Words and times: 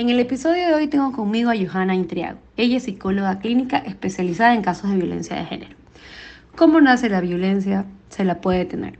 En 0.00 0.10
el 0.10 0.20
episodio 0.20 0.68
de 0.68 0.74
hoy 0.74 0.86
tengo 0.86 1.10
conmigo 1.10 1.50
a 1.50 1.56
Johanna 1.56 1.92
Intriago. 1.92 2.38
Ella 2.56 2.76
es 2.76 2.84
psicóloga 2.84 3.40
clínica 3.40 3.78
especializada 3.78 4.54
en 4.54 4.62
casos 4.62 4.90
de 4.90 4.96
violencia 4.96 5.34
de 5.34 5.44
género. 5.44 5.74
¿Cómo 6.54 6.80
nace 6.80 7.08
la 7.08 7.20
violencia? 7.20 7.84
Se 8.08 8.22
la 8.22 8.40
puede 8.40 8.64
tener. 8.64 8.96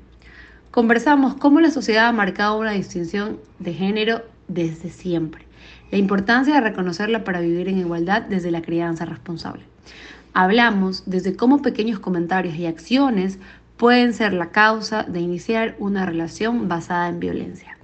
Conversamos 0.73 1.37
cómo 1.37 1.61
la 1.61 1.71
sociedad 1.71 2.09
ha 2.09 2.13
marcado 2.13 2.59
una 2.59 2.73
distinción 2.73 3.39
de 3.61 3.75
género 3.75 4.23
desde 4.49 4.91
siempre. 4.91 5.45
La 5.93 5.99
importancia 5.99 6.55
de 6.55 6.63
reconocerla 6.63 7.23
para 7.23 7.39
vivir 7.39 7.69
en 7.69 7.79
igualdad 7.79 8.23
desde 8.23 8.51
la 8.51 8.63
crianza 8.63 9.05
responsable. 9.05 9.63
Hablamos 10.35 11.05
desde 11.07 11.37
cómo 11.37 11.63
pequeños 11.63 12.01
comentarios 12.01 12.57
y 12.57 12.67
acciones 12.67 13.39
pueden 13.77 14.15
ser 14.15 14.33
la 14.33 14.51
causa 14.51 15.05
de 15.05 15.21
iniciar 15.21 15.77
una 15.79 16.05
relación 16.05 16.67
basada 16.67 17.09
en 17.09 17.21
violencia. 17.21 17.78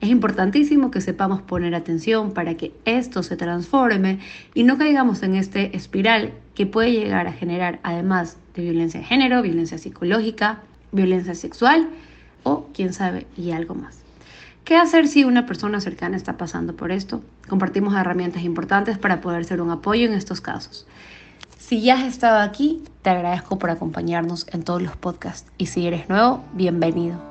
Es 0.00 0.08
importantísimo 0.08 0.90
que 0.90 1.02
sepamos 1.02 1.42
poner 1.42 1.74
atención 1.74 2.32
para 2.32 2.54
que 2.54 2.72
esto 2.86 3.22
se 3.22 3.36
transforme 3.36 4.18
y 4.54 4.62
no 4.62 4.78
caigamos 4.78 5.22
en 5.22 5.34
este 5.34 5.76
espiral 5.76 6.32
que 6.54 6.66
puede 6.66 6.92
llegar 6.92 7.26
a 7.26 7.32
generar, 7.32 7.80
además 7.82 8.38
de 8.54 8.62
violencia 8.62 9.00
de 9.00 9.06
género, 9.06 9.42
violencia 9.42 9.76
psicológica, 9.76 10.60
violencia 10.90 11.34
sexual 11.34 11.90
o, 12.44 12.66
quién 12.72 12.94
sabe, 12.94 13.26
y 13.36 13.50
algo 13.50 13.74
más. 13.74 13.98
¿Qué 14.64 14.76
hacer 14.76 15.06
si 15.06 15.24
una 15.24 15.44
persona 15.44 15.80
cercana 15.80 16.16
está 16.16 16.38
pasando 16.38 16.76
por 16.76 16.92
esto? 16.92 17.22
Compartimos 17.48 17.94
herramientas 17.94 18.42
importantes 18.42 18.96
para 18.96 19.20
poder 19.20 19.44
ser 19.44 19.60
un 19.60 19.70
apoyo 19.70 20.06
en 20.06 20.14
estos 20.14 20.40
casos. 20.40 20.86
Si 21.58 21.82
ya 21.82 21.94
has 21.94 22.04
estado 22.04 22.38
aquí, 22.40 22.82
te 23.02 23.10
agradezco 23.10 23.58
por 23.58 23.68
acompañarnos 23.68 24.46
en 24.50 24.62
todos 24.62 24.80
los 24.80 24.96
podcasts 24.96 25.50
y 25.58 25.66
si 25.66 25.86
eres 25.86 26.08
nuevo, 26.08 26.42
bienvenido. 26.54 27.29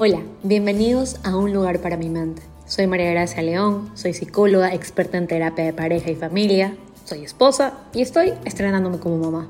Hola, 0.00 0.22
bienvenidos 0.44 1.16
a 1.24 1.36
Un 1.36 1.52
lugar 1.52 1.80
para 1.80 1.96
mi 1.96 2.08
mente. 2.08 2.40
Soy 2.66 2.86
María 2.86 3.10
Gracia 3.10 3.42
León, 3.42 3.90
soy 3.94 4.14
psicóloga, 4.14 4.72
experta 4.72 5.18
en 5.18 5.26
terapia 5.26 5.64
de 5.64 5.72
pareja 5.72 6.08
y 6.08 6.14
familia, 6.14 6.76
soy 7.04 7.24
esposa 7.24 7.72
y 7.92 8.02
estoy 8.02 8.32
estrenándome 8.44 9.00
como 9.00 9.18
mamá. 9.18 9.48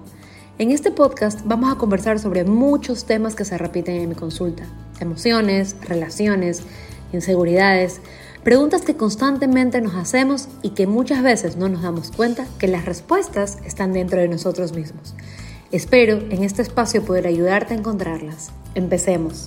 En 0.56 0.70
este 0.70 0.90
podcast 0.90 1.40
vamos 1.44 1.70
a 1.70 1.76
conversar 1.76 2.18
sobre 2.18 2.44
muchos 2.44 3.04
temas 3.04 3.34
que 3.34 3.44
se 3.44 3.58
repiten 3.58 3.96
en 3.96 4.08
mi 4.08 4.14
consulta. 4.14 4.62
Emociones, 5.00 5.76
relaciones, 5.82 6.62
inseguridades, 7.12 8.00
preguntas 8.42 8.80
que 8.80 8.96
constantemente 8.96 9.82
nos 9.82 9.96
hacemos 9.96 10.48
y 10.62 10.70
que 10.70 10.86
muchas 10.86 11.22
veces 11.22 11.56
no 11.56 11.68
nos 11.68 11.82
damos 11.82 12.10
cuenta 12.10 12.46
que 12.58 12.68
las 12.68 12.86
respuestas 12.86 13.58
están 13.66 13.92
dentro 13.92 14.18
de 14.18 14.28
nosotros 14.28 14.72
mismos. 14.72 15.14
Espero 15.72 16.20
en 16.30 16.42
este 16.42 16.62
espacio 16.62 17.04
poder 17.04 17.26
ayudarte 17.26 17.74
a 17.74 17.76
encontrarlas. 17.76 18.48
Empecemos. 18.74 19.44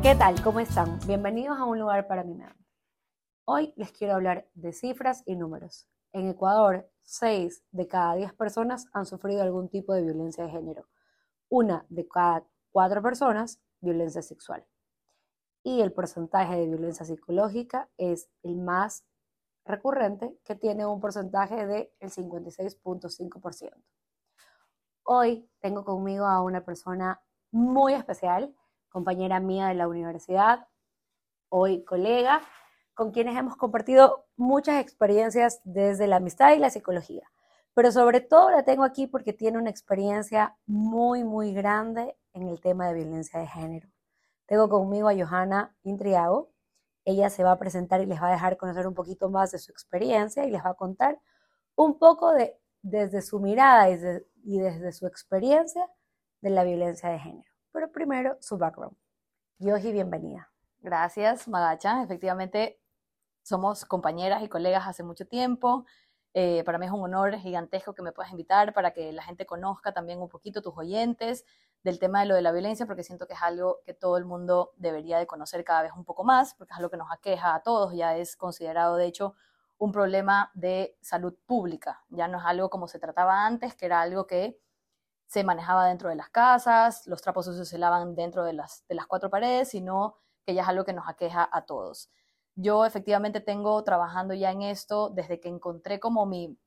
¿Qué 0.00 0.14
tal? 0.14 0.40
¿Cómo 0.44 0.60
están? 0.60 1.00
Bienvenidos 1.08 1.58
a 1.58 1.64
un 1.64 1.80
lugar 1.80 2.06
para 2.06 2.22
mi 2.22 2.32
mente. 2.32 2.64
Hoy 3.44 3.74
les 3.76 3.90
quiero 3.90 4.14
hablar 4.14 4.48
de 4.54 4.72
cifras 4.72 5.24
y 5.26 5.34
números. 5.34 5.88
En 6.12 6.28
Ecuador, 6.28 6.88
6 7.02 7.64
de 7.72 7.88
cada 7.88 8.14
10 8.14 8.32
personas 8.34 8.86
han 8.92 9.06
sufrido 9.06 9.42
algún 9.42 9.68
tipo 9.68 9.92
de 9.92 10.02
violencia 10.02 10.44
de 10.44 10.50
género. 10.50 10.86
Una 11.48 11.84
de 11.88 12.06
cada 12.06 12.46
4 12.70 13.02
personas, 13.02 13.60
violencia 13.80 14.22
sexual. 14.22 14.64
Y 15.64 15.80
el 15.80 15.92
porcentaje 15.92 16.54
de 16.54 16.68
violencia 16.68 17.04
psicológica 17.04 17.90
es 17.98 18.30
el 18.44 18.56
más 18.56 19.04
recurrente, 19.64 20.38
que 20.44 20.54
tiene 20.54 20.86
un 20.86 21.00
porcentaje 21.00 21.66
del 21.66 21.90
56.5%. 22.00 23.72
Hoy 25.02 25.50
tengo 25.58 25.84
conmigo 25.84 26.24
a 26.24 26.40
una 26.40 26.64
persona 26.64 27.20
muy 27.50 27.94
especial 27.94 28.54
compañera 28.88 29.40
mía 29.40 29.68
de 29.68 29.74
la 29.74 29.88
universidad, 29.88 30.66
hoy 31.48 31.84
colega, 31.84 32.42
con 32.94 33.12
quienes 33.12 33.36
hemos 33.36 33.56
compartido 33.56 34.26
muchas 34.36 34.80
experiencias 34.80 35.60
desde 35.64 36.06
la 36.06 36.16
amistad 36.16 36.54
y 36.54 36.58
la 36.58 36.70
psicología. 36.70 37.30
Pero 37.74 37.92
sobre 37.92 38.20
todo 38.20 38.50
la 38.50 38.64
tengo 38.64 38.82
aquí 38.82 39.06
porque 39.06 39.32
tiene 39.32 39.58
una 39.58 39.70
experiencia 39.70 40.56
muy, 40.66 41.22
muy 41.22 41.54
grande 41.54 42.16
en 42.32 42.48
el 42.48 42.60
tema 42.60 42.88
de 42.88 42.94
violencia 42.94 43.38
de 43.38 43.46
género. 43.46 43.88
Tengo 44.46 44.68
conmigo 44.68 45.08
a 45.08 45.14
Johanna 45.14 45.76
Intriago. 45.84 46.50
Ella 47.04 47.30
se 47.30 47.44
va 47.44 47.52
a 47.52 47.58
presentar 47.58 48.00
y 48.00 48.06
les 48.06 48.20
va 48.20 48.28
a 48.28 48.32
dejar 48.32 48.56
conocer 48.56 48.86
un 48.86 48.94
poquito 48.94 49.30
más 49.30 49.52
de 49.52 49.58
su 49.58 49.70
experiencia 49.70 50.44
y 50.44 50.50
les 50.50 50.64
va 50.64 50.70
a 50.70 50.74
contar 50.74 51.20
un 51.76 51.98
poco 51.98 52.32
de, 52.32 52.58
desde 52.82 53.22
su 53.22 53.38
mirada 53.38 53.88
y 53.90 54.58
desde 54.58 54.92
su 54.92 55.06
experiencia 55.06 55.88
de 56.40 56.50
la 56.50 56.64
violencia 56.64 57.10
de 57.10 57.18
género. 57.18 57.47
Pero 57.78 57.92
primero, 57.92 58.36
su 58.40 58.58
background. 58.58 58.96
Yoji, 59.60 59.92
bienvenida. 59.92 60.50
Gracias, 60.80 61.46
Magacha. 61.46 62.02
Efectivamente, 62.02 62.80
somos 63.44 63.84
compañeras 63.84 64.42
y 64.42 64.48
colegas 64.48 64.88
hace 64.88 65.04
mucho 65.04 65.28
tiempo. 65.28 65.86
Eh, 66.34 66.64
para 66.64 66.78
mí 66.78 66.86
es 66.86 66.90
un 66.90 67.02
honor 67.02 67.36
gigantesco 67.36 67.94
que 67.94 68.02
me 68.02 68.10
puedas 68.10 68.32
invitar 68.32 68.74
para 68.74 68.90
que 68.90 69.12
la 69.12 69.22
gente 69.22 69.46
conozca 69.46 69.92
también 69.92 70.20
un 70.20 70.28
poquito 70.28 70.60
tus 70.60 70.76
oyentes 70.76 71.44
del 71.84 72.00
tema 72.00 72.18
de 72.18 72.26
lo 72.26 72.34
de 72.34 72.42
la 72.42 72.50
violencia, 72.50 72.84
porque 72.84 73.04
siento 73.04 73.28
que 73.28 73.34
es 73.34 73.42
algo 73.42 73.78
que 73.86 73.94
todo 73.94 74.16
el 74.16 74.24
mundo 74.24 74.72
debería 74.76 75.20
de 75.20 75.28
conocer 75.28 75.62
cada 75.62 75.82
vez 75.82 75.92
un 75.96 76.04
poco 76.04 76.24
más, 76.24 76.54
porque 76.54 76.72
es 76.72 76.78
algo 76.78 76.90
que 76.90 76.96
nos 76.96 77.12
aqueja 77.12 77.54
a 77.54 77.62
todos, 77.62 77.94
ya 77.94 78.16
es 78.16 78.36
considerado 78.36 78.96
de 78.96 79.06
hecho 79.06 79.36
un 79.76 79.92
problema 79.92 80.50
de 80.54 80.98
salud 81.00 81.38
pública, 81.46 82.02
ya 82.08 82.26
no 82.26 82.38
es 82.38 82.44
algo 82.44 82.70
como 82.70 82.88
se 82.88 82.98
trataba 82.98 83.46
antes, 83.46 83.76
que 83.76 83.86
era 83.86 84.00
algo 84.00 84.26
que 84.26 84.58
se 85.28 85.44
manejaba 85.44 85.86
dentro 85.86 86.08
de 86.08 86.16
las 86.16 86.30
casas, 86.30 87.06
los 87.06 87.20
trapos 87.20 87.44
sucios 87.44 87.68
se 87.68 87.76
lavan 87.76 88.14
dentro 88.14 88.44
de 88.44 88.54
las, 88.54 88.86
de 88.88 88.94
las 88.94 89.06
cuatro 89.06 89.28
paredes, 89.28 89.68
sino 89.68 90.16
que 90.46 90.54
ya 90.54 90.62
es 90.62 90.68
algo 90.68 90.84
que 90.84 90.94
nos 90.94 91.06
aqueja 91.06 91.46
a 91.52 91.66
todos. 91.66 92.10
Yo 92.54 92.86
efectivamente 92.86 93.40
tengo 93.40 93.84
trabajando 93.84 94.32
ya 94.32 94.50
en 94.50 94.62
esto 94.62 95.10
desde 95.10 95.38
que 95.38 95.48
encontré 95.48 96.00
como 96.00 96.24
mi, 96.24 96.58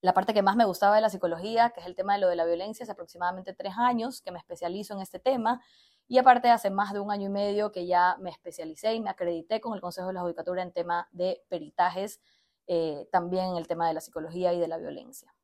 la 0.00 0.14
parte 0.14 0.32
que 0.32 0.42
más 0.42 0.54
me 0.54 0.64
gustaba 0.64 0.94
de 0.94 1.00
la 1.00 1.10
psicología, 1.10 1.70
que 1.70 1.80
es 1.80 1.86
el 1.86 1.96
tema 1.96 2.14
de 2.14 2.20
lo 2.20 2.28
de 2.28 2.36
la 2.36 2.44
violencia, 2.44 2.84
hace 2.84 2.92
aproximadamente 2.92 3.52
tres 3.52 3.74
años 3.76 4.22
que 4.22 4.30
me 4.30 4.38
especializo 4.38 4.94
en 4.94 5.00
este 5.00 5.18
tema. 5.18 5.60
Y 6.06 6.18
aparte 6.18 6.50
hace 6.50 6.70
más 6.70 6.92
de 6.92 7.00
un 7.00 7.10
año 7.10 7.26
y 7.26 7.30
medio 7.30 7.72
que 7.72 7.84
ya 7.88 8.16
me 8.20 8.30
especialicé 8.30 8.94
y 8.94 9.00
me 9.00 9.10
acredité 9.10 9.60
con 9.60 9.74
el 9.74 9.80
Consejo 9.80 10.06
de 10.06 10.14
la 10.14 10.20
Judicatura 10.20 10.62
en 10.62 10.72
tema 10.72 11.08
de 11.10 11.44
peritajes, 11.48 12.20
eh, 12.68 13.08
también 13.10 13.46
en 13.46 13.56
el 13.56 13.66
tema 13.66 13.88
de 13.88 13.94
la 13.94 14.00
psicología 14.00 14.52
y 14.52 14.60
de 14.60 14.68
la 14.68 14.78
violencia. 14.78 15.34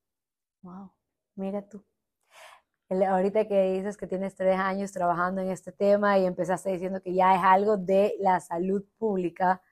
Wow, 0.63 0.93
mira 1.35 1.69
tú 1.69 1.85
ahorita 3.03 3.47
que 3.47 3.73
dices 3.73 3.97
que 3.97 4.07
tienes 4.07 4.35
tres 4.35 4.59
años 4.59 4.93
trabajando 4.93 5.41
en 5.41 5.51
este 5.51 5.73
tema 5.73 6.19
y 6.19 6.27
empezaste 6.27 6.71
diciendo 6.71 7.01
que 7.03 7.15
ya 7.15 7.35
es 7.35 7.43
algo 7.43 7.77
de 7.77 8.15
la 8.21 8.41
salud 8.41 8.85
pública, 8.99 9.63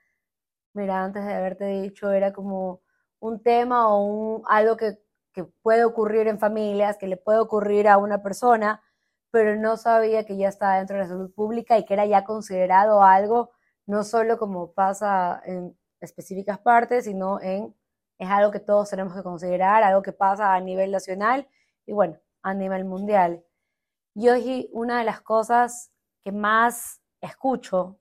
mira, 0.75 1.05
antes 1.05 1.25
de 1.25 1.35
haberte 1.35 1.67
dicho, 1.67 2.11
era 2.13 2.33
como 2.33 2.83
un 3.21 3.43
tema 3.43 3.89
o 3.95 4.05
un, 4.05 4.43
algo 4.47 4.77
que, 4.77 4.99
que 5.33 5.45
puede 5.45 5.85
ocurrir 5.85 6.29
en 6.29 6.39
familias, 6.39 6.99
que 6.99 7.09
le 7.09 7.17
puede 7.17 7.39
ocurrir 7.39 7.89
a 7.89 7.99
una 7.99 8.23
persona, 8.23 8.83
pero 9.31 9.57
no 9.57 9.77
sabía 9.77 10.25
que 10.27 10.37
ya 10.37 10.49
estaba 10.49 10.79
dentro 10.79 10.97
de 10.97 11.03
la 11.05 11.09
salud 11.09 11.33
pública 11.35 11.79
y 11.79 11.85
que 11.85 11.95
era 11.95 12.07
ya 12.07 12.25
considerado 12.25 13.03
algo, 13.03 13.51
no 13.87 14.05
solo 14.05 14.39
como 14.39 14.73
pasa 14.73 15.43
en 15.47 15.77
específicas 16.01 16.59
partes, 16.59 17.05
sino 17.05 17.41
en, 17.41 17.75
es 18.19 18.29
algo 18.31 18.51
que 18.53 18.61
todos 18.61 18.91
tenemos 18.91 19.15
que 19.15 19.23
considerar, 19.23 19.83
algo 19.83 20.03
que 20.03 20.13
pasa 20.13 20.55
a 20.55 20.61
nivel 20.61 20.93
nacional. 20.93 21.49
Y 21.87 21.93
bueno, 21.93 22.19
a 22.43 22.55
nivel 22.55 22.85
mundial. 22.85 23.45
Y 24.15 24.29
hoy 24.29 24.69
una 24.73 24.99
de 24.99 25.05
las 25.05 25.21
cosas 25.21 25.93
que 26.23 26.33
más 26.33 27.01
escucho 27.21 28.01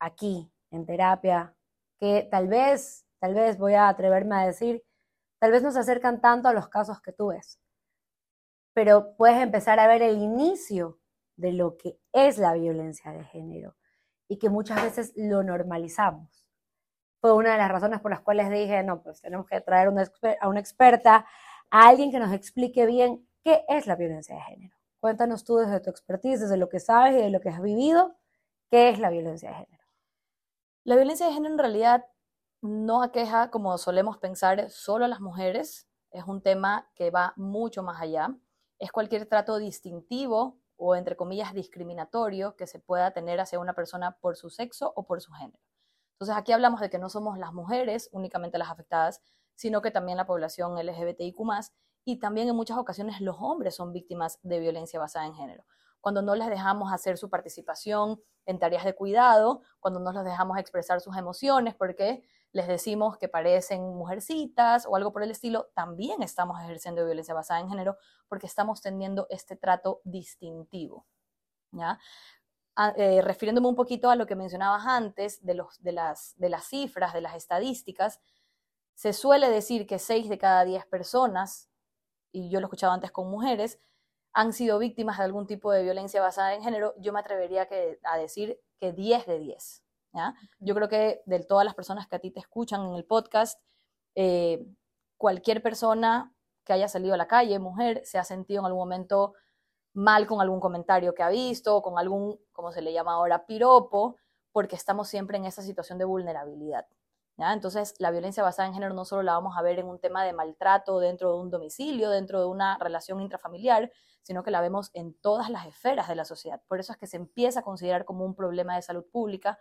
aquí 0.00 0.50
en 0.70 0.86
terapia, 0.86 1.54
que 1.98 2.28
tal 2.30 2.48
vez, 2.48 3.06
tal 3.20 3.34
vez 3.34 3.58
voy 3.58 3.74
a 3.74 3.88
atreverme 3.88 4.36
a 4.36 4.46
decir, 4.46 4.84
tal 5.40 5.50
vez 5.50 5.62
no 5.62 5.70
se 5.70 5.80
acercan 5.80 6.20
tanto 6.20 6.48
a 6.48 6.52
los 6.52 6.68
casos 6.68 7.00
que 7.00 7.12
tú 7.12 7.28
ves, 7.28 7.58
pero 8.74 9.16
puedes 9.16 9.38
empezar 9.42 9.80
a 9.80 9.88
ver 9.88 10.02
el 10.02 10.18
inicio 10.18 11.00
de 11.36 11.52
lo 11.52 11.76
que 11.76 11.98
es 12.12 12.38
la 12.38 12.52
violencia 12.54 13.12
de 13.12 13.24
género 13.24 13.76
y 14.28 14.38
que 14.38 14.50
muchas 14.50 14.82
veces 14.82 15.12
lo 15.16 15.42
normalizamos. 15.42 16.44
Fue 17.20 17.32
una 17.32 17.52
de 17.52 17.58
las 17.58 17.70
razones 17.70 18.00
por 18.00 18.10
las 18.10 18.20
cuales 18.20 18.50
dije, 18.50 18.82
no, 18.82 19.02
pues 19.02 19.20
tenemos 19.20 19.46
que 19.46 19.60
traer 19.60 19.88
a 19.88 20.48
una 20.48 20.60
experta, 20.60 21.26
a 21.70 21.88
alguien 21.88 22.10
que 22.10 22.20
nos 22.20 22.32
explique 22.32 22.86
bien 22.86 23.27
¿Qué 23.48 23.64
es 23.66 23.86
la 23.86 23.96
violencia 23.96 24.34
de 24.34 24.42
género? 24.42 24.76
Cuéntanos 25.00 25.42
tú 25.42 25.56
desde 25.56 25.80
tu 25.80 25.88
expertise, 25.88 26.40
desde 26.40 26.58
lo 26.58 26.68
que 26.68 26.80
sabes 26.80 27.14
y 27.14 27.22
de 27.22 27.30
lo 27.30 27.40
que 27.40 27.48
has 27.48 27.62
vivido, 27.62 28.14
¿qué 28.70 28.90
es 28.90 28.98
la 28.98 29.08
violencia 29.08 29.48
de 29.48 29.54
género? 29.54 29.84
La 30.84 30.96
violencia 30.96 31.26
de 31.26 31.32
género 31.32 31.54
en 31.54 31.58
realidad 31.58 32.04
no 32.60 33.02
aqueja, 33.02 33.50
como 33.50 33.78
solemos 33.78 34.18
pensar, 34.18 34.68
solo 34.68 35.06
a 35.06 35.08
las 35.08 35.20
mujeres. 35.20 35.88
Es 36.10 36.24
un 36.24 36.42
tema 36.42 36.90
que 36.94 37.10
va 37.10 37.32
mucho 37.36 37.82
más 37.82 38.02
allá. 38.02 38.36
Es 38.78 38.92
cualquier 38.92 39.24
trato 39.24 39.56
distintivo 39.56 40.60
o, 40.76 40.94
entre 40.94 41.16
comillas, 41.16 41.54
discriminatorio 41.54 42.54
que 42.54 42.66
se 42.66 42.80
pueda 42.80 43.12
tener 43.12 43.40
hacia 43.40 43.60
una 43.60 43.72
persona 43.72 44.18
por 44.20 44.36
su 44.36 44.50
sexo 44.50 44.92
o 44.94 45.06
por 45.06 45.22
su 45.22 45.32
género. 45.32 45.64
Entonces 46.16 46.36
aquí 46.36 46.52
hablamos 46.52 46.82
de 46.82 46.90
que 46.90 46.98
no 46.98 47.08
somos 47.08 47.38
las 47.38 47.54
mujeres 47.54 48.10
únicamente 48.12 48.58
las 48.58 48.68
afectadas, 48.68 49.22
sino 49.54 49.80
que 49.80 49.90
también 49.90 50.18
la 50.18 50.26
población 50.26 50.74
LGBTIQ 50.76 51.38
y 52.08 52.16
también 52.16 52.48
en 52.48 52.56
muchas 52.56 52.78
ocasiones 52.78 53.20
los 53.20 53.36
hombres 53.38 53.74
son 53.74 53.92
víctimas 53.92 54.38
de 54.42 54.58
violencia 54.60 54.98
basada 54.98 55.26
en 55.26 55.34
género. 55.34 55.66
Cuando 56.00 56.22
no 56.22 56.34
les 56.34 56.48
dejamos 56.48 56.90
hacer 56.90 57.18
su 57.18 57.28
participación 57.28 58.18
en 58.46 58.58
tareas 58.58 58.86
de 58.86 58.94
cuidado, 58.94 59.60
cuando 59.78 60.00
no 60.00 60.10
los 60.10 60.24
dejamos 60.24 60.56
expresar 60.56 61.02
sus 61.02 61.18
emociones, 61.18 61.74
porque 61.74 62.26
les 62.52 62.66
decimos 62.66 63.18
que 63.18 63.28
parecen 63.28 63.82
mujercitas 63.82 64.86
o 64.86 64.96
algo 64.96 65.12
por 65.12 65.22
el 65.22 65.30
estilo, 65.30 65.68
también 65.74 66.22
estamos 66.22 66.58
ejerciendo 66.62 67.04
violencia 67.04 67.34
basada 67.34 67.60
en 67.60 67.68
género 67.68 67.98
porque 68.26 68.46
estamos 68.46 68.80
teniendo 68.80 69.26
este 69.28 69.56
trato 69.56 70.00
distintivo. 70.02 71.04
¿ya? 71.72 71.98
Ah, 72.74 72.94
eh, 72.96 73.20
refiriéndome 73.20 73.68
un 73.68 73.76
poquito 73.76 74.08
a 74.08 74.16
lo 74.16 74.26
que 74.26 74.34
mencionabas 74.34 74.86
antes 74.86 75.44
de, 75.44 75.52
los, 75.52 75.82
de, 75.82 75.92
las, 75.92 76.32
de 76.38 76.48
las 76.48 76.64
cifras, 76.64 77.12
de 77.12 77.20
las 77.20 77.34
estadísticas, 77.34 78.18
se 78.94 79.12
suele 79.12 79.50
decir 79.50 79.86
que 79.86 79.98
6 79.98 80.30
de 80.30 80.38
cada 80.38 80.64
10 80.64 80.86
personas, 80.86 81.67
y 82.32 82.50
yo 82.50 82.60
lo 82.60 82.66
escuchaba 82.66 82.94
antes 82.94 83.10
con 83.10 83.30
mujeres, 83.30 83.78
han 84.32 84.52
sido 84.52 84.78
víctimas 84.78 85.18
de 85.18 85.24
algún 85.24 85.46
tipo 85.46 85.72
de 85.72 85.82
violencia 85.82 86.20
basada 86.20 86.54
en 86.54 86.62
género, 86.62 86.94
yo 86.98 87.12
me 87.12 87.20
atrevería 87.20 87.68
a 88.04 88.18
decir 88.18 88.60
que 88.78 88.92
10 88.92 89.26
de 89.26 89.38
10. 89.38 89.82
Yo 90.58 90.74
creo 90.74 90.88
que 90.88 91.22
de 91.26 91.40
todas 91.40 91.64
las 91.64 91.74
personas 91.74 92.06
que 92.08 92.16
a 92.16 92.18
ti 92.18 92.30
te 92.30 92.40
escuchan 92.40 92.86
en 92.86 92.94
el 92.94 93.04
podcast, 93.04 93.60
eh, 94.14 94.66
cualquier 95.16 95.62
persona 95.62 96.34
que 96.64 96.72
haya 96.72 96.88
salido 96.88 97.14
a 97.14 97.16
la 97.16 97.28
calle, 97.28 97.58
mujer, 97.58 98.02
se 98.04 98.18
ha 98.18 98.24
sentido 98.24 98.60
en 98.60 98.66
algún 98.66 98.80
momento 98.80 99.34
mal 99.94 100.26
con 100.26 100.40
algún 100.40 100.60
comentario 100.60 101.14
que 101.14 101.22
ha 101.22 101.28
visto, 101.28 101.82
con 101.82 101.98
algún, 101.98 102.38
como 102.52 102.72
se 102.72 102.82
le 102.82 102.92
llama 102.92 103.14
ahora, 103.14 103.46
piropo, 103.46 104.16
porque 104.52 104.76
estamos 104.76 105.08
siempre 105.08 105.38
en 105.38 105.44
esa 105.44 105.62
situación 105.62 105.98
de 105.98 106.04
vulnerabilidad. 106.04 106.86
Entonces, 107.38 107.94
la 107.98 108.10
violencia 108.10 108.42
basada 108.42 108.66
en 108.66 108.74
género 108.74 108.94
no 108.94 109.04
solo 109.04 109.22
la 109.22 109.34
vamos 109.34 109.56
a 109.56 109.62
ver 109.62 109.78
en 109.78 109.86
un 109.86 110.00
tema 110.00 110.24
de 110.24 110.32
maltrato 110.32 110.98
dentro 110.98 111.32
de 111.32 111.40
un 111.40 111.50
domicilio, 111.50 112.10
dentro 112.10 112.40
de 112.40 112.46
una 112.46 112.76
relación 112.78 113.20
intrafamiliar, 113.20 113.92
sino 114.22 114.42
que 114.42 114.50
la 114.50 114.60
vemos 114.60 114.90
en 114.92 115.14
todas 115.14 115.48
las 115.48 115.66
esferas 115.66 116.08
de 116.08 116.16
la 116.16 116.24
sociedad. 116.24 116.60
Por 116.66 116.80
eso 116.80 116.92
es 116.92 116.98
que 116.98 117.06
se 117.06 117.16
empieza 117.16 117.60
a 117.60 117.62
considerar 117.62 118.04
como 118.04 118.24
un 118.24 118.34
problema 118.34 118.74
de 118.74 118.82
salud 118.82 119.04
pública, 119.10 119.58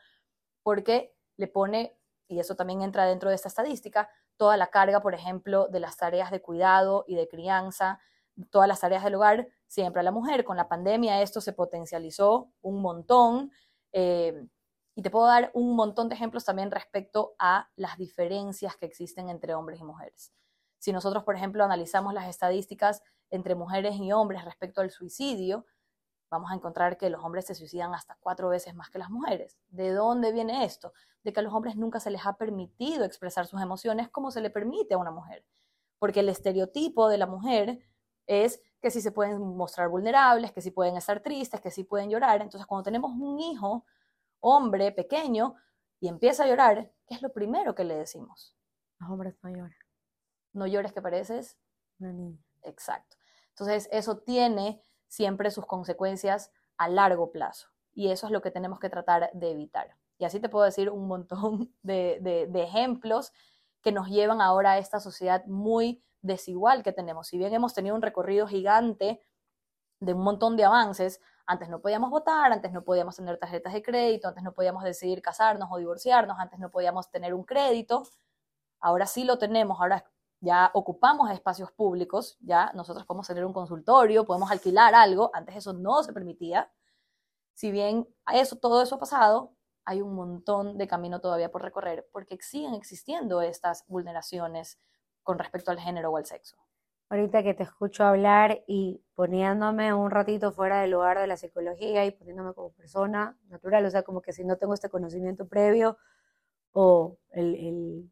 porque 0.63 1.15
le 1.37 1.47
pone, 1.47 1.97
y 2.27 2.39
eso 2.39 2.55
también 2.55 2.81
entra 2.81 3.05
dentro 3.05 3.29
de 3.29 3.35
esta 3.35 3.47
estadística, 3.47 4.09
toda 4.37 4.57
la 4.57 4.67
carga, 4.67 5.01
por 5.01 5.13
ejemplo, 5.13 5.67
de 5.67 5.79
las 5.79 5.97
tareas 5.97 6.31
de 6.31 6.41
cuidado 6.41 7.05
y 7.07 7.15
de 7.15 7.27
crianza, 7.27 7.99
todas 8.49 8.67
las 8.67 8.79
tareas 8.79 9.03
del 9.03 9.15
hogar, 9.15 9.47
siempre 9.67 9.99
a 9.99 10.03
la 10.03 10.11
mujer. 10.11 10.43
Con 10.43 10.57
la 10.57 10.67
pandemia 10.67 11.21
esto 11.21 11.41
se 11.41 11.53
potencializó 11.53 12.51
un 12.61 12.81
montón. 12.81 13.51
Eh, 13.93 14.47
y 14.97 15.03
te 15.03 15.11
puedo 15.11 15.27
dar 15.27 15.51
un 15.53 15.75
montón 15.75 16.09
de 16.09 16.15
ejemplos 16.15 16.43
también 16.43 16.71
respecto 16.71 17.35
a 17.37 17.69
las 17.75 17.99
diferencias 17.99 18.75
que 18.77 18.87
existen 18.87 19.29
entre 19.29 19.53
hombres 19.53 19.79
y 19.79 19.83
mujeres. 19.83 20.33
Si 20.79 20.91
nosotros, 20.91 21.23
por 21.23 21.35
ejemplo, 21.35 21.63
analizamos 21.63 22.15
las 22.15 22.27
estadísticas 22.27 23.03
entre 23.29 23.53
mujeres 23.53 23.95
y 23.97 24.11
hombres 24.11 24.43
respecto 24.43 24.81
al 24.81 24.89
suicidio, 24.89 25.67
vamos 26.31 26.49
a 26.49 26.55
encontrar 26.55 26.97
que 26.97 27.11
los 27.11 27.23
hombres 27.23 27.45
se 27.45 27.53
suicidan 27.53 27.93
hasta 27.93 28.17
cuatro 28.19 28.49
veces 28.49 28.73
más 28.73 28.89
que 28.89 28.97
las 28.97 29.11
mujeres. 29.11 29.59
¿De 29.67 29.91
dónde 29.91 30.31
viene 30.31 30.65
esto? 30.65 30.93
De 31.23 31.31
que 31.31 31.41
a 31.41 31.43
los 31.43 31.53
hombres 31.53 31.75
nunca 31.75 31.99
se 31.99 32.09
les 32.09 32.25
ha 32.25 32.35
permitido 32.35 33.05
expresar 33.05 33.45
sus 33.45 33.61
emociones 33.61 34.09
como 34.09 34.31
se 34.31 34.41
le 34.41 34.49
permite 34.49 34.95
a 34.95 34.97
una 34.97 35.11
mujer. 35.11 35.45
Porque 35.99 36.21
el 36.21 36.29
estereotipo 36.29 37.07
de 37.07 37.19
la 37.19 37.27
mujer 37.27 37.87
es 38.25 38.63
que 38.81 38.89
sí 38.89 39.01
se 39.01 39.11
pueden 39.11 39.55
mostrar 39.55 39.89
vulnerables, 39.89 40.51
que 40.53 40.61
sí 40.61 40.71
pueden 40.71 40.97
estar 40.97 41.19
tristes, 41.19 41.61
que 41.61 41.69
sí 41.69 41.83
pueden 41.83 42.09
llorar. 42.09 42.41
Entonces, 42.41 42.65
cuando 42.65 42.83
tenemos 42.83 43.11
un 43.11 43.39
hijo, 43.39 43.85
hombre, 44.39 44.91
pequeño, 44.91 45.55
y 45.99 46.07
empieza 46.07 46.43
a 46.43 46.47
llorar, 46.47 46.91
¿qué 47.07 47.15
es 47.15 47.21
lo 47.21 47.33
primero 47.33 47.75
que 47.75 47.83
le 47.83 47.95
decimos? 47.95 48.55
Los 48.99 49.09
hombres 49.09 49.35
no 49.41 49.49
lloran. 49.49 49.75
No 50.53 50.67
llores 50.67 50.93
que 50.93 51.01
pareces 51.01 51.57
una 51.99 52.13
niña. 52.13 52.39
Exacto. 52.63 53.17
Entonces, 53.49 53.89
eso 53.91 54.19
tiene 54.19 54.81
siempre 55.07 55.51
sus 55.51 55.65
consecuencias 55.65 56.51
a 56.77 56.89
largo 56.89 57.31
plazo. 57.31 57.69
Y 57.93 58.11
eso 58.11 58.27
es 58.27 58.31
lo 58.31 58.41
que 58.41 58.51
tenemos 58.51 58.79
que 58.79 58.89
tratar 58.89 59.31
de 59.33 59.51
evitar. 59.51 59.95
Y 60.19 60.25
así 60.25 60.39
te 60.39 60.49
puedo 60.49 60.65
decir 60.65 60.89
un 60.89 61.07
montón 61.07 61.73
de, 61.81 62.49
ejemplos 62.55 63.33
que 63.81 63.91
nos 63.91 64.09
llevan 64.09 64.41
ahora 64.41 64.73
a 64.73 64.77
esta 64.77 64.99
sociedad 64.99 65.45
muy 65.45 66.03
desigual 66.21 66.83
que 66.83 66.91
tenemos. 66.91 67.27
Si 67.27 67.37
bien 67.37 67.53
hemos 67.53 67.73
tenido 67.73 67.95
un 67.95 68.01
recorrido 68.01 68.47
gigante 68.47 69.21
de 69.99 70.13
un 70.13 70.21
montón 70.21 70.57
de 70.57 70.65
avances, 70.65 71.21
antes 71.47 71.69
no 71.69 71.79
podíamos 71.79 72.11
votar, 72.11 72.51
antes 72.51 72.71
no 72.73 72.83
podíamos 72.83 73.15
tener 73.15 73.37
tarjetas 73.37 73.73
de 73.73 73.81
crédito, 73.81 74.27
antes 74.27 74.43
no 74.43 74.53
podíamos 74.53 74.83
decidir 74.83 75.21
casarnos 75.21 75.69
o 75.71 75.77
divorciarnos, 75.77 76.37
antes 76.39 76.59
no 76.59 76.69
podíamos 76.69 77.09
tener 77.09 77.33
un 77.33 77.43
crédito, 77.43 78.03
ahora 78.79 79.07
sí 79.07 79.23
lo 79.23 79.37
tenemos, 79.39 79.79
ahora 79.79 80.05
ya 80.41 80.69
ocupamos 80.73 81.31
espacios 81.31 81.71
públicos, 81.71 82.37
ya 82.41 82.71
nosotros 82.73 83.05
podemos 83.05 83.27
tener 83.27 83.45
un 83.45 83.53
consultorio, 83.53 84.25
podemos 84.25 84.51
alquilar 84.51 84.93
algo, 84.93 85.31
antes 85.33 85.55
eso 85.55 85.73
no 85.73 86.03
se 86.03 86.13
permitía. 86.13 86.71
Si 87.53 87.71
bien 87.71 88.07
eso, 88.31 88.57
todo 88.57 88.83
eso 88.83 88.95
ha 88.95 88.99
pasado, 88.99 89.53
hay 89.85 90.01
un 90.01 90.13
montón 90.13 90.77
de 90.77 90.87
camino 90.87 91.21
todavía 91.21 91.49
por 91.49 91.63
recorrer 91.63 92.07
porque 92.11 92.37
siguen 92.41 92.73
existiendo 92.73 93.41
estas 93.41 93.85
vulneraciones 93.87 94.79
con 95.23 95.39
respecto 95.39 95.71
al 95.71 95.79
género 95.79 96.11
o 96.11 96.17
al 96.17 96.25
sexo. 96.25 96.57
Ahorita 97.09 97.41
que 97.43 97.53
te 97.53 97.63
escucho 97.63 98.03
hablar 98.03 98.63
y 98.67 99.01
poniéndome 99.15 99.93
un 99.93 100.11
ratito 100.11 100.51
fuera 100.51 100.81
del 100.81 100.91
lugar 100.91 101.19
de 101.19 101.27
la 101.27 101.37
psicología 101.37 102.05
y 102.05 102.11
poniéndome 102.11 102.53
como 102.53 102.71
persona 102.73 103.37
natural, 103.47 103.85
o 103.85 103.89
sea, 103.89 104.03
como 104.03 104.21
que 104.21 104.33
si 104.33 104.43
no 104.43 104.57
tengo 104.57 104.73
este 104.73 104.89
conocimiento 104.89 105.47
previo 105.47 105.97
o 106.73 107.17
el 107.31 108.09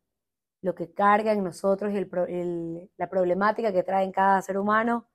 lo 0.66 0.74
que 0.74 0.92
carga 0.92 1.32
en 1.32 1.44
nosotros 1.44 1.94
y 1.94 1.98
el, 1.98 2.90
la 2.98 3.08
problemática 3.08 3.72
que 3.72 3.84
trae 3.84 4.04
en 4.04 4.12
cada 4.12 4.42
ser 4.42 4.58
humano, 4.58 5.08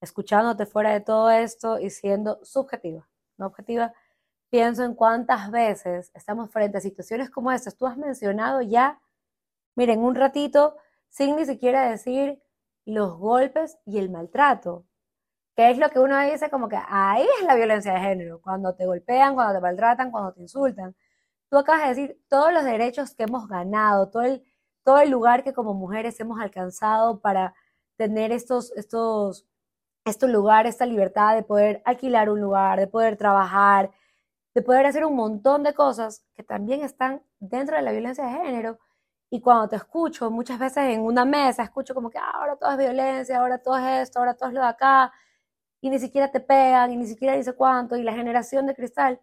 escuchándote 0.00 0.64
fuera 0.64 0.92
de 0.92 1.02
todo 1.02 1.30
esto 1.30 1.78
y 1.78 1.90
siendo 1.90 2.42
subjetiva, 2.42 3.06
no 3.36 3.46
objetiva, 3.46 3.92
pienso 4.48 4.84
en 4.84 4.94
cuántas 4.94 5.50
veces 5.50 6.10
estamos 6.14 6.50
frente 6.50 6.78
a 6.78 6.80
situaciones 6.80 7.28
como 7.28 7.52
estas. 7.52 7.76
Tú 7.76 7.86
has 7.86 7.98
mencionado 7.98 8.62
ya, 8.62 8.98
miren, 9.74 10.00
un 10.00 10.14
ratito, 10.14 10.76
sin 11.10 11.36
ni 11.36 11.44
siquiera 11.44 11.90
decir 11.90 12.40
los 12.92 13.18
golpes 13.18 13.78
y 13.86 13.98
el 13.98 14.10
maltrato, 14.10 14.86
que 15.56 15.70
es 15.70 15.78
lo 15.78 15.90
que 15.90 16.00
uno 16.00 16.18
dice 16.20 16.50
como 16.50 16.68
que 16.68 16.78
ahí 16.88 17.26
es 17.40 17.46
la 17.46 17.54
violencia 17.54 17.94
de 17.94 18.00
género, 18.00 18.40
cuando 18.42 18.74
te 18.74 18.86
golpean, 18.86 19.34
cuando 19.34 19.54
te 19.54 19.60
maltratan, 19.60 20.10
cuando 20.10 20.32
te 20.32 20.42
insultan. 20.42 20.96
Tú 21.50 21.58
acabas 21.58 21.82
de 21.82 21.88
decir 21.88 22.20
todos 22.28 22.52
los 22.52 22.64
derechos 22.64 23.14
que 23.14 23.24
hemos 23.24 23.48
ganado, 23.48 24.10
todo 24.10 24.22
el 24.22 24.44
todo 24.88 25.00
el 25.00 25.10
lugar 25.10 25.44
que 25.44 25.52
como 25.52 25.74
mujeres 25.74 26.18
hemos 26.18 26.40
alcanzado 26.40 27.20
para 27.20 27.54
tener 27.98 28.32
estos, 28.32 28.72
estos, 28.74 29.46
estos 30.06 30.30
lugares, 30.30 30.76
esta 30.76 30.86
libertad 30.86 31.34
de 31.34 31.42
poder 31.42 31.82
alquilar 31.84 32.30
un 32.30 32.40
lugar, 32.40 32.80
de 32.80 32.86
poder 32.86 33.18
trabajar, 33.18 33.90
de 34.54 34.62
poder 34.62 34.86
hacer 34.86 35.04
un 35.04 35.14
montón 35.14 35.62
de 35.62 35.74
cosas 35.74 36.24
que 36.34 36.42
también 36.42 36.82
están 36.82 37.22
dentro 37.38 37.76
de 37.76 37.82
la 37.82 37.92
violencia 37.92 38.24
de 38.24 38.30
género. 38.30 38.78
Y 39.30 39.40
cuando 39.40 39.68
te 39.68 39.76
escucho, 39.76 40.30
muchas 40.30 40.58
veces 40.58 40.84
en 40.94 41.02
una 41.02 41.24
mesa, 41.24 41.62
escucho 41.62 41.94
como 41.94 42.10
que 42.10 42.18
ah, 42.18 42.30
ahora 42.34 42.56
todo 42.56 42.70
es 42.72 42.78
violencia, 42.78 43.38
ahora 43.38 43.58
todo 43.58 43.76
es 43.78 44.02
esto, 44.08 44.18
ahora 44.18 44.34
todo 44.34 44.48
es 44.48 44.54
lo 44.54 44.60
de 44.62 44.68
acá, 44.68 45.12
y 45.80 45.90
ni 45.90 45.98
siquiera 45.98 46.30
te 46.30 46.40
pegan, 46.40 46.92
y 46.92 46.96
ni 46.96 47.06
siquiera 47.06 47.34
dice 47.36 47.54
cuánto, 47.54 47.96
y 47.96 48.02
la 48.02 48.14
generación 48.14 48.66
de 48.66 48.74
cristal, 48.74 49.20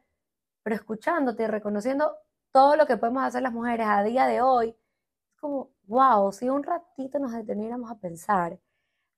pero 0.64 0.76
escuchándote 0.76 1.44
y 1.44 1.48
reconociendo 1.48 2.18
todo 2.52 2.76
lo 2.78 2.86
que 2.88 2.98
podemos 2.98 3.24
hacer 3.24 3.42
las 3.44 3.54
mujeres 3.54 3.88
a 3.90 4.04
día 4.04 4.28
de 4.28 4.42
hoy, 4.42 4.76
como, 5.40 5.72
wow, 5.88 6.32
si 6.32 6.50
un 6.50 6.64
ratito 6.64 7.20
nos 7.20 7.34
deteniéramos 7.34 7.92
a 7.92 7.96
pensar 8.00 8.60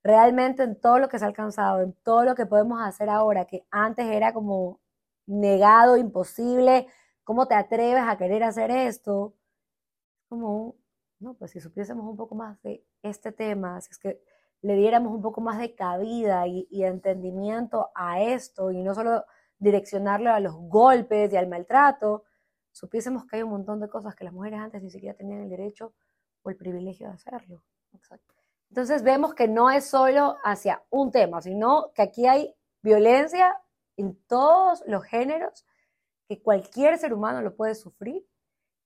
realmente 0.03 0.63
en 0.63 0.79
todo 0.79 0.99
lo 0.99 1.09
que 1.09 1.19
se 1.19 1.25
ha 1.25 1.27
alcanzado, 1.27 1.81
en 1.81 1.93
todo 2.03 2.23
lo 2.25 2.35
que 2.35 2.45
podemos 2.45 2.81
hacer 2.81 3.09
ahora, 3.09 3.45
que 3.45 3.65
antes 3.71 4.07
era 4.07 4.33
como 4.33 4.79
negado, 5.27 5.97
imposible, 5.97 6.87
¿cómo 7.23 7.47
te 7.47 7.55
atreves 7.55 8.03
a 8.07 8.17
querer 8.17 8.43
hacer 8.43 8.71
esto? 8.71 9.33
Como, 10.29 10.75
no, 11.19 11.33
pues 11.35 11.51
si 11.51 11.59
supiésemos 11.59 12.05
un 12.05 12.17
poco 12.17 12.35
más 12.35 12.61
de 12.63 12.85
este 13.01 13.31
tema, 13.31 13.79
si 13.81 13.91
es 13.91 13.97
que 13.97 14.21
le 14.61 14.75
diéramos 14.75 15.13
un 15.13 15.21
poco 15.21 15.41
más 15.41 15.59
de 15.59 15.75
cabida 15.75 16.47
y, 16.47 16.67
y 16.69 16.83
entendimiento 16.83 17.91
a 17.95 18.21
esto 18.21 18.71
y 18.71 18.81
no 18.81 18.93
solo 18.95 19.23
direccionarlo 19.59 20.31
a 20.31 20.39
los 20.39 20.55
golpes 20.55 21.31
y 21.31 21.37
al 21.37 21.47
maltrato, 21.47 22.23
supiésemos 22.71 23.25
que 23.25 23.37
hay 23.37 23.43
un 23.43 23.51
montón 23.51 23.79
de 23.79 23.89
cosas 23.89 24.15
que 24.15 24.23
las 24.23 24.33
mujeres 24.33 24.59
antes 24.59 24.83
ni 24.83 24.89
siquiera 24.89 25.15
tenían 25.15 25.41
el 25.41 25.49
derecho 25.49 25.93
el 26.49 26.57
privilegio 26.57 27.07
de 27.07 27.13
hacerlo. 27.13 27.63
Entonces 28.69 29.03
vemos 29.03 29.33
que 29.33 29.47
no 29.47 29.69
es 29.69 29.85
solo 29.85 30.35
hacia 30.43 30.83
un 30.89 31.11
tema, 31.11 31.41
sino 31.41 31.91
que 31.93 32.01
aquí 32.01 32.27
hay 32.27 32.53
violencia 32.81 33.59
en 33.95 34.15
todos 34.27 34.83
los 34.87 35.03
géneros, 35.03 35.65
que 36.27 36.41
cualquier 36.41 36.97
ser 36.97 37.13
humano 37.13 37.41
lo 37.41 37.55
puede 37.55 37.75
sufrir 37.75 38.25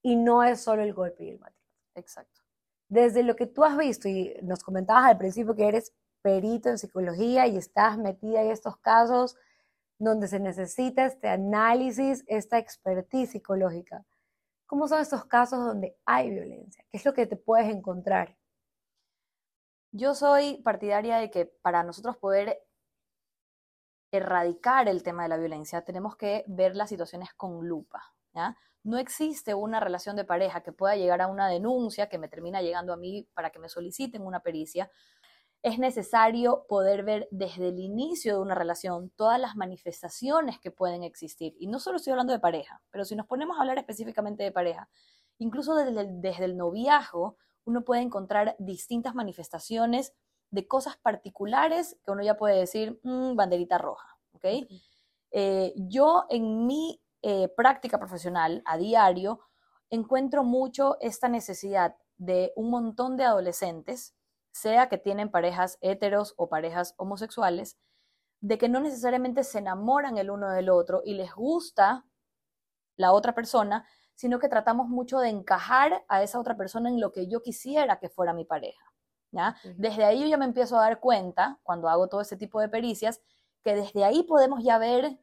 y 0.02 0.16
no 0.16 0.42
es 0.42 0.60
solo 0.60 0.82
el 0.82 0.92
golpe 0.92 1.24
y 1.24 1.30
el 1.30 1.38
maltrato. 1.38 1.62
Exacto. 1.94 2.40
Desde 2.88 3.22
lo 3.22 3.36
que 3.36 3.46
tú 3.46 3.64
has 3.64 3.76
visto 3.76 4.08
y 4.08 4.34
nos 4.42 4.62
comentabas 4.62 5.04
al 5.04 5.18
principio 5.18 5.54
que 5.54 5.68
eres 5.68 5.94
perito 6.20 6.68
en 6.68 6.78
psicología 6.78 7.46
y 7.46 7.56
estás 7.56 7.98
metida 7.98 8.42
en 8.42 8.50
estos 8.50 8.76
casos 8.78 9.36
donde 9.98 10.28
se 10.28 10.40
necesita 10.40 11.06
este 11.06 11.28
análisis, 11.28 12.24
esta 12.26 12.58
expertise 12.58 13.30
psicológica. 13.30 14.04
¿Cómo 14.66 14.88
son 14.88 15.00
estos 15.00 15.24
casos 15.26 15.64
donde 15.64 15.96
hay 16.04 16.30
violencia? 16.30 16.84
¿Qué 16.90 16.96
es 16.96 17.04
lo 17.04 17.12
que 17.12 17.26
te 17.26 17.36
puedes 17.36 17.68
encontrar? 17.68 18.36
Yo 19.92 20.14
soy 20.14 20.62
partidaria 20.62 21.18
de 21.18 21.30
que 21.30 21.46
para 21.46 21.82
nosotros 21.82 22.16
poder 22.16 22.58
erradicar 24.10 24.88
el 24.88 25.02
tema 25.02 25.24
de 25.24 25.28
la 25.28 25.36
violencia, 25.36 25.84
tenemos 25.84 26.16
que 26.16 26.44
ver 26.46 26.74
las 26.74 26.88
situaciones 26.88 27.32
con 27.34 27.66
lupa. 27.68 28.14
¿Ya? 28.34 28.56
No 28.84 28.98
existe 28.98 29.54
una 29.54 29.78
relación 29.78 30.16
de 30.16 30.24
pareja 30.24 30.62
que 30.62 30.72
pueda 30.72 30.96
llegar 30.96 31.20
a 31.20 31.28
una 31.28 31.48
denuncia 31.48 32.08
que 32.08 32.18
me 32.18 32.28
termina 32.28 32.62
llegando 32.62 32.92
a 32.92 32.96
mí 32.96 33.28
para 33.34 33.50
que 33.50 33.60
me 33.60 33.68
soliciten 33.68 34.22
una 34.22 34.40
pericia. 34.40 34.90
Es 35.62 35.78
necesario 35.78 36.66
poder 36.68 37.04
ver 37.04 37.28
desde 37.30 37.68
el 37.68 37.78
inicio 37.78 38.34
de 38.34 38.42
una 38.42 38.56
relación 38.56 39.10
todas 39.10 39.38
las 39.40 39.54
manifestaciones 39.54 40.58
que 40.58 40.72
pueden 40.72 41.04
existir. 41.04 41.54
Y 41.60 41.68
no 41.68 41.78
solo 41.78 41.98
estoy 41.98 42.10
hablando 42.10 42.32
de 42.32 42.40
pareja, 42.40 42.82
pero 42.90 43.04
si 43.04 43.14
nos 43.14 43.26
ponemos 43.26 43.56
a 43.56 43.60
hablar 43.60 43.78
específicamente 43.78 44.42
de 44.42 44.50
pareja, 44.50 44.88
incluso 45.38 45.76
desde 45.76 46.00
el, 46.00 46.20
desde 46.20 46.46
el 46.46 46.56
noviazgo, 46.56 47.36
uno 47.64 47.84
puede 47.84 48.02
encontrar 48.02 48.56
distintas 48.58 49.14
manifestaciones 49.14 50.12
de 50.50 50.66
cosas 50.66 50.96
particulares 50.96 51.98
que 52.04 52.10
uno 52.10 52.22
ya 52.22 52.36
puede 52.36 52.58
decir, 52.58 53.00
mm, 53.04 53.36
banderita 53.36 53.78
roja, 53.78 54.18
¿ok? 54.32 54.44
Eh, 55.30 55.72
yo 55.76 56.26
en 56.28 56.66
mi 56.66 57.01
eh, 57.22 57.48
práctica 57.56 57.98
profesional 57.98 58.62
a 58.66 58.76
diario 58.76 59.40
encuentro 59.90 60.42
mucho 60.42 60.96
esta 61.00 61.28
necesidad 61.28 61.96
de 62.16 62.52
un 62.56 62.70
montón 62.70 63.16
de 63.16 63.24
adolescentes, 63.24 64.14
sea 64.50 64.88
que 64.88 64.98
tienen 64.98 65.30
parejas 65.30 65.78
heteros 65.80 66.34
o 66.36 66.48
parejas 66.48 66.94
homosexuales, 66.96 67.78
de 68.40 68.58
que 68.58 68.68
no 68.68 68.80
necesariamente 68.80 69.44
se 69.44 69.58
enamoran 69.58 70.18
el 70.18 70.30
uno 70.30 70.50
del 70.50 70.68
otro 70.68 71.02
y 71.04 71.14
les 71.14 71.32
gusta 71.34 72.04
la 72.96 73.12
otra 73.12 73.34
persona, 73.34 73.86
sino 74.14 74.38
que 74.38 74.48
tratamos 74.48 74.88
mucho 74.88 75.20
de 75.20 75.28
encajar 75.28 76.04
a 76.08 76.22
esa 76.22 76.40
otra 76.40 76.56
persona 76.56 76.88
en 76.88 77.00
lo 77.00 77.12
que 77.12 77.28
yo 77.28 77.42
quisiera 77.42 77.98
que 77.98 78.08
fuera 78.08 78.32
mi 78.32 78.44
pareja. 78.44 78.92
Desde 79.76 80.04
ahí 80.04 80.20
yo 80.20 80.26
ya 80.26 80.36
me 80.36 80.44
empiezo 80.44 80.76
a 80.76 80.82
dar 80.82 81.00
cuenta, 81.00 81.58
cuando 81.62 81.88
hago 81.88 82.08
todo 82.08 82.20
ese 82.20 82.36
tipo 82.36 82.60
de 82.60 82.68
pericias, 82.68 83.20
que 83.62 83.74
desde 83.74 84.04
ahí 84.04 84.22
podemos 84.24 84.62
ya 84.62 84.78
ver 84.78 85.18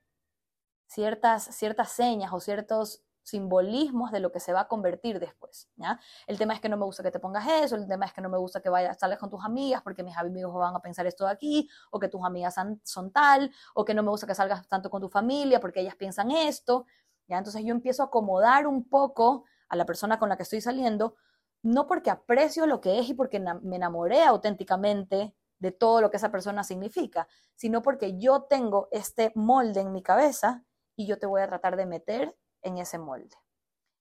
ciertas, 0.90 1.44
ciertas 1.56 1.92
señas 1.92 2.34
o 2.34 2.40
ciertos 2.40 3.04
simbolismos 3.22 4.12
de 4.12 4.20
lo 4.20 4.32
que 4.32 4.40
se 4.40 4.54
va 4.54 4.62
a 4.62 4.68
convertir 4.68 5.20
después, 5.20 5.70
¿ya? 5.76 6.00
El 6.26 6.40
tema 6.40 6.56
es 6.56 6.60
que 6.60 6.68
no 6.68 6.78
me 6.78 6.86
gusta 6.86 7.04
que 7.04 7.12
te 7.12 7.20
pongas 7.20 7.48
eso, 7.48 7.76
el 7.76 7.88
tema 7.88 8.06
es 8.06 8.14
que 8.14 8.22
no 8.22 8.30
me 8.30 8.40
gusta 8.40 8.60
que 8.60 8.70
vayas, 8.70 8.98
salgas 8.98 9.20
con 9.20 9.30
tus 9.30 9.46
amigas 9.46 9.84
porque 9.84 10.02
mis 10.02 10.18
amigos 10.18 10.52
van 10.56 10.76
a 10.76 10.80
pensar 10.80 11.06
esto 11.06 11.26
de 11.26 11.32
aquí, 11.32 11.70
o 11.92 12.00
que 12.00 12.08
tus 12.08 12.26
amigas 12.26 12.56
son, 12.56 12.82
son, 12.84 13.12
tal, 13.12 13.52
o 13.76 13.86
que 13.86 13.94
no 13.94 14.02
me 14.02 14.10
gusta 14.10 14.26
que 14.26 14.34
salgas 14.34 14.68
tanto 14.68 14.90
con 14.90 15.02
tu 15.02 15.10
familia 15.10 15.60
porque 15.60 15.82
ellas 15.82 15.96
piensan 15.96 16.32
esto, 16.32 16.88
¿ya? 17.28 17.38
Entonces 17.38 17.64
yo 17.64 17.72
empiezo 17.72 18.02
a 18.02 18.08
acomodar 18.08 18.66
un 18.66 18.90
poco 18.90 19.46
a 19.68 19.76
la 19.76 19.86
persona 19.86 20.18
con 20.18 20.30
la 20.30 20.38
que 20.38 20.44
estoy 20.44 20.62
saliendo 20.62 21.16
no 21.62 21.86
porque 21.86 22.10
aprecio 22.10 22.66
lo 22.66 22.82
que 22.82 23.00
es 23.00 23.10
y 23.10 23.14
porque 23.14 23.40
me 23.40 23.76
enamoré 23.76 24.24
auténticamente 24.24 25.36
de 25.60 25.72
todo 25.72 26.02
lo 26.02 26.10
que 26.10 26.18
esa 26.18 26.32
persona 26.32 26.64
significa, 26.64 27.28
sino 27.54 27.82
porque 27.82 28.18
yo 28.18 28.44
tengo 28.44 28.88
este 28.92 29.32
molde 29.36 29.82
en 29.82 29.92
mi 29.92 30.02
cabeza 30.02 30.64
y 31.00 31.06
yo 31.06 31.18
te 31.18 31.28
voy 31.28 31.40
a 31.40 31.48
tratar 31.48 31.78
de 31.78 31.86
meter 31.86 32.38
en 32.62 32.78
ese 32.78 33.00
molde. 33.00 33.38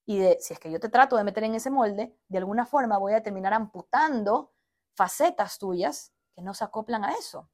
Y 0.05 0.19
de, 0.19 0.37
si 0.40 0.52
es 0.52 0.59
que 0.59 0.69
yo 0.69 0.81
te 0.81 0.88
trato 0.88 1.17
de 1.17 1.23
meter 1.23 1.45
en 1.45 1.55
ese 1.55 1.71
molde, 1.71 2.19
de 2.26 2.38
alguna 2.38 2.67
forma 2.67 2.99
voy 2.99 3.12
a 3.12 3.23
terminar 3.23 3.55
amputando 3.55 4.52
facetas 4.97 5.61
tuyas 5.61 6.12
que 6.35 6.43
no 6.43 6.55
se 6.55 6.64
acoplan 6.64 7.05
a 7.05 7.12
eso. 7.12 7.49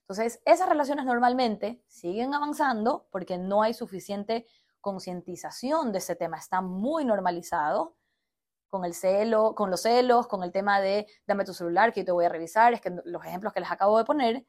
Entonces, 0.00 0.42
esas 0.44 0.68
relaciones 0.68 1.04
normalmente 1.04 1.84
siguen 1.86 2.34
avanzando 2.34 3.06
porque 3.12 3.38
no 3.38 3.62
hay 3.62 3.74
suficiente 3.74 4.44
concientización 4.80 5.92
de 5.92 5.98
ese 5.98 6.16
tema, 6.16 6.36
está 6.36 6.60
muy 6.60 7.04
normalizado 7.04 7.96
con 8.66 8.84
el 8.84 8.94
celo, 8.94 9.54
con 9.54 9.70
los 9.70 9.82
celos, 9.82 10.26
con 10.26 10.42
el 10.42 10.50
tema 10.50 10.80
de 10.80 11.06
dame 11.28 11.44
tu 11.44 11.54
celular 11.54 11.92
que 11.92 12.00
yo 12.00 12.06
te 12.06 12.12
voy 12.12 12.24
a 12.24 12.28
revisar, 12.28 12.72
es 12.72 12.80
que 12.80 12.90
los 13.04 13.24
ejemplos 13.24 13.52
que 13.52 13.60
les 13.60 13.70
acabo 13.70 13.98
de 13.98 14.04
poner, 14.04 14.44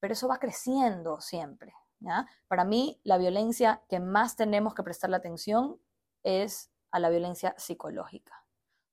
pero 0.00 0.14
eso 0.14 0.26
va 0.26 0.40
creciendo 0.40 1.20
siempre. 1.20 1.72
¿Ya? 2.00 2.26
Para 2.48 2.64
mí, 2.64 3.00
la 3.04 3.18
violencia 3.18 3.82
que 3.88 4.00
más 4.00 4.36
tenemos 4.36 4.74
que 4.74 4.82
prestarle 4.82 5.16
atención 5.16 5.80
es 6.22 6.70
a 6.90 6.98
la 6.98 7.10
violencia 7.10 7.54
psicológica. 7.56 8.44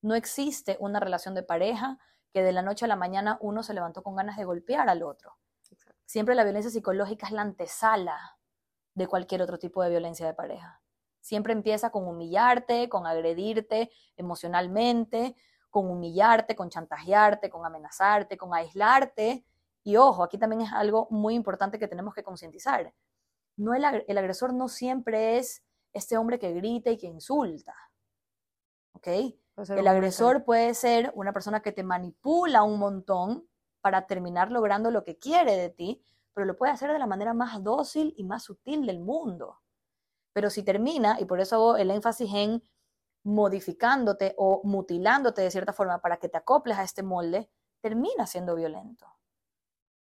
No 0.02 0.16
existe 0.16 0.78
una 0.80 1.00
relación 1.00 1.34
de 1.36 1.44
pareja 1.44 1.98
que 2.32 2.44
de 2.44 2.52
la 2.52 2.62
noche 2.62 2.86
a 2.86 2.88
la 2.88 2.96
mañana 2.96 3.38
uno 3.42 3.64
se 3.64 3.74
levantó 3.74 4.04
con 4.04 4.16
ganas 4.16 4.38
de 4.38 4.46
golpear 4.46 4.90
al 4.90 5.04
otro. 5.04 5.38
Siempre 6.06 6.36
la 6.36 6.44
violencia 6.44 6.72
psicológica 6.72 7.28
es 7.28 7.34
la 7.34 7.42
antesala 7.42 8.38
de 8.94 9.08
cualquier 9.08 9.42
otro 9.42 9.60
tipo 9.60 9.84
de 9.84 9.90
violencia 9.90 10.26
de 10.26 10.34
pareja. 10.34 10.82
Siempre 11.20 11.54
empieza 11.54 11.90
con 11.90 12.08
humillarte, 12.08 12.88
con 12.88 13.06
agredirte 13.06 13.92
emocionalmente, 14.16 15.36
con 15.70 15.90
humillarte, 15.90 16.56
con 16.56 16.70
chantajearte, 16.70 17.50
con 17.50 17.66
amenazarte, 17.66 18.38
con 18.38 18.54
aislarte. 18.54 19.44
Y 19.88 19.96
ojo, 19.96 20.22
aquí 20.22 20.38
también 20.38 20.64
es 20.64 20.74
algo 20.74 21.08
muy 21.12 21.34
importante 21.34 21.80
que 21.80 21.88
tenemos 21.88 22.14
que 22.14 22.22
concientizar. 22.22 22.94
No 23.56 23.74
el, 23.74 23.86
el, 24.06 24.18
agresor 24.18 24.54
no 24.54 24.68
siempre 24.68 25.38
es 25.38 25.64
este 25.94 26.18
hombre 26.18 26.40
que 26.40 26.52
grita 26.52 26.92
y 26.92 26.98
que 26.98 27.08
insulta. 27.08 27.74
¿Ok? 28.92 29.08
El 29.70 29.88
agresor 29.88 30.44
puede 30.44 30.74
ser 30.74 31.14
una 31.16 31.32
persona 31.32 31.62
que 31.62 31.72
te 31.72 31.84
manipula 31.84 32.64
un 32.64 32.80
montón 32.80 33.48
para 33.80 34.08
terminar 34.08 34.52
logrando 34.52 34.92
lo 34.92 35.06
que 35.06 35.18
quiere 35.20 35.56
de 35.56 35.70
ti, 35.70 36.04
pero 36.34 36.46
lo 36.46 36.58
puede 36.58 36.74
hacer 36.74 36.92
de 36.92 37.00
la 37.00 37.08
manera 37.08 37.34
más 37.34 37.64
dócil 37.64 38.14
y 38.18 38.26
más 38.26 38.44
sutil 38.44 38.86
del 38.86 39.00
mundo. 39.00 39.62
Pero 40.34 40.50
si 40.50 40.64
termina, 40.64 41.16
y 41.18 41.24
por 41.24 41.40
eso 41.40 41.56
hago 41.56 41.78
el 41.78 41.92
énfasis 41.92 42.30
en 42.34 42.62
modificándote 43.24 44.36
o 44.38 44.60
mutilándote 44.66 45.44
de 45.44 45.52
cierta 45.52 45.72
forma 45.72 46.02
para 46.02 46.18
que 46.18 46.28
te 46.28 46.40
acoples 46.40 46.78
a 46.78 46.84
este 46.84 47.04
molde, 47.04 47.50
termina 47.80 48.28
siendo 48.28 48.54
violento. 48.54 49.17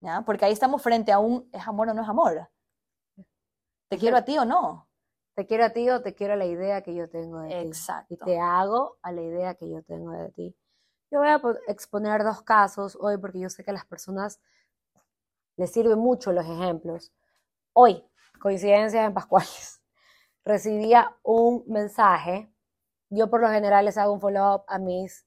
¿Ya? 0.00 0.22
Porque 0.22 0.44
ahí 0.44 0.52
estamos 0.52 0.82
frente 0.82 1.12
a 1.12 1.18
un 1.18 1.48
¿es 1.52 1.66
amor 1.66 1.88
o 1.88 1.94
no 1.94 2.02
es 2.02 2.08
amor? 2.08 2.48
¿Te 3.88 3.98
quiero 3.98 4.16
a 4.16 4.24
ti 4.24 4.38
o 4.38 4.44
no? 4.44 4.88
Te 5.34 5.46
quiero 5.46 5.64
a 5.64 5.70
ti 5.70 5.88
o 5.90 6.00
te 6.02 6.14
quiero 6.14 6.34
a 6.34 6.36
la 6.36 6.46
idea 6.46 6.82
que 6.82 6.94
yo 6.94 7.08
tengo 7.08 7.40
de 7.40 7.48
ti. 7.48 7.54
Exacto. 7.54 8.14
Y 8.14 8.16
te 8.18 8.38
hago 8.38 8.98
a 9.02 9.12
la 9.12 9.22
idea 9.22 9.54
que 9.54 9.68
yo 9.68 9.82
tengo 9.82 10.12
de 10.12 10.30
ti. 10.30 10.56
Yo 11.10 11.18
voy 11.18 11.28
a 11.28 11.40
exponer 11.66 12.22
dos 12.22 12.42
casos 12.42 12.96
hoy 13.00 13.18
porque 13.18 13.40
yo 13.40 13.50
sé 13.50 13.64
que 13.64 13.70
a 13.70 13.74
las 13.74 13.84
personas 13.84 14.40
les 15.56 15.72
sirven 15.72 15.98
mucho 15.98 16.32
los 16.32 16.46
ejemplos. 16.46 17.12
Hoy, 17.72 18.04
coincidencias 18.40 19.06
en 19.06 19.12
Pascuales 19.12 19.82
recibía 20.44 21.16
un 21.22 21.64
mensaje. 21.66 22.52
Yo 23.10 23.28
por 23.28 23.40
lo 23.40 23.48
general 23.48 23.84
les 23.84 23.98
hago 23.98 24.12
un 24.12 24.20
follow-up 24.20 24.64
a 24.68 24.78
mis 24.78 25.26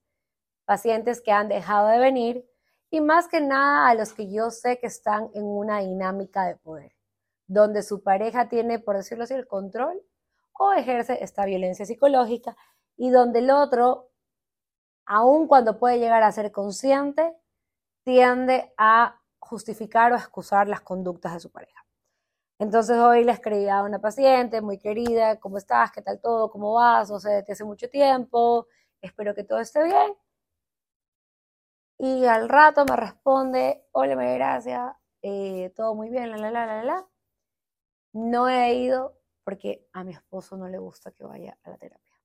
pacientes 0.66 1.22
que 1.22 1.32
han 1.32 1.50
dejado 1.50 1.90
de 1.90 2.00
venir 2.00 2.50
y 2.94 3.02
más 3.02 3.28
que 3.28 3.42
nada 3.42 3.90
a 3.90 3.96
los 3.96 4.14
que 4.14 4.32
yo 4.32 4.52
sé 4.52 4.78
que 4.78 4.86
están 4.86 5.32
en 5.34 5.46
una 5.46 5.80
dinámica 5.80 6.46
de 6.46 6.58
poder, 6.58 6.96
donde 7.48 7.82
su 7.82 8.04
pareja 8.04 8.50
tiene, 8.50 8.78
por 8.78 8.96
decirlo 8.96 9.24
así, 9.24 9.34
el 9.34 9.48
control 9.48 10.00
o 10.60 10.74
ejerce 10.74 11.18
esta 11.24 11.44
violencia 11.44 11.88
psicológica 11.88 12.56
y 12.96 13.10
donde 13.10 13.40
el 13.40 13.50
otro, 13.50 14.12
aun 15.08 15.48
cuando 15.48 15.80
puede 15.80 15.98
llegar 15.98 16.22
a 16.22 16.32
ser 16.32 16.52
consciente, 16.52 17.36
tiende 18.04 18.72
a 18.78 19.20
justificar 19.40 20.14
o 20.14 20.16
excusar 20.16 20.68
las 20.68 20.82
conductas 20.82 21.34
de 21.34 21.40
su 21.40 21.52
pareja. 21.52 21.84
Entonces 22.60 22.96
hoy 23.00 23.24
le 23.24 23.32
escribí 23.32 23.70
a 23.70 23.82
una 23.82 23.98
paciente 23.98 24.62
muy 24.62 24.78
querida, 24.78 25.40
¿cómo 25.40 25.58
estás? 25.58 25.92
¿Qué 25.92 26.04
tal 26.04 26.22
todo? 26.22 26.52
¿Cómo 26.52 26.74
vas? 26.74 27.10
No 27.10 27.20
sé, 27.20 27.42
de 27.42 27.54
hace 27.54 27.64
mucho 27.64 27.90
tiempo, 27.90 28.68
espero 29.02 29.34
que 29.34 29.44
todo 29.44 29.62
esté 29.62 29.84
bien. 29.84 30.16
Y 32.06 32.26
al 32.26 32.50
rato 32.50 32.84
me 32.84 32.98
responde, 32.98 33.88
hola, 33.94 34.18
me 34.18 34.34
gracias, 34.34 34.94
eh, 35.22 35.72
todo 35.74 35.96
muy 35.96 36.10
bien, 36.10 36.32
la, 36.32 36.36
la, 36.36 36.52
la, 36.52 36.66
la, 36.66 36.84
la. 36.84 37.08
No 38.12 38.50
he 38.50 38.74
ido 38.74 39.18
porque 39.46 39.88
a 39.94 40.04
mi 40.04 40.12
esposo 40.12 40.58
no 40.58 40.68
le 40.68 40.80
gusta 40.80 41.12
que 41.12 41.24
vaya 41.24 41.58
a 41.64 41.70
la 41.70 41.78
terapia. 41.78 42.20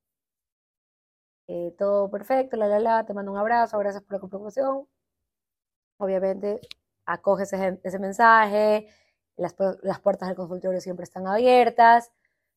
Eh, 1.47 1.76
todo 1.78 2.11
perfecto, 2.11 2.56
la, 2.56 2.66
la, 2.66 2.80
la, 2.80 3.06
te 3.06 3.14
mando 3.14 3.30
un 3.30 3.38
abrazo, 3.38 3.78
gracias 3.78 4.02
por 4.02 4.14
la 4.14 4.18
comprobación. 4.18 4.88
Obviamente, 5.99 6.61
acoges 7.06 7.52
ese, 7.52 7.78
ese 7.85 8.00
mensaje, 8.00 8.88
las, 9.37 9.54
puertas 10.00 10.28
del 10.28 10.37
consultorio 10.37 10.80
siempre 10.80 11.04
están 11.04 11.28
abiertas, 11.28 12.11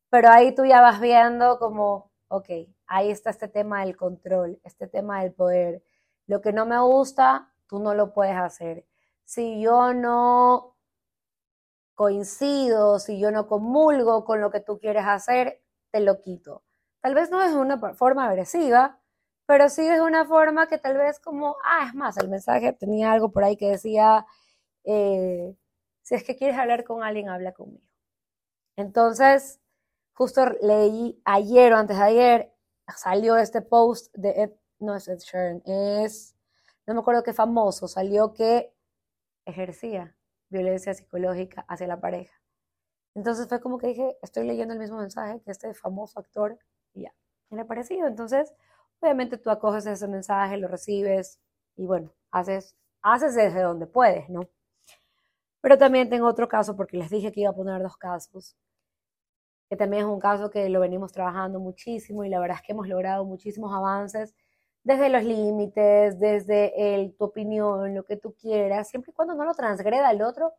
pero 0.10 0.30
ahí 0.30 0.56
tú 0.56 0.66
ya 0.66 0.82
vas 0.82 1.00
viendo 1.00 1.60
como, 1.60 2.12
ok, 2.30 2.50
ahí 2.88 3.12
está 3.12 3.30
este 3.30 3.48
tema 3.48 3.86
del 3.86 3.96
control, 3.96 4.60
este 4.64 4.88
tema 4.88 5.22
del 5.22 5.34
poder. 5.34 5.84
Lo 6.32 6.40
que 6.40 6.54
no 6.54 6.66
me 6.66 6.80
gusta, 6.80 7.52
tú 7.68 7.80
no 7.80 7.94
lo 7.94 8.14
puedes 8.14 8.38
hacer. 8.38 8.86
Si 9.26 9.60
yo 9.62 9.94
no 9.94 10.78
coincido, 11.94 13.00
si 13.00 13.20
yo 13.20 13.32
no 13.32 13.48
comulgo 13.48 14.24
con 14.24 14.40
lo 14.40 14.50
que 14.50 14.62
tú 14.62 14.80
quieres 14.80 15.04
hacer, 15.06 15.62
te 15.92 16.00
lo 16.00 16.22
quito. 16.22 16.64
Tal 17.02 17.16
vez 17.16 17.32
no 17.32 17.44
es 17.44 17.52
una 17.52 17.78
forma 17.96 18.30
agresiva, 18.30 18.98
pero 19.46 19.68
sí 19.68 19.86
es 19.86 20.00
una 20.00 20.24
forma 20.24 20.68
que 20.68 20.78
tal 20.78 20.98
vez 20.98 21.20
como, 21.20 21.58
ah, 21.66 21.88
es 21.90 21.96
más, 21.96 22.16
el 22.16 22.30
mensaje 22.30 22.72
tenía 22.72 23.12
algo 23.12 23.34
por 23.34 23.44
ahí 23.44 23.58
que 23.58 23.72
decía, 23.72 24.26
eh, 24.86 25.54
si 26.02 26.16
es 26.16 26.24
que 26.24 26.38
quieres 26.38 26.58
hablar 26.58 26.86
con 26.86 27.04
alguien, 27.04 27.28
habla 27.28 27.52
conmigo. 27.52 27.84
Entonces, 28.78 29.60
justo 30.14 30.46
leí 30.62 31.22
ayer 31.26 31.74
o 31.74 31.78
antes 31.78 31.98
de 31.98 32.04
ayer, 32.04 32.54
salió 32.96 33.36
este 33.36 33.62
post 33.62 34.16
de 34.16 34.44
Ed, 34.44 34.52
no 34.82 34.96
es 34.96 35.08
Ed 35.08 35.20
Sheeran, 35.20 35.62
es 35.66 36.36
no 36.88 36.96
me 36.96 37.00
acuerdo 37.02 37.24
qué 37.24 37.34
famoso, 37.34 37.88
salió 37.88 38.34
que 38.34 38.74
ejercía 39.46 40.16
violencia 40.50 40.94
psicológica 40.94 41.66
hacia 41.68 41.88
la 41.88 42.02
pareja. 42.02 42.36
Entonces 43.16 43.48
fue 43.48 43.60
como 43.62 43.78
que 43.78 43.88
dije, 43.88 44.18
estoy 44.22 44.46
leyendo 44.46 44.74
el 44.74 44.80
mismo 44.80 44.98
mensaje 44.98 45.42
que 45.42 45.52
este 45.52 45.74
famoso 45.74 46.20
actor 46.20 46.58
y 46.94 47.04
ya, 47.04 47.14
me 47.50 47.66
parecido. 47.66 48.08
Entonces, 48.08 48.54
obviamente 49.00 49.38
tú 49.38 49.50
acoges 49.50 49.86
ese 49.86 50.08
mensaje, 50.08 50.58
lo 50.58 50.68
recibes 50.68 51.40
y 51.76 51.86
bueno, 51.86 52.14
haces, 52.32 52.76
haces 53.02 53.36
desde 53.36 53.62
donde 53.62 53.88
puedes, 53.88 54.30
¿no? 54.30 54.42
Pero 55.62 55.78
también 55.78 56.10
tengo 56.10 56.28
otro 56.28 56.48
caso, 56.48 56.76
porque 56.76 56.98
les 56.98 57.10
dije 57.10 57.32
que 57.32 57.42
iba 57.42 57.52
a 57.52 57.56
poner 57.56 57.82
dos 57.82 57.98
casos, 57.98 58.56
que 59.70 59.78
también 59.78 60.04
es 60.04 60.10
un 60.10 60.20
caso 60.20 60.50
que 60.50 60.68
lo 60.70 60.80
venimos 60.80 61.12
trabajando 61.12 61.60
muchísimo 61.60 62.24
y 62.26 62.30
la 62.30 62.40
verdad 62.40 62.58
es 62.58 62.64
que 62.64 62.72
hemos 62.74 62.88
logrado 62.88 63.26
muchísimos 63.26 63.74
avances 63.74 64.36
desde 64.84 65.10
los 65.10 65.24
límites, 65.24 66.20
desde 66.20 66.96
el, 66.96 67.16
tu 67.16 67.26
opinión, 67.26 67.94
lo 67.94 68.04
que 68.06 68.18
tú 68.18 68.34
quieras, 68.34 68.90
siempre 68.90 69.12
y 69.12 69.14
cuando 69.14 69.36
no 69.36 69.46
lo 69.46 69.54
transgreda 69.54 70.12
el 70.12 70.22
otro 70.22 70.54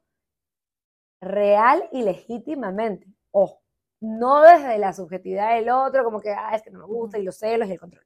real 1.20 1.88
y 1.92 2.02
legítimamente. 2.02 3.06
Ojo, 3.30 3.62
no 4.00 4.42
desde 4.42 4.78
la 4.78 4.92
subjetividad 4.92 5.54
del 5.56 5.70
otro, 5.70 6.04
como 6.04 6.20
que, 6.20 6.30
ah, 6.32 6.54
es 6.54 6.62
que 6.62 6.70
no 6.70 6.80
me 6.80 6.86
gusta 6.86 7.18
y 7.18 7.22
los 7.24 7.38
celos 7.38 7.68
y 7.68 7.72
el 7.72 7.80
control. 7.80 8.04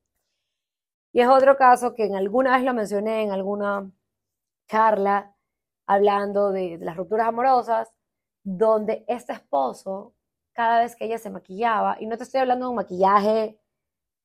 Y 1.13 1.21
es 1.21 1.29
otro 1.29 1.57
caso 1.57 1.95
que 1.95 2.05
en 2.05 2.15
alguna 2.15 2.57
vez 2.57 2.65
lo 2.65 2.75
mencioné 2.75 3.23
en 3.23 3.33
alguna 3.33 3.91
charla 4.69 5.35
hablando 5.87 6.51
de, 6.53 6.79
de 6.79 6.85
las 6.85 6.97
rupturas 6.97 7.29
amorosas, 7.29 7.93
donde 8.43 9.05
este 9.09 9.33
esposo, 9.33 10.15
cada 10.53 10.81
vez 10.81 10.97
que 10.97 11.07
ella 11.07 11.19
se 11.19 11.31
maquillaba, 11.31 11.97
y 12.01 12.07
no 12.07 12.17
te 12.17 12.25
estoy 12.25 12.41
hablando 12.41 12.67
de 12.67 12.71
un 12.71 12.77
maquillaje 12.77 13.59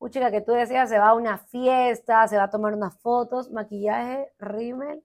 chica, 0.09 0.31
que 0.31 0.41
tú 0.41 0.53
decías, 0.53 0.89
se 0.89 0.97
va 0.99 1.09
a 1.09 1.13
una 1.15 1.37
fiesta, 1.37 2.27
se 2.27 2.37
va 2.37 2.43
a 2.43 2.49
tomar 2.49 2.73
unas 2.73 2.99
fotos, 3.01 3.51
maquillaje, 3.51 4.31
rímel, 4.39 5.03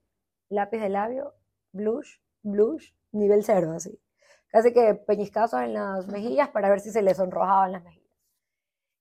lápiz 0.49 0.79
de 0.79 0.89
labio, 0.89 1.33
blush, 1.71 2.19
blush, 2.43 2.93
nivel 3.11 3.43
cero, 3.43 3.73
así. 3.75 3.99
Casi 4.47 4.73
que 4.73 4.95
peñiscazos 4.95 5.61
en 5.61 5.73
las 5.73 6.07
mejillas 6.07 6.49
para 6.49 6.69
ver 6.69 6.79
si 6.79 6.91
se 6.91 7.01
le 7.01 7.13
sonrojaban 7.13 7.71
las 7.73 7.83
mejillas. 7.83 8.07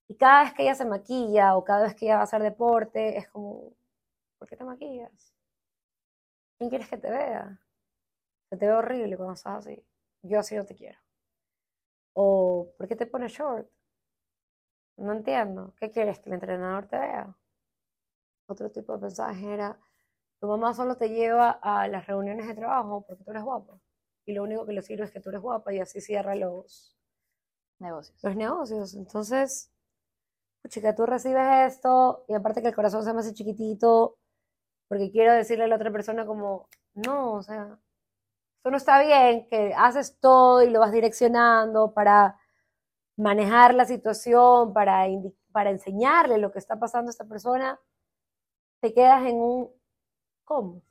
Y 0.08 0.16
cada 0.16 0.44
vez 0.44 0.54
que 0.54 0.62
ella 0.62 0.74
se 0.74 0.84
maquilla 0.84 1.56
o 1.56 1.64
cada 1.64 1.82
vez 1.84 1.94
que 1.94 2.06
ella 2.06 2.16
va 2.16 2.20
a 2.22 2.24
hacer 2.24 2.42
deporte, 2.42 3.16
es 3.18 3.28
como, 3.28 3.72
¿por 4.38 4.48
qué 4.48 4.56
te 4.56 4.64
maquillas? 4.64 5.34
¿Quién 6.58 6.70
quieres 6.70 6.88
que 6.88 6.98
te 6.98 7.10
vea? 7.10 7.60
Se 8.50 8.56
te 8.56 8.66
ve 8.66 8.72
horrible 8.72 9.16
cuando 9.16 9.34
estás 9.34 9.66
así. 9.66 9.84
Yo 10.22 10.40
así 10.40 10.56
no 10.56 10.64
te 10.64 10.74
quiero. 10.74 10.98
O, 12.14 12.72
¿por 12.76 12.88
qué 12.88 12.96
te 12.96 13.06
pones 13.06 13.32
short? 13.32 13.68
No 14.96 15.12
entiendo. 15.12 15.74
¿Qué 15.78 15.90
quieres? 15.90 16.18
¿Que 16.20 16.30
el 16.30 16.34
entrenador 16.34 16.86
te 16.86 16.98
vea? 16.98 17.36
Otro 18.48 18.70
tipo 18.70 18.94
de 18.94 19.02
mensaje 19.02 19.52
era, 19.52 19.78
tu 20.40 20.46
mamá 20.46 20.74
solo 20.74 20.96
te 20.96 21.08
lleva 21.08 21.50
a 21.50 21.88
las 21.88 22.06
reuniones 22.06 22.46
de 22.46 22.54
trabajo 22.54 23.04
porque 23.06 23.24
tú 23.24 23.30
eres 23.30 23.42
guapa. 23.42 23.78
Y 24.24 24.32
lo 24.32 24.42
único 24.42 24.66
que 24.66 24.72
le 24.72 24.82
sirve 24.82 25.04
es 25.04 25.10
que 25.10 25.20
tú 25.20 25.30
eres 25.30 25.40
guapa 25.40 25.72
y 25.72 25.80
así 25.80 26.00
cierra 26.00 26.34
los 26.34 26.96
negocios. 27.78 28.18
Los 28.22 28.36
negocios. 28.36 28.94
Entonces, 28.94 29.72
chica, 30.68 30.94
tú 30.94 31.06
recibes 31.06 31.74
esto 31.74 32.24
y 32.28 32.34
aparte 32.34 32.62
que 32.62 32.68
el 32.68 32.74
corazón 32.74 33.04
se 33.04 33.12
me 33.12 33.20
hace 33.20 33.34
chiquitito 33.34 34.18
porque 34.88 35.10
quiero 35.10 35.32
decirle 35.32 35.64
a 35.64 35.68
la 35.68 35.76
otra 35.76 35.90
persona 35.90 36.26
como, 36.26 36.68
no, 36.94 37.34
o 37.34 37.42
sea, 37.42 37.78
esto 38.58 38.70
no 38.70 38.76
está 38.76 39.00
bien, 39.00 39.48
que 39.48 39.74
haces 39.76 40.18
todo 40.20 40.62
y 40.62 40.70
lo 40.70 40.80
vas 40.80 40.92
direccionando 40.92 41.92
para 41.92 42.38
manejar 43.16 43.74
la 43.74 43.86
situación, 43.86 44.72
para, 44.72 45.06
para 45.52 45.70
enseñarle 45.70 46.38
lo 46.38 46.52
que 46.52 46.58
está 46.58 46.78
pasando 46.78 47.08
a 47.08 47.12
esta 47.12 47.24
persona, 47.24 47.80
te 48.80 48.92
quedas 48.92 49.26
en 49.26 49.36
un 49.36 49.70
¿cómo? 50.44 50.82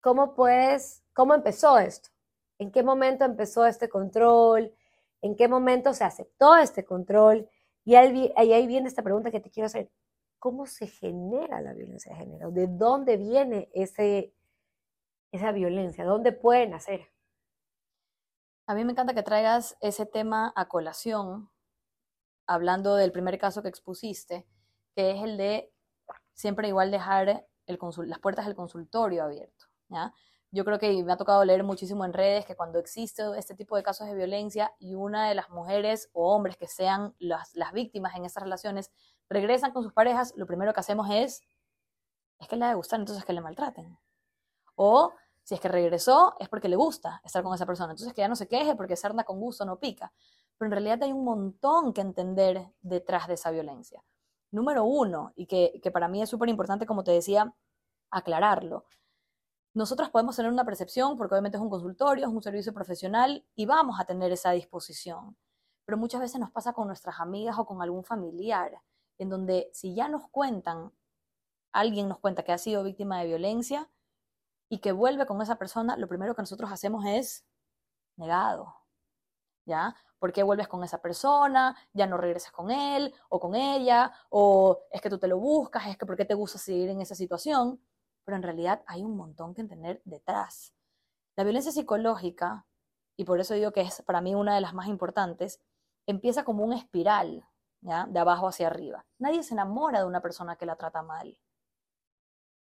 ¿Cómo 0.00 0.34
puedes, 0.34 1.02
cómo 1.12 1.34
empezó 1.34 1.78
esto? 1.78 2.08
¿En 2.58 2.70
qué 2.70 2.82
momento 2.82 3.24
empezó 3.24 3.66
este 3.66 3.88
control? 3.88 4.74
¿En 5.22 5.36
qué 5.36 5.48
momento 5.48 5.92
se 5.92 6.04
aceptó 6.04 6.56
este 6.56 6.84
control? 6.84 7.48
Y 7.84 7.94
ahí, 7.94 8.32
ahí 8.36 8.66
viene 8.66 8.88
esta 8.88 9.02
pregunta 9.02 9.30
que 9.30 9.40
te 9.40 9.50
quiero 9.50 9.66
hacer. 9.66 9.90
¿Cómo 10.38 10.66
se 10.66 10.86
genera 10.86 11.60
la 11.60 11.74
violencia 11.74 12.12
de 12.12 12.18
género? 12.18 12.50
¿De 12.50 12.66
dónde 12.66 13.18
viene 13.18 13.70
ese, 13.74 14.32
esa 15.32 15.52
violencia? 15.52 16.04
¿Dónde 16.04 16.32
puede 16.32 16.66
nacer? 16.66 17.08
A 18.70 18.74
mí 18.74 18.84
me 18.84 18.92
encanta 18.92 19.14
que 19.14 19.24
traigas 19.24 19.76
ese 19.80 20.06
tema 20.06 20.52
a 20.54 20.68
colación, 20.68 21.50
hablando 22.46 22.94
del 22.94 23.10
primer 23.10 23.36
caso 23.36 23.62
que 23.62 23.68
expusiste, 23.68 24.46
que 24.94 25.10
es 25.10 25.24
el 25.24 25.36
de 25.36 25.72
siempre 26.34 26.68
igual 26.68 26.92
dejar 26.92 27.48
las 27.66 28.18
puertas 28.20 28.46
del 28.46 28.54
consultorio 28.54 29.24
abierto. 29.24 29.64
¿ya? 29.88 30.14
Yo 30.52 30.64
creo 30.64 30.78
que 30.78 31.02
me 31.02 31.12
ha 31.12 31.16
tocado 31.16 31.44
leer 31.44 31.64
muchísimo 31.64 32.04
en 32.04 32.12
redes 32.12 32.46
que 32.46 32.54
cuando 32.54 32.78
existe 32.78 33.24
este 33.36 33.56
tipo 33.56 33.74
de 33.74 33.82
casos 33.82 34.06
de 34.06 34.14
violencia 34.14 34.72
y 34.78 34.94
una 34.94 35.28
de 35.28 35.34
las 35.34 35.50
mujeres 35.50 36.08
o 36.12 36.32
hombres 36.32 36.56
que 36.56 36.68
sean 36.68 37.16
las, 37.18 37.52
las 37.56 37.72
víctimas 37.72 38.14
en 38.14 38.24
esas 38.24 38.44
relaciones 38.44 38.92
regresan 39.28 39.72
con 39.72 39.82
sus 39.82 39.92
parejas, 39.92 40.32
lo 40.36 40.46
primero 40.46 40.72
que 40.72 40.78
hacemos 40.78 41.08
es, 41.10 41.42
es 42.38 42.46
que 42.46 42.54
le 42.54 42.66
ha 42.66 42.68
de 42.68 42.76
gustar, 42.76 43.00
entonces 43.00 43.24
que 43.24 43.32
le 43.32 43.40
maltraten. 43.40 43.98
O 44.76 45.12
si 45.42 45.54
es 45.54 45.60
que 45.60 45.68
regresó, 45.68 46.34
es 46.38 46.48
porque 46.48 46.68
le 46.68 46.76
gusta 46.76 47.20
estar 47.24 47.42
con 47.42 47.54
esa 47.54 47.66
persona. 47.66 47.92
Entonces 47.92 48.14
que 48.14 48.22
ya 48.22 48.28
no 48.28 48.36
se 48.36 48.48
queje 48.48 48.76
porque 48.76 48.96
sarna 48.96 49.24
con 49.24 49.40
gusto 49.40 49.64
no 49.64 49.78
pica. 49.78 50.12
Pero 50.58 50.66
en 50.66 50.72
realidad 50.72 51.02
hay 51.02 51.12
un 51.12 51.24
montón 51.24 51.92
que 51.92 52.02
entender 52.02 52.72
detrás 52.82 53.26
de 53.26 53.34
esa 53.34 53.50
violencia. 53.50 54.04
Número 54.50 54.84
uno, 54.84 55.32
y 55.36 55.46
que, 55.46 55.80
que 55.82 55.90
para 55.90 56.08
mí 56.08 56.22
es 56.22 56.28
súper 56.28 56.48
importante, 56.48 56.86
como 56.86 57.04
te 57.04 57.12
decía, 57.12 57.54
aclararlo. 58.10 58.84
Nosotros 59.72 60.10
podemos 60.10 60.34
tener 60.36 60.50
una 60.50 60.64
percepción, 60.64 61.16
porque 61.16 61.34
obviamente 61.34 61.56
es 61.56 61.62
un 61.62 61.70
consultorio, 61.70 62.26
es 62.26 62.32
un 62.32 62.42
servicio 62.42 62.74
profesional, 62.74 63.46
y 63.54 63.66
vamos 63.66 64.00
a 64.00 64.04
tener 64.04 64.32
esa 64.32 64.50
disposición. 64.50 65.36
Pero 65.84 65.96
muchas 65.96 66.20
veces 66.20 66.40
nos 66.40 66.50
pasa 66.50 66.72
con 66.72 66.88
nuestras 66.88 67.20
amigas 67.20 67.56
o 67.58 67.64
con 67.64 67.80
algún 67.80 68.04
familiar, 68.04 68.82
en 69.18 69.28
donde 69.28 69.70
si 69.72 69.94
ya 69.94 70.08
nos 70.08 70.28
cuentan, 70.28 70.92
alguien 71.72 72.08
nos 72.08 72.18
cuenta 72.18 72.42
que 72.42 72.52
ha 72.52 72.58
sido 72.58 72.82
víctima 72.82 73.20
de 73.20 73.28
violencia, 73.28 73.88
y 74.70 74.78
que 74.78 74.92
vuelve 74.92 75.26
con 75.26 75.42
esa 75.42 75.56
persona, 75.56 75.96
lo 75.96 76.08
primero 76.08 76.34
que 76.34 76.42
nosotros 76.42 76.70
hacemos 76.72 77.04
es 77.04 77.44
negado. 78.16 78.76
¿Ya? 79.66 79.94
¿Por 80.18 80.32
qué 80.32 80.42
vuelves 80.42 80.68
con 80.68 80.82
esa 80.84 81.02
persona? 81.02 81.76
Ya 81.92 82.06
no 82.06 82.16
regresas 82.16 82.52
con 82.52 82.70
él 82.70 83.12
o 83.28 83.40
con 83.40 83.54
ella, 83.54 84.12
o 84.30 84.80
es 84.90 85.00
que 85.02 85.10
tú 85.10 85.18
te 85.18 85.28
lo 85.28 85.38
buscas, 85.38 85.86
es 85.88 85.98
que 85.98 86.06
por 86.06 86.16
qué 86.16 86.24
te 86.24 86.34
gusta 86.34 86.58
seguir 86.58 86.88
en 86.88 87.00
esa 87.00 87.14
situación. 87.14 87.80
Pero 88.24 88.36
en 88.36 88.42
realidad 88.42 88.82
hay 88.86 89.02
un 89.02 89.16
montón 89.16 89.54
que 89.54 89.60
entender 89.60 90.00
detrás. 90.04 90.72
La 91.36 91.44
violencia 91.44 91.72
psicológica, 91.72 92.66
y 93.16 93.24
por 93.24 93.40
eso 93.40 93.54
digo 93.54 93.72
que 93.72 93.80
es 93.82 94.02
para 94.02 94.20
mí 94.20 94.34
una 94.34 94.54
de 94.54 94.60
las 94.60 94.72
más 94.72 94.86
importantes, 94.86 95.60
empieza 96.06 96.44
como 96.44 96.64
una 96.64 96.76
espiral, 96.76 97.44
¿ya? 97.80 98.06
De 98.06 98.18
abajo 98.20 98.48
hacia 98.48 98.68
arriba. 98.68 99.04
Nadie 99.18 99.42
se 99.42 99.54
enamora 99.54 100.00
de 100.00 100.06
una 100.06 100.20
persona 100.20 100.56
que 100.56 100.66
la 100.66 100.76
trata 100.76 101.02
mal. 101.02 101.38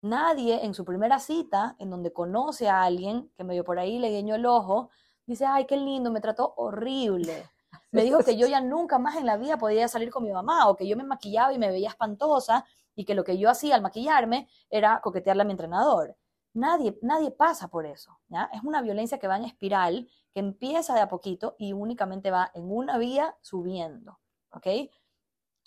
Nadie 0.00 0.64
en 0.64 0.74
su 0.74 0.84
primera 0.84 1.18
cita, 1.18 1.74
en 1.78 1.90
donde 1.90 2.12
conoce 2.12 2.68
a 2.68 2.82
alguien 2.82 3.30
que 3.36 3.44
medio 3.44 3.64
por 3.64 3.78
ahí 3.78 3.98
le 3.98 4.10
guiñó 4.10 4.36
el 4.36 4.46
ojo, 4.46 4.90
dice, 5.26 5.44
ay, 5.44 5.66
qué 5.66 5.76
lindo, 5.76 6.10
me 6.12 6.20
trató 6.20 6.54
horrible. 6.56 7.48
Me 7.90 8.02
dijo 8.02 8.20
que 8.20 8.36
yo 8.36 8.46
ya 8.46 8.60
nunca 8.60 8.98
más 8.98 9.16
en 9.16 9.26
la 9.26 9.36
vida 9.36 9.58
podía 9.58 9.88
salir 9.88 10.10
con 10.10 10.22
mi 10.22 10.30
mamá 10.30 10.68
o 10.68 10.76
que 10.76 10.86
yo 10.86 10.96
me 10.96 11.04
maquillaba 11.04 11.52
y 11.52 11.58
me 11.58 11.68
veía 11.68 11.88
espantosa 11.88 12.64
y 12.94 13.04
que 13.04 13.14
lo 13.14 13.24
que 13.24 13.38
yo 13.38 13.50
hacía 13.50 13.74
al 13.74 13.82
maquillarme 13.82 14.48
era 14.70 15.00
coquetearle 15.00 15.42
a 15.42 15.44
mi 15.44 15.52
entrenador. 15.52 16.16
Nadie, 16.54 16.98
nadie 17.02 17.30
pasa 17.30 17.68
por 17.68 17.86
eso. 17.86 18.18
¿ya? 18.28 18.50
Es 18.52 18.62
una 18.62 18.82
violencia 18.82 19.18
que 19.18 19.28
va 19.28 19.36
en 19.36 19.44
espiral, 19.44 20.08
que 20.32 20.40
empieza 20.40 20.94
de 20.94 21.00
a 21.00 21.08
poquito 21.08 21.56
y 21.58 21.72
únicamente 21.72 22.30
va 22.30 22.50
en 22.54 22.70
una 22.70 22.98
vía 22.98 23.36
subiendo. 23.40 24.18
¿ok? 24.52 24.66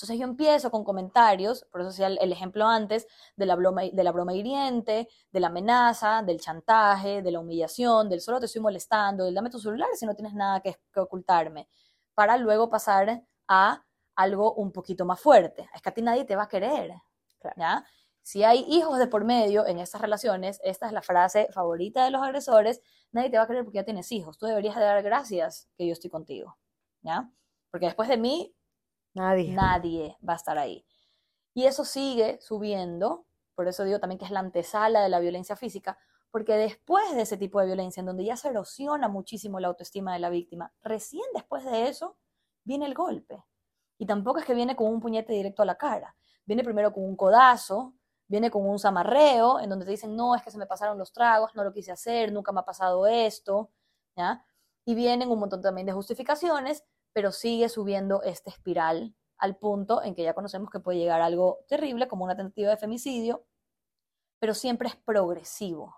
Entonces 0.02 0.20
yo 0.20 0.26
empiezo 0.26 0.72
con 0.72 0.84
comentarios, 0.84 1.64
por 1.72 1.82
eso 1.82 1.92
hacía 1.92 2.08
el, 2.08 2.32
ejemplo 2.32 2.66
antes, 2.66 3.06
de 3.36 3.46
la, 3.46 3.56
broma, 3.56 3.84
de 3.84 4.04
la 4.04 4.12
broma 4.12 4.34
hiriente, 4.34 5.08
de 5.32 5.40
la 5.40 5.48
amenaza, 5.48 6.24
del 6.24 6.40
chantaje, 6.40 7.22
de 7.22 7.30
la 7.30 7.40
humillación, 7.40 8.10
del 8.10 8.20
solo 8.20 8.40
te 8.40 8.48
estoy 8.48 8.64
molestando, 8.64 9.26
del 9.26 9.36
dame 9.36 9.52
tu 9.52 9.60
celular 9.60 9.90
si 9.94 10.08
no 10.08 10.16
tienes 10.16 10.34
nada 10.34 10.60
que, 10.60 10.76
ocultarme, 10.96 11.70
para 12.16 12.36
luego 12.38 12.68
pasar 12.68 13.24
a 13.48 13.86
algo 14.16 14.56
un 14.56 14.72
poquito 14.72 15.06
más 15.06 15.20
fuerte. 15.20 15.70
Es 15.76 15.84
que 15.84 15.90
a 15.90 15.94
ti 15.94 16.02
nadie 16.02 16.26
te 16.26 16.36
va 16.36 16.44
a 16.44 16.50
querer. 16.50 16.96
¿ya? 17.56 17.86
Si 18.24 18.44
hay 18.44 18.66
hijos 18.70 18.98
de 18.98 19.06
por 19.06 19.24
medio 19.24 19.68
en 19.68 19.78
estas 19.78 20.02
relaciones, 20.02 20.60
esta 20.64 20.88
es 20.88 20.94
la 20.94 21.04
frase 21.04 21.48
favorita 21.54 22.06
de 22.06 22.10
los 22.10 22.24
agresores, 22.24 22.82
nadie 23.12 23.30
te 23.30 23.38
va 23.38 23.44
a 23.44 23.48
querer 23.48 23.64
porque 23.64 23.78
ya 23.78 23.86
tienes 23.86 24.12
hijos. 24.12 24.40
Tú 24.40 24.48
deberías 24.48 24.76
de 24.76 24.82
dar 24.82 25.04
gracias 25.04 25.70
que 25.78 25.86
yo 25.86 25.94
estoy 25.94 26.10
contigo. 26.10 26.58
¿ya? 27.04 27.32
Porque 27.70 27.86
después 27.86 28.10
de 28.10 28.18
mí 28.18 28.56
Nadie. 29.14 29.54
Nadie 29.54 30.18
va 30.28 30.34
a 30.34 30.38
estar 30.38 30.58
ahí. 30.58 30.86
Y 31.54 31.66
eso 31.66 31.84
sigue 31.84 32.40
subiendo, 32.42 33.26
por 33.56 33.68
eso 33.68 33.84
digo 33.84 34.00
también 34.00 34.20
que 34.20 34.26
es 34.26 34.32
la 34.32 34.40
antesala 34.40 35.02
de 35.02 35.10
la 35.10 35.20
violencia 35.20 35.56
física, 35.56 35.98
porque 36.32 36.54
después 36.56 37.14
de 37.14 37.24
ese 37.24 37.38
tipo 37.38 37.60
de 37.60 37.66
violencia, 37.66 38.00
en 38.00 38.06
donde 38.06 38.24
ya 38.24 38.38
se 38.38 38.50
erosiona 38.50 39.10
muchísimo 39.10 39.60
la 39.60 39.68
autoestima 39.68 40.14
de 40.14 40.20
la 40.20 40.30
víctima, 40.30 40.74
recién 40.82 41.26
después 41.34 41.66
de 41.66 41.90
eso 41.90 42.18
viene 42.64 42.86
el 42.86 42.94
golpe. 42.94 43.44
Y 43.98 44.06
tampoco 44.06 44.40
es 44.40 44.46
que 44.46 44.54
viene 44.54 44.76
con 44.76 44.88
un 44.88 45.02
puñete 45.02 45.34
directo 45.34 45.62
a 45.62 45.66
la 45.66 45.76
cara, 45.78 46.16
viene 46.46 46.64
primero 46.64 46.94
con 46.94 47.04
un 47.04 47.18
codazo, 47.18 47.94
viene 48.28 48.50
con 48.50 48.68
un 48.68 48.80
zamarreo 48.80 49.60
en 49.60 49.70
donde 49.70 49.84
te 49.86 49.92
dicen, 49.92 50.16
no, 50.16 50.36
es 50.36 50.42
que 50.42 50.52
se 50.52 50.58
me 50.58 50.66
pasaron 50.66 50.98
los 50.98 51.12
tragos, 51.12 51.54
no 51.54 51.66
lo 51.66 51.74
quise 51.74 51.92
hacer, 51.92 52.32
nunca 52.32 52.54
me 52.54 52.62
ha 52.62 52.66
pasado 52.66 53.06
esto, 53.06 53.72
¿ya? 54.16 54.46
Y 54.86 54.96
vienen 54.96 55.30
un 55.30 55.38
montón 55.38 55.62
también 55.62 55.86
de 55.86 55.92
justificaciones, 55.92 56.86
pero 57.14 57.32
sigue 57.32 57.70
subiendo 57.70 58.24
esta 58.24 58.50
espiral 58.50 59.16
al 59.38 59.58
punto 59.58 60.04
en 60.04 60.16
que 60.16 60.24
ya 60.24 60.34
conocemos 60.34 60.70
que 60.70 60.80
puede 60.80 61.00
llegar 61.00 61.22
algo 61.22 61.66
terrible 61.68 62.08
como 62.08 62.26
una 62.26 62.36
tentativa 62.36 62.70
de 62.70 62.78
femicidio, 62.78 63.46
pero 64.40 64.54
siempre 64.54 64.88
es 64.88 64.96
progresivo. 64.96 65.96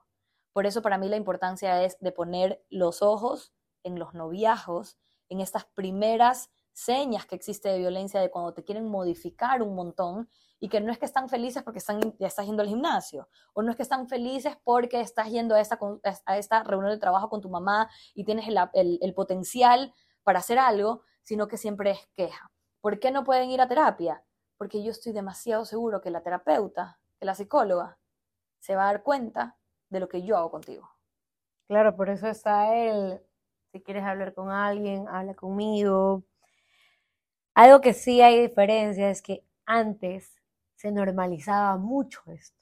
Por 0.54 0.66
eso 0.66 0.82
para 0.82 0.98
mí 0.98 1.10
la 1.10 1.18
importancia 1.18 1.84
es 1.84 2.00
de 2.00 2.12
poner 2.12 2.64
los 2.70 3.02
ojos 3.02 3.54
en 3.84 4.00
los 4.00 4.14
noviajos, 4.14 4.98
en 5.30 5.42
estas 5.42 5.66
primeras 5.66 6.52
señas 6.72 7.26
que 7.26 7.36
existe 7.36 7.70
de 7.70 7.80
violencia, 7.80 8.20
de 8.22 8.32
cuando 8.32 8.54
te 8.54 8.64
quieren 8.64 8.88
modificar 8.88 9.62
un 9.62 9.76
montón 9.76 10.30
y 10.60 10.70
que 10.70 10.80
no 10.80 10.92
es 10.92 10.98
que 10.98 11.06
están 11.06 11.30
felices 11.30 11.64
porque 11.64 11.80
están, 11.80 12.00
ya 12.20 12.28
estás 12.28 12.46
yendo 12.46 12.62
al 12.62 12.70
gimnasio, 12.70 13.28
o 13.54 13.62
no 13.62 13.72
es 13.72 13.78
que 13.78 13.84
están 13.84 14.08
felices 14.08 14.58
porque 14.64 15.02
estás 15.02 15.30
yendo 15.30 15.56
a 15.56 15.62
esta, 15.62 15.78
a 16.26 16.38
esta 16.38 16.64
reunión 16.64 16.92
de 16.92 17.00
trabajo 17.00 17.30
con 17.30 17.42
tu 17.42 17.50
mamá 17.50 17.90
y 18.14 18.24
tienes 18.24 18.48
el, 18.48 19.00
el 19.02 19.14
potencial 19.14 19.94
para 20.24 20.40
hacer 20.40 20.60
algo, 20.60 21.04
sino 21.24 21.48
que 21.48 21.58
siempre 21.58 21.92
es 21.92 22.08
queja. 22.16 22.52
¿Por 22.82 23.00
qué 23.00 23.12
no 23.12 23.24
pueden 23.24 23.50
ir 23.50 23.62
a 23.62 23.68
terapia? 23.68 24.24
Porque 24.58 24.84
yo 24.84 24.92
estoy 24.92 25.14
demasiado 25.14 25.66
seguro 25.66 26.02
que 26.02 26.12
la 26.12 26.22
terapeuta, 26.22 27.00
que 27.20 27.26
la 27.26 27.36
psicóloga, 27.36 27.98
se 28.60 28.76
va 28.76 28.84
a 28.84 28.94
dar 28.94 29.04
cuenta 29.04 29.58
de 29.90 30.00
lo 30.00 30.10
que 30.10 30.24
yo 30.24 30.38
hago 30.38 30.52
contigo. 30.52 30.90
Claro, 31.68 31.96
por 31.96 32.10
eso 32.10 32.28
está 32.28 32.76
él. 32.76 33.22
Si 33.72 33.82
quieres 33.82 34.04
hablar 34.04 34.34
con 34.34 34.52
alguien, 34.52 35.08
habla 35.08 35.34
conmigo. 35.34 36.24
Algo 37.56 37.82
que 37.82 37.94
sí 37.94 38.22
hay 38.22 38.42
diferencia 38.42 39.10
es 39.10 39.22
que 39.22 39.46
antes 39.66 40.42
se 40.76 40.92
normalizaba 40.92 41.78
mucho 41.78 42.22
esto. 42.28 42.58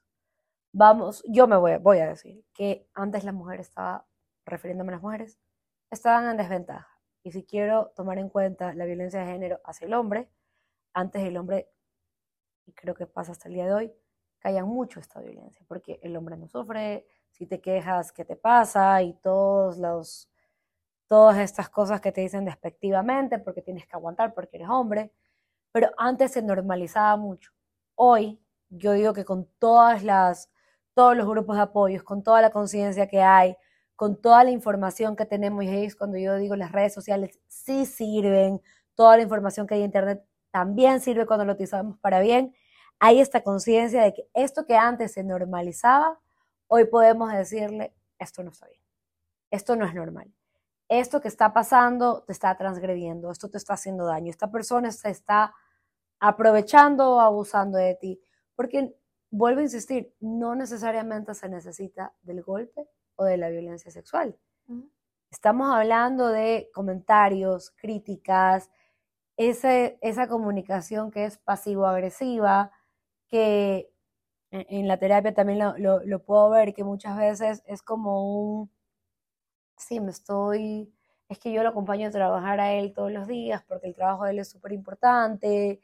Vamos, 0.74 1.24
yo 1.28 1.48
me 1.48 1.58
voy, 1.58 1.78
voy 1.78 2.00
a 2.00 2.10
decir 2.10 2.46
que 2.54 2.88
antes 2.94 3.24
la 3.24 3.32
mujer 3.32 3.60
estaba, 3.60 4.06
refiriéndome 4.46 4.92
a 4.92 4.96
las 4.96 5.02
mujeres, 5.02 5.40
estaban 5.90 6.30
en 6.30 6.38
desventaja. 6.38 6.91
Y 7.24 7.32
si 7.32 7.44
quiero 7.44 7.92
tomar 7.96 8.18
en 8.18 8.30
cuenta 8.30 8.74
la 8.74 8.86
violencia 8.86 9.20
de 9.22 9.28
género 9.28 9.60
hacia 9.64 9.86
el 9.86 9.94
hombre, 9.94 10.30
antes 10.94 11.24
el 11.24 11.38
hombre, 11.38 11.70
y 12.66 12.74
creo 12.74 12.96
que 12.96 13.06
pasa 13.06 13.32
hasta 13.32 13.48
el 13.48 13.56
día 13.56 13.66
de 13.66 13.74
hoy, 13.74 13.94
callan 14.40 14.68
mucho 14.68 15.00
esta 15.00 15.22
violencia, 15.22 15.64
porque 15.68 16.00
el 16.02 16.16
hombre 16.18 16.36
no 16.36 16.48
sufre, 16.48 17.06
si 17.30 17.46
te 17.46 17.62
quejas, 17.62 18.12
¿qué 18.12 18.26
te 18.26 18.36
pasa? 18.36 19.02
Y 19.02 19.14
todos 19.14 19.78
los, 19.78 20.30
todas 21.08 21.38
estas 21.38 21.70
cosas 21.70 22.02
que 22.02 22.12
te 22.12 22.22
dicen 22.22 22.46
despectivamente, 22.46 23.40
porque 23.40 23.62
tienes 23.62 23.86
que 23.86 23.96
aguantar, 23.96 24.34
porque 24.34 24.58
eres 24.58 24.70
hombre. 24.70 25.12
Pero 25.72 25.90
antes 25.98 26.32
se 26.32 26.42
normalizaba 26.42 27.16
mucho. 27.18 27.52
Hoy, 27.96 28.42
yo 28.70 28.94
digo 28.94 29.14
que 29.14 29.26
con 29.26 29.46
todas 29.60 30.04
las, 30.04 30.50
todos 30.94 31.16
los 31.16 31.28
grupos 31.28 31.56
de 31.56 31.64
apoyos, 31.64 32.04
con 32.04 32.24
toda 32.24 32.42
la 32.42 32.52
conciencia 32.52 33.08
que 33.08 33.22
hay, 33.22 33.56
con 34.02 34.20
toda 34.20 34.44
la 34.44 34.50
información 34.50 35.16
que 35.16 35.28
tenemos, 35.28 35.64
y 35.64 35.86
es 35.86 35.96
cuando 35.96 36.18
yo 36.18 36.36
digo 36.38 36.56
las 36.56 36.72
redes 36.72 36.92
sociales 36.92 37.40
sí 37.46 37.86
sirven, 37.86 38.60
toda 38.96 39.16
la 39.16 39.22
información 39.22 39.68
que 39.68 39.76
hay 39.76 39.82
en 39.82 39.86
Internet 39.86 40.26
también 40.50 41.02
sirve 41.02 41.28
cuando 41.28 41.46
lo 41.46 41.54
utilizamos 41.54 42.00
para 42.00 42.20
bien, 42.20 42.52
hay 42.98 43.20
esta 43.20 43.44
conciencia 43.44 44.02
de 44.02 44.16
que 44.16 44.28
esto 44.34 44.66
que 44.66 44.76
antes 44.76 45.12
se 45.12 45.24
normalizaba, 45.24 46.20
hoy 46.66 46.86
podemos 46.86 47.32
decirle, 47.32 47.94
esto 48.18 48.42
no 48.42 48.50
está 48.50 48.66
bien, 48.70 48.82
esto 49.52 49.76
no 49.76 49.86
es 49.86 49.94
normal, 49.94 50.34
esto 50.88 51.22
que 51.22 51.28
está 51.28 51.54
pasando 51.54 52.24
te 52.24 52.32
está 52.32 52.58
transgrediendo, 52.58 53.30
esto 53.30 53.52
te 53.52 53.60
está 53.60 53.76
haciendo 53.76 54.06
daño, 54.08 54.32
esta 54.32 54.50
persona 54.50 54.90
se 54.92 55.12
está 55.12 55.54
aprovechando 56.20 57.18
o 57.18 57.20
abusando 57.20 57.78
de 57.78 57.94
ti, 58.02 58.20
porque 58.56 58.96
vuelvo 59.30 59.60
a 59.60 59.64
insistir, 59.66 60.12
no 60.20 60.56
necesariamente 60.56 61.36
se 61.36 61.48
necesita 61.50 62.16
del 62.24 62.42
golpe 62.42 62.90
de 63.24 63.38
la 63.38 63.50
violencia 63.50 63.92
sexual. 63.92 64.38
Estamos 65.30 65.74
hablando 65.74 66.28
de 66.28 66.70
comentarios, 66.74 67.72
críticas, 67.72 68.70
esa 69.38 70.28
comunicación 70.28 71.10
que 71.10 71.26
es 71.26 71.38
pasivo-agresiva, 71.38 72.72
que 73.28 73.92
en, 74.52 74.88
la 74.88 74.98
terapia 74.98 75.34
también 75.34 75.60
lo, 75.60 76.24
puedo 76.24 76.50
ver, 76.50 76.74
que 76.74 76.84
muchas 76.84 77.18
veces 77.18 77.64
es 77.66 77.82
como 77.82 78.60
un, 78.60 78.72
sí, 79.78 80.00
me 80.00 80.12
estoy, 80.12 80.94
es 81.30 81.40
que 81.40 81.52
yo 81.52 81.64
lo 81.64 81.70
acompaño 81.70 82.08
a 82.08 82.12
trabajar 82.12 82.60
a 82.60 82.74
él 82.74 82.94
todos 82.94 83.12
los 83.12 83.28
días 83.28 83.64
porque 83.68 83.88
el 83.88 83.96
trabajo 83.96 84.26
de 84.26 84.32
él 84.32 84.40
es 84.40 84.50
súper 84.50 84.74
importante, 84.74 85.80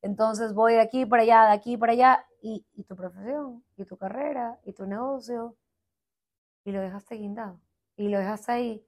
entonces 0.00 0.54
voy 0.54 0.74
de 0.74 0.80
aquí 0.80 1.06
para 1.06 1.22
allá, 1.22 1.44
de 1.46 1.52
aquí 1.52 1.76
para 1.76 1.92
allá, 1.92 2.26
y, 2.40 2.64
y 2.74 2.84
tu 2.84 2.96
profesión, 2.96 3.64
y 3.76 3.84
tu 3.84 3.96
carrera, 3.96 4.58
y 4.64 4.72
tu 4.72 4.86
negocio, 4.86 5.56
y 6.64 6.72
lo 6.72 6.80
dejaste 6.80 7.16
guindado 7.16 7.60
y 7.96 8.08
lo 8.08 8.18
dejaste 8.18 8.52
ahí 8.52 8.86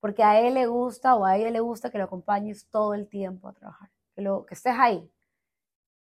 porque 0.00 0.22
a 0.24 0.40
él 0.40 0.54
le 0.54 0.66
gusta 0.66 1.14
o 1.14 1.24
a 1.24 1.36
ella 1.36 1.50
le 1.50 1.60
gusta 1.60 1.90
que 1.90 1.98
lo 1.98 2.04
acompañes 2.04 2.68
todo 2.70 2.94
el 2.94 3.06
tiempo 3.08 3.48
a 3.48 3.52
trabajar, 3.52 3.90
que, 4.14 4.22
lo, 4.22 4.46
que 4.46 4.54
estés 4.54 4.74
ahí. 4.78 5.10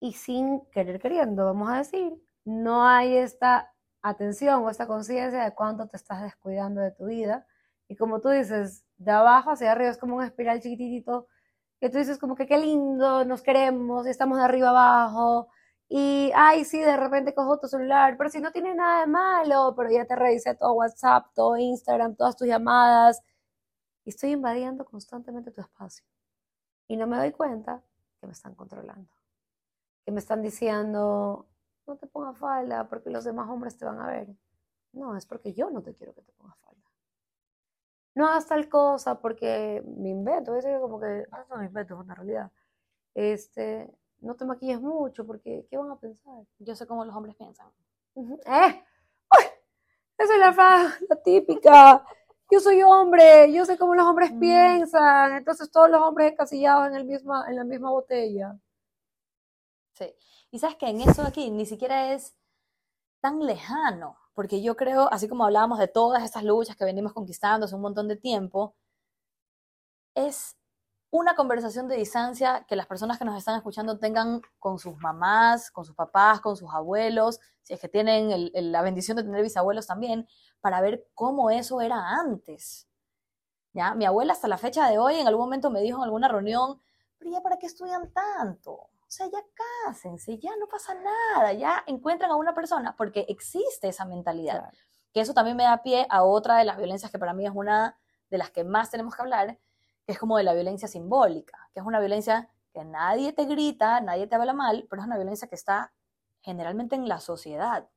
Y 0.01 0.13
sin 0.13 0.61
querer 0.71 1.01
queriendo, 1.01 1.47
vamos 1.47 1.71
a 1.71 1.79
decir, 1.79 2.13
no 2.45 2.87
hay 2.87 3.17
esta 3.17 3.73
atención 4.03 4.63
o 4.63 4.71
esta 4.71 4.87
conciencia 4.87 5.43
de 5.43 5.55
cuánto 5.55 5.89
te 5.89 5.97
estás 5.97 6.23
descuidando 6.23 6.83
de 6.83 6.93
tu 6.93 7.07
vida. 7.07 7.47
Y 7.89 7.97
como 7.97 8.21
tú 8.21 8.29
dices, 8.29 8.85
de 8.99 9.11
abajo 9.11 9.51
hacia 9.51 9.73
arriba 9.73 9.91
es 9.91 9.99
como 9.99 10.17
un 10.17 10.25
espiral 10.25 10.61
chiquitito, 10.61 11.27
que 11.81 11.89
tú 11.89 11.99
dices 11.99 12.19
como 12.19 12.37
que 12.37 12.47
qué 12.47 12.59
lindo, 12.59 13.25
nos 13.25 13.43
queremos, 13.43 14.07
estamos 14.07 14.39
de 14.39 14.45
arriba 14.45 14.71
abajo, 14.71 15.49
y, 15.89 16.33
ay, 16.35 16.65
sí, 16.65 16.81
de 16.81 16.97
repente 16.97 17.35
cojo 17.35 17.59
tu 17.59 17.69
celular, 17.69 18.17
pero 18.19 18.31
si 18.31 18.41
no 18.41 18.51
tiene 18.53 18.75
nada 18.75 19.01
de 19.01 19.07
malo, 19.07 19.75
pero 19.77 19.91
ya 19.91 20.05
te 20.05 20.17
revisé 20.17 20.55
todo 20.57 20.75
WhatsApp, 20.75 21.27
todo 21.35 21.57
Instagram, 21.57 22.17
todas 22.17 22.37
tus 22.37 22.49
llamadas, 22.49 23.23
y 24.05 24.11
estoy 24.11 24.33
invadiendo 24.33 24.85
constantemente 24.85 25.51
tu 25.53 25.61
espacio. 25.61 26.05
Y 26.89 26.97
no 26.97 27.07
me 27.07 27.17
doy 27.19 27.33
cuenta 27.33 27.83
que 28.21 28.27
me 28.27 28.33
están 28.33 28.55
controlando, 28.55 29.11
que 30.05 30.13
me 30.13 30.21
están 30.21 30.43
diciendo, 30.43 31.47
no 31.87 31.97
te 31.97 32.07
pongas 32.07 32.39
falda 32.39 32.89
porque 32.89 33.11
los 33.11 33.25
demás 33.25 33.49
hombres 33.49 33.77
te 33.79 33.85
van 33.85 34.01
a 34.01 34.07
ver. 34.09 34.29
No, 34.93 35.17
es 35.17 35.27
porque 35.27 35.53
yo 35.53 35.71
no 35.71 35.83
te 35.83 35.95
quiero 35.95 36.15
que 36.15 36.23
te 36.23 36.33
pongas 36.33 36.59
falda. 36.59 36.81
No 38.15 38.27
hagas 38.27 38.47
tal 38.47 38.69
cosa 38.69 39.21
porque 39.21 39.83
me 39.87 40.09
invento, 40.11 40.57
es 40.57 40.65
como 40.81 40.99
que, 41.01 41.27
ah, 41.33 41.45
no 41.51 41.59
me 41.59 41.67
invento, 41.67 41.95
es 41.95 42.01
una 42.01 42.15
realidad. 42.15 42.51
Este, 43.15 43.93
no 44.21 44.35
te 44.35 44.45
maquilles 44.45 44.81
mucho 44.81 45.27
porque 45.27 45.67
¿qué 45.71 45.77
van 45.77 45.91
a 45.91 45.99
pensar? 45.99 46.45
Yo 46.59 46.75
sé 46.75 46.87
cómo 46.87 47.05
los 47.05 47.15
hombres 47.15 47.37
piensan. 47.37 47.69
¿Eh? 48.17 48.85
¡Uy! 49.39 49.45
Esa 50.19 50.35
es 50.35 50.41
la 50.41 50.53
frase, 50.53 51.07
la 51.09 51.17
típica. 51.17 52.05
Yo 52.51 52.61
soy 52.61 52.83
hombre, 52.83 53.53
yo 53.53 53.65
sé 53.65 53.77
cómo 53.77 53.95
los 53.95 54.07
hombres 54.07 54.33
mm. 54.33 54.41
piensan. 54.41 55.37
Entonces 55.37 55.71
todos 55.71 55.91
los 55.91 56.01
hombres 56.01 56.33
encasillados 56.33 56.89
en, 56.89 56.95
el 56.95 57.05
misma, 57.05 57.47
en 57.49 57.57
la 57.57 57.65
misma 57.65 57.91
botella. 57.91 58.57
Sí. 59.93 60.15
Y 60.51 60.59
sabes 60.59 60.77
que 60.77 60.89
en 60.89 61.01
eso 61.01 61.23
de 61.23 61.29
aquí 61.29 61.51
ni 61.51 61.67
siquiera 61.67 62.13
es 62.13 62.35
tan 63.21 63.45
lejano, 63.45 64.17
porque 64.35 64.63
yo 64.63 64.77
creo, 64.77 65.13
así 65.13 65.29
como 65.29 65.45
hablábamos 65.45 65.79
de 65.79 65.89
todas 65.89 66.23
estas 66.23 66.45
luchas 66.45 66.77
que 66.77 66.85
venimos 66.85 67.13
conquistando 67.13 67.67
hace 67.67 67.75
un 67.75 67.81
montón 67.81 68.09
de 68.09 68.17
tiempo, 68.17 68.77
es 70.15 70.57
una 71.17 71.35
conversación 71.35 71.89
de 71.89 71.97
distancia 71.97 72.67
que 72.69 72.77
las 72.77 72.87
personas 72.87 73.19
que 73.19 73.25
nos 73.25 73.39
están 73.39 73.57
escuchando 73.57 73.99
tengan 73.99 74.43
con 74.59 74.79
sus 74.79 74.99
mamás, 74.99 75.71
con 75.71 75.85
sus 75.85 75.95
papás, 75.95 76.41
con 76.41 76.57
sus 76.57 76.71
abuelos, 76.73 77.41
si 77.63 77.73
es 77.73 77.81
que 77.81 77.89
tienen 77.89 78.51
la 78.53 78.83
bendición 78.83 79.17
de 79.17 79.23
tener 79.23 79.43
bisabuelos 79.43 79.87
también, 79.87 80.29
para 80.61 80.81
ver 80.83 81.07
cómo 81.15 81.51
eso 81.51 81.81
era 81.81 82.11
antes. 82.11 82.87
¿Ya? 83.73 83.95
Mi 83.95 84.05
abuela 84.05 84.35
hasta 84.35 84.47
la 84.47 84.59
fecha 84.59 84.89
de 84.89 84.99
hoy 84.99 85.17
en 85.17 85.27
algún 85.27 85.47
momento 85.47 85.71
me 85.71 85.81
dijo 85.81 85.99
en 85.99 86.05
alguna 86.05 86.29
reunión, 86.29 86.81
pero 87.19 87.31
ya 87.31 87.41
para 87.41 87.59
qué 87.59 87.67
estudian 87.67 88.13
tanto? 88.13 88.73
O 88.73 89.09
sea, 89.09 89.27
ya 89.27 89.39
cásense, 89.85 90.39
ya 90.39 90.51
no 90.59 90.67
pasa 90.69 90.95
nada, 90.95 91.53
ya 91.55 91.83
encuentran 91.87 92.31
a 92.31 92.37
una 92.37 92.55
persona, 92.55 92.95
porque 92.95 93.25
existe 93.29 93.89
esa 93.89 94.05
mentalidad. 94.05 94.71
Que 95.13 95.21
eso 95.21 95.33
también 95.33 95.57
me 95.57 95.65
da 95.65 95.83
pie 95.83 96.07
a 96.11 96.25
otra 96.25 96.59
de 96.59 96.65
las 96.65 96.77
violencias 96.77 97.11
que 97.11 97.19
para 97.19 97.33
mí 97.33 97.47
es 97.47 97.53
una 97.55 97.97
de 98.29 98.39
las 98.39 98.51
que 98.51 98.65
más 98.65 98.91
tenemos 98.91 99.15
que 99.15 99.23
hablar, 99.23 99.59
que 100.07 100.13
es 100.13 100.19
como 100.19 100.37
de 100.37 100.45
la 100.45 100.55
violencia 100.55 100.87
simbólica, 100.87 101.69
que 101.75 101.81
es 101.81 101.87
una 101.87 101.99
violencia 101.99 102.49
que 102.73 102.85
nadie 102.85 103.33
te 103.33 103.45
grita, 103.45 104.01
nadie 104.01 104.29
te 104.29 104.37
habla 104.37 104.53
mal, 104.53 104.87
pero 104.89 105.03
es 105.03 105.07
una 105.07 105.17
violencia 105.17 105.49
que 105.49 105.57
está 105.57 105.93
generalmente 106.41 106.95
en 106.95 107.09
la 107.09 107.19
sociedad. 107.19 107.89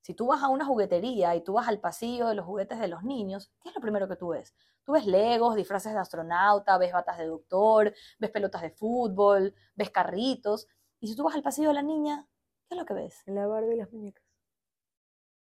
Si 0.00 0.14
tú 0.14 0.28
vas 0.28 0.42
a 0.42 0.48
una 0.48 0.64
juguetería 0.64 1.36
y 1.36 1.42
tú 1.42 1.52
vas 1.52 1.68
al 1.68 1.78
pasillo 1.78 2.26
de 2.26 2.34
los 2.34 2.46
juguetes 2.46 2.80
de 2.80 2.88
los 2.88 3.04
niños, 3.04 3.52
¿qué 3.60 3.68
es 3.68 3.74
lo 3.74 3.80
primero 3.80 4.08
que 4.08 4.16
tú 4.16 4.28
ves? 4.28 4.54
Tú 4.84 4.92
ves 4.92 5.06
legos, 5.06 5.54
disfraces 5.54 5.92
de 5.92 5.98
astronauta, 5.98 6.78
ves 6.78 6.92
batas 6.92 7.18
de 7.18 7.26
doctor, 7.26 7.94
ves 8.18 8.30
pelotas 8.30 8.62
de 8.62 8.70
fútbol, 8.70 9.54
ves 9.74 9.90
carritos. 9.90 10.66
Y 10.98 11.08
si 11.08 11.14
tú 11.14 11.22
vas 11.22 11.34
al 11.34 11.42
pasillo 11.42 11.68
de 11.68 11.74
la 11.74 11.82
niña, 11.82 12.26
¿qué 12.66 12.74
es 12.74 12.78
lo 12.78 12.86
que 12.86 12.94
ves? 12.94 13.22
La 13.26 13.46
Barbie 13.46 13.74
y 13.74 13.76
las 13.76 13.92
muñecas. 13.92 14.24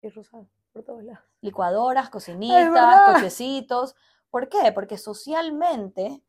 Y 0.01 0.09
rosado, 0.09 0.49
por 0.73 0.83
todos 0.83 1.05
lados. 1.05 1.25
Licuadoras, 1.43 2.09
cocinitas, 2.09 3.13
cochecitos. 3.13 3.95
¿Por 4.31 4.49
qué? 4.49 4.73
Porque 4.73 4.97
socialmente 4.97 6.23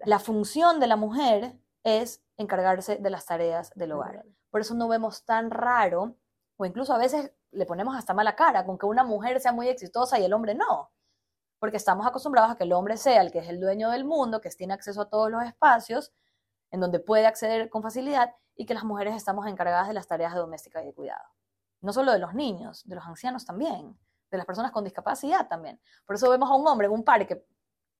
la 0.00 0.18
función 0.18 0.80
de 0.80 0.86
la 0.86 0.96
mujer 0.96 1.58
es 1.82 2.22
encargarse 2.36 2.96
de 2.96 3.10
las 3.10 3.26
tareas 3.26 3.72
del 3.74 3.92
hogar. 3.92 4.24
Por 4.50 4.60
eso 4.60 4.74
no 4.74 4.88
vemos 4.88 5.24
tan 5.24 5.50
raro, 5.50 6.16
o 6.56 6.64
incluso 6.64 6.94
a 6.94 6.98
veces 6.98 7.32
le 7.50 7.66
ponemos 7.66 7.96
hasta 7.96 8.14
mala 8.14 8.36
cara 8.36 8.64
con 8.64 8.78
que 8.78 8.86
una 8.86 9.04
mujer 9.04 9.40
sea 9.40 9.52
muy 9.52 9.68
exitosa 9.68 10.18
y 10.18 10.24
el 10.24 10.32
hombre 10.32 10.54
no. 10.54 10.92
Porque 11.58 11.76
estamos 11.76 12.06
acostumbrados 12.06 12.52
a 12.52 12.56
que 12.56 12.64
el 12.64 12.72
hombre 12.72 12.96
sea 12.96 13.20
el 13.20 13.32
que 13.32 13.40
es 13.40 13.48
el 13.48 13.60
dueño 13.60 13.90
del 13.90 14.04
mundo, 14.04 14.40
que 14.40 14.50
tiene 14.50 14.74
acceso 14.74 15.02
a 15.02 15.08
todos 15.08 15.30
los 15.30 15.42
espacios, 15.42 16.12
en 16.70 16.80
donde 16.80 17.00
puede 17.00 17.26
acceder 17.26 17.68
con 17.70 17.82
facilidad, 17.82 18.34
y 18.54 18.66
que 18.66 18.74
las 18.74 18.84
mujeres 18.84 19.14
estamos 19.16 19.46
encargadas 19.46 19.88
de 19.88 19.94
las 19.94 20.06
tareas 20.06 20.34
domésticas 20.34 20.82
y 20.82 20.86
de 20.86 20.94
cuidado. 20.94 21.24
No 21.80 21.92
solo 21.92 22.12
de 22.12 22.18
los 22.18 22.34
niños, 22.34 22.86
de 22.86 22.96
los 22.96 23.06
ancianos 23.06 23.44
también, 23.44 23.98
de 24.30 24.36
las 24.36 24.46
personas 24.46 24.72
con 24.72 24.84
discapacidad 24.84 25.48
también. 25.48 25.80
Por 26.04 26.16
eso 26.16 26.30
vemos 26.30 26.50
a 26.50 26.54
un 26.54 26.66
hombre 26.66 26.86
en 26.86 26.92
un 26.92 27.04
parque 27.04 27.46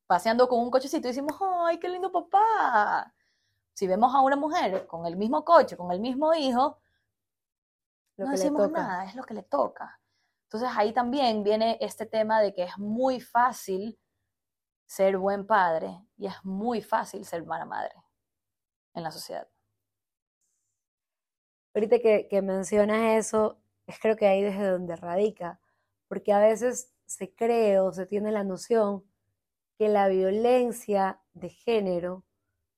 paseando 0.06 0.48
con 0.48 0.60
un 0.60 0.70
cochecito 0.70 1.06
y 1.06 1.10
decimos, 1.10 1.36
¡ay, 1.40 1.78
qué 1.78 1.88
lindo 1.88 2.10
papá! 2.10 3.14
Si 3.74 3.86
vemos 3.86 4.14
a 4.14 4.20
una 4.20 4.36
mujer 4.36 4.86
con 4.86 5.06
el 5.06 5.16
mismo 5.16 5.44
coche, 5.44 5.76
con 5.76 5.92
el 5.92 6.00
mismo 6.00 6.34
hijo, 6.34 6.78
no 8.16 8.30
decimos 8.30 8.70
nada, 8.70 9.04
es 9.04 9.14
lo 9.14 9.22
que 9.22 9.34
le 9.34 9.42
toca. 9.42 10.00
Entonces 10.44 10.70
ahí 10.76 10.92
también 10.92 11.44
viene 11.44 11.78
este 11.80 12.06
tema 12.06 12.40
de 12.40 12.54
que 12.54 12.64
es 12.64 12.78
muy 12.78 13.20
fácil 13.20 13.98
ser 14.86 15.18
buen 15.18 15.46
padre 15.46 16.04
y 16.16 16.26
es 16.26 16.34
muy 16.42 16.80
fácil 16.82 17.24
ser 17.24 17.44
mala 17.44 17.66
madre 17.66 17.94
en 18.94 19.02
la 19.02 19.10
sociedad. 19.10 19.46
Ahorita 21.74 21.98
que, 22.00 22.26
que 22.28 22.42
mencionas 22.42 23.18
eso, 23.18 23.60
es 23.86 24.00
creo 24.00 24.16
que 24.16 24.26
ahí 24.26 24.42
desde 24.42 24.70
donde 24.70 24.96
radica, 24.96 25.60
porque 26.08 26.32
a 26.32 26.40
veces 26.40 26.92
se 27.06 27.34
cree 27.34 27.78
o 27.80 27.92
se 27.92 28.06
tiene 28.06 28.32
la 28.32 28.44
noción 28.44 29.04
que 29.78 29.88
la 29.88 30.08
violencia 30.08 31.20
de 31.34 31.50
género 31.50 32.24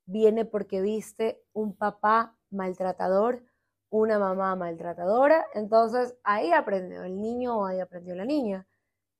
viene 0.05 0.45
porque 0.45 0.83
viste 0.83 1.43
un 1.53 1.75
papá 1.77 2.37
maltratador, 2.51 3.43
una 3.90 4.19
mamá 4.19 4.55
maltratadora, 4.57 5.47
entonces 5.55 6.16
ahí 6.23 6.53
aprendió 6.53 7.03
el 7.05 7.21
niño 7.21 7.59
o 7.59 7.66
ahí 7.66 7.81
aprendió 7.81 8.14
la 8.14 8.25
niña, 8.25 8.66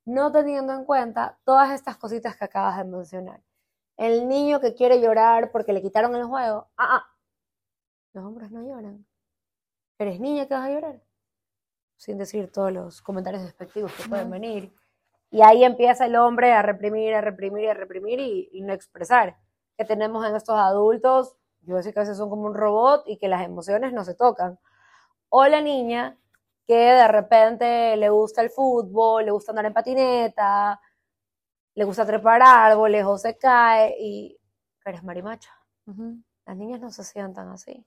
no 0.05 0.31
teniendo 0.33 0.73
en 0.75 0.85
cuenta 0.85 1.38
todas 1.44 1.70
estas 1.73 1.96
cositas 1.96 2.37
que 2.37 2.44
acabas 2.44 2.77
de 2.79 2.85
mencionar. 2.85 3.42
El 3.96 4.29
niño 4.29 4.61
que 4.61 4.75
quiere 4.75 5.01
llorar 5.01 5.51
porque 5.53 5.73
le 5.73 5.83
quitaron 5.83 6.14
el 6.14 6.25
juego, 6.25 6.68
ah, 6.77 6.96
ah, 6.96 7.16
los 8.12 8.25
hombres 8.25 8.51
no 8.51 8.62
lloran. 8.62 9.07
¿Eres 9.99 10.20
niña 10.20 10.46
que 10.46 10.55
vas 10.55 10.64
a 10.66 10.70
llorar? 10.73 11.03
Sin 12.01 12.17
decir 12.17 12.51
todos 12.51 12.73
los 12.73 13.03
comentarios 13.03 13.43
despectivos 13.43 13.93
que 13.93 14.09
pueden 14.09 14.31
venir. 14.31 14.75
Y 15.31 15.43
ahí 15.43 15.65
empieza 15.65 16.07
el 16.07 16.17
hombre 16.17 16.51
a 16.53 16.63
reprimir, 16.63 17.15
a 17.15 17.21
reprimir, 17.21 17.69
a 17.69 17.75
reprimir 17.75 18.19
y, 18.21 18.49
y 18.53 18.63
no 18.63 18.73
expresar 18.73 19.37
que 19.77 19.85
tenemos 19.85 20.27
en 20.27 20.35
estos 20.35 20.57
adultos, 20.57 21.37
yo 21.61 21.77
decir 21.77 21.93
que 21.93 22.01
a 22.01 22.05
veces 22.05 22.17
son 22.17 22.31
como 22.31 22.47
un 22.47 22.55
robot 22.55 23.03
y 23.07 23.19
que 23.19 23.29
las 23.29 23.45
emociones 23.45 23.93
no 23.93 24.03
se 24.03 24.15
tocan. 24.15 24.59
O 25.29 25.47
la 25.47 25.61
niña 25.61 26.17
que 26.67 26.75
de 26.75 27.07
repente 27.07 27.99
le 27.99 28.09
gusta 28.09 28.41
el 28.41 28.49
fútbol, 28.49 29.27
le 29.27 29.31
gusta 29.31 29.53
andar 29.53 29.67
en 29.67 29.75
patineta, 29.75 30.81
le 31.75 31.85
gusta 31.85 32.07
trepar 32.07 32.41
árboles 32.43 33.05
o 33.05 33.19
se 33.19 33.37
cae 33.37 33.95
y 34.01 34.41
eres 34.87 35.05
marimacha. 35.05 35.55
Las 36.47 36.57
niñas 36.57 36.81
no 36.81 36.91
se 36.91 37.05
sientan 37.05 37.51
así. 37.51 37.85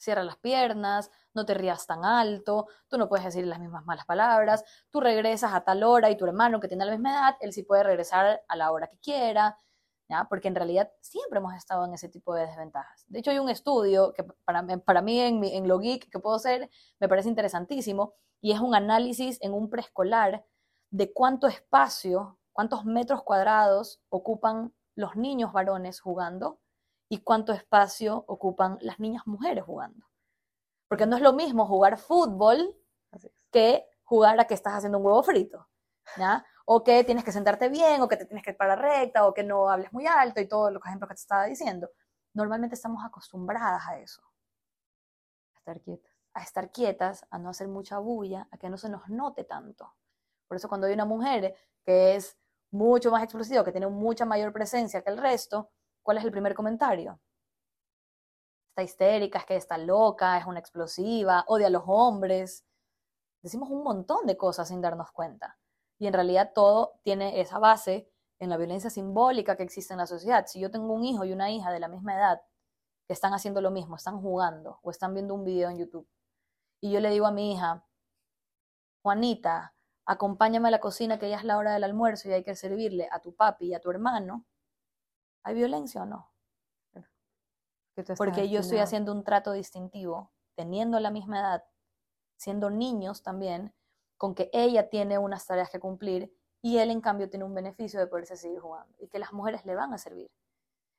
Cierra 0.00 0.24
las 0.24 0.36
piernas, 0.36 1.10
no 1.34 1.44
te 1.44 1.54
rías 1.54 1.86
tan 1.86 2.04
alto, 2.04 2.66
tú 2.88 2.98
no 2.98 3.08
puedes 3.08 3.26
decir 3.26 3.46
las 3.46 3.60
mismas 3.60 3.84
malas 3.84 4.06
palabras, 4.06 4.64
tú 4.90 5.00
regresas 5.00 5.52
a 5.52 5.60
tal 5.60 5.82
hora 5.82 6.10
y 6.10 6.16
tu 6.16 6.24
hermano 6.24 6.58
que 6.58 6.68
tiene 6.68 6.84
la 6.84 6.92
misma 6.92 7.10
edad, 7.12 7.36
él 7.40 7.52
sí 7.52 7.62
puede 7.62 7.82
regresar 7.82 8.42
a 8.48 8.56
la 8.56 8.72
hora 8.72 8.86
que 8.88 8.98
quiera 8.98 9.58
porque 10.28 10.48
en 10.48 10.54
realidad 10.54 10.90
siempre 11.00 11.38
hemos 11.38 11.54
estado 11.54 11.84
en 11.84 11.94
ese 11.94 12.08
tipo 12.08 12.34
de 12.34 12.46
desventajas. 12.46 13.04
De 13.08 13.20
hecho, 13.20 13.30
hay 13.30 13.38
un 13.38 13.48
estudio 13.48 14.12
que 14.12 14.24
para, 14.24 14.66
para 14.78 15.02
mí 15.02 15.20
en, 15.20 15.42
en 15.44 15.68
lo 15.68 15.78
geek 15.78 16.10
que 16.10 16.18
puedo 16.18 16.36
hacer 16.36 16.68
me 16.98 17.08
parece 17.08 17.28
interesantísimo 17.28 18.14
y 18.40 18.52
es 18.52 18.60
un 18.60 18.74
análisis 18.74 19.38
en 19.40 19.52
un 19.52 19.70
preescolar 19.70 20.44
de 20.90 21.12
cuánto 21.12 21.46
espacio, 21.46 22.38
cuántos 22.52 22.84
metros 22.84 23.22
cuadrados 23.22 24.00
ocupan 24.08 24.74
los 24.96 25.14
niños 25.14 25.52
varones 25.52 26.00
jugando 26.00 26.58
y 27.10 27.18
cuánto 27.18 27.52
espacio 27.52 28.24
ocupan 28.26 28.78
las 28.80 28.98
niñas 28.98 29.26
mujeres 29.26 29.64
jugando. 29.64 30.06
Porque 30.88 31.06
no 31.06 31.16
es 31.16 31.22
lo 31.22 31.34
mismo 31.34 31.66
jugar 31.66 31.98
fútbol 31.98 32.74
que 33.50 33.84
jugar 34.04 34.40
a 34.40 34.46
que 34.46 34.54
estás 34.54 34.72
haciendo 34.72 34.96
un 34.96 35.04
huevo 35.04 35.22
frito. 35.22 35.68
¿ya? 36.16 36.44
o 36.72 36.84
que 36.84 37.02
tienes 37.02 37.24
que 37.24 37.32
sentarte 37.32 37.68
bien, 37.68 38.00
o 38.00 38.06
que 38.06 38.16
te 38.16 38.26
tienes 38.26 38.44
que 38.44 38.54
parar 38.54 38.80
recta, 38.80 39.26
o 39.26 39.34
que 39.34 39.42
no 39.42 39.68
hables 39.68 39.92
muy 39.92 40.06
alto 40.06 40.40
y 40.40 40.46
todos 40.46 40.72
los 40.72 40.80
ejemplos 40.86 41.08
que 41.08 41.14
te 41.16 41.20
estaba 41.20 41.46
diciendo. 41.46 41.90
Normalmente 42.32 42.76
estamos 42.76 43.04
acostumbradas 43.04 43.82
a 43.88 43.98
eso. 43.98 44.22
A 45.54 45.58
estar 45.58 45.80
quietas. 45.80 46.12
A 46.32 46.42
estar 46.42 46.70
quietas, 46.70 47.26
a 47.30 47.38
no 47.40 47.50
hacer 47.50 47.66
mucha 47.66 47.98
bulla, 47.98 48.46
a 48.52 48.56
que 48.56 48.70
no 48.70 48.76
se 48.76 48.88
nos 48.88 49.08
note 49.08 49.42
tanto. 49.42 49.92
Por 50.46 50.56
eso 50.56 50.68
cuando 50.68 50.86
hay 50.86 50.92
una 50.94 51.06
mujer 51.06 51.56
que 51.84 52.14
es 52.14 52.38
mucho 52.70 53.10
más 53.10 53.24
explosiva, 53.24 53.64
que 53.64 53.72
tiene 53.72 53.88
mucha 53.88 54.24
mayor 54.24 54.52
presencia 54.52 55.02
que 55.02 55.10
el 55.10 55.18
resto, 55.18 55.70
¿cuál 56.10 56.18
es 56.18 56.24
el 56.24 56.32
primer 56.32 56.56
comentario? 56.56 57.20
Está 58.70 58.82
histérica, 58.82 59.38
es 59.38 59.44
que 59.44 59.54
está 59.54 59.78
loca, 59.78 60.38
es 60.38 60.44
una 60.44 60.58
explosiva, 60.58 61.44
odia 61.46 61.68
a 61.68 61.70
los 61.70 61.84
hombres. 61.86 62.66
Decimos 63.44 63.70
un 63.70 63.84
montón 63.84 64.26
de 64.26 64.36
cosas 64.36 64.66
sin 64.66 64.80
darnos 64.80 65.12
cuenta 65.12 65.56
y 66.00 66.08
en 66.08 66.12
realidad 66.12 66.50
todo 66.52 66.98
tiene 67.04 67.40
esa 67.40 67.60
base 67.60 68.10
en 68.40 68.50
la 68.50 68.56
violencia 68.56 68.90
simbólica 68.90 69.56
que 69.56 69.62
existe 69.62 69.94
en 69.94 69.98
la 69.98 70.06
sociedad. 70.08 70.46
Si 70.48 70.58
yo 70.58 70.72
tengo 70.72 70.92
un 70.92 71.04
hijo 71.04 71.24
y 71.24 71.32
una 71.32 71.48
hija 71.52 71.70
de 71.70 71.78
la 71.78 71.86
misma 71.86 72.16
edad 72.16 72.42
que 73.06 73.12
están 73.12 73.32
haciendo 73.32 73.60
lo 73.60 73.70
mismo, 73.70 73.94
están 73.94 74.20
jugando 74.20 74.80
o 74.82 74.90
están 74.90 75.14
viendo 75.14 75.32
un 75.32 75.44
video 75.44 75.70
en 75.70 75.78
YouTube, 75.78 76.08
y 76.80 76.90
yo 76.90 76.98
le 76.98 77.10
digo 77.10 77.26
a 77.26 77.30
mi 77.30 77.52
hija, 77.52 77.86
Juanita, 79.04 79.76
acompáñame 80.06 80.66
a 80.66 80.72
la 80.72 80.80
cocina 80.80 81.20
que 81.20 81.30
ya 81.30 81.36
es 81.36 81.44
la 81.44 81.56
hora 81.56 81.72
del 81.72 81.84
almuerzo 81.84 82.28
y 82.28 82.32
hay 82.32 82.42
que 82.42 82.56
servirle 82.56 83.08
a 83.12 83.20
tu 83.20 83.32
papi 83.36 83.66
y 83.66 83.74
a 83.74 83.80
tu 83.80 83.92
hermano, 83.92 84.44
¿hay 85.42 85.54
violencia 85.54 86.02
o 86.02 86.06
no? 86.06 86.32
Porque 88.16 88.48
yo 88.48 88.60
estoy 88.60 88.78
haciendo 88.78 89.12
un 89.12 89.24
trato 89.24 89.52
distintivo, 89.52 90.32
teniendo 90.54 90.98
la 91.00 91.10
misma 91.10 91.40
edad, 91.40 91.64
siendo 92.36 92.70
niños 92.70 93.22
también, 93.22 93.74
con 94.16 94.34
que 94.34 94.50
ella 94.52 94.88
tiene 94.88 95.18
unas 95.18 95.46
tareas 95.46 95.70
que 95.70 95.80
cumplir 95.80 96.34
y 96.62 96.78
él 96.78 96.90
en 96.90 97.00
cambio 97.00 97.28
tiene 97.28 97.44
un 97.44 97.54
beneficio 97.54 97.98
de 98.00 98.06
poderse 98.06 98.36
seguir 98.36 98.60
jugando 98.60 98.94
y 98.98 99.08
que 99.08 99.18
las 99.18 99.32
mujeres 99.32 99.64
le 99.64 99.74
van 99.74 99.92
a 99.92 99.98
servir. 99.98 100.30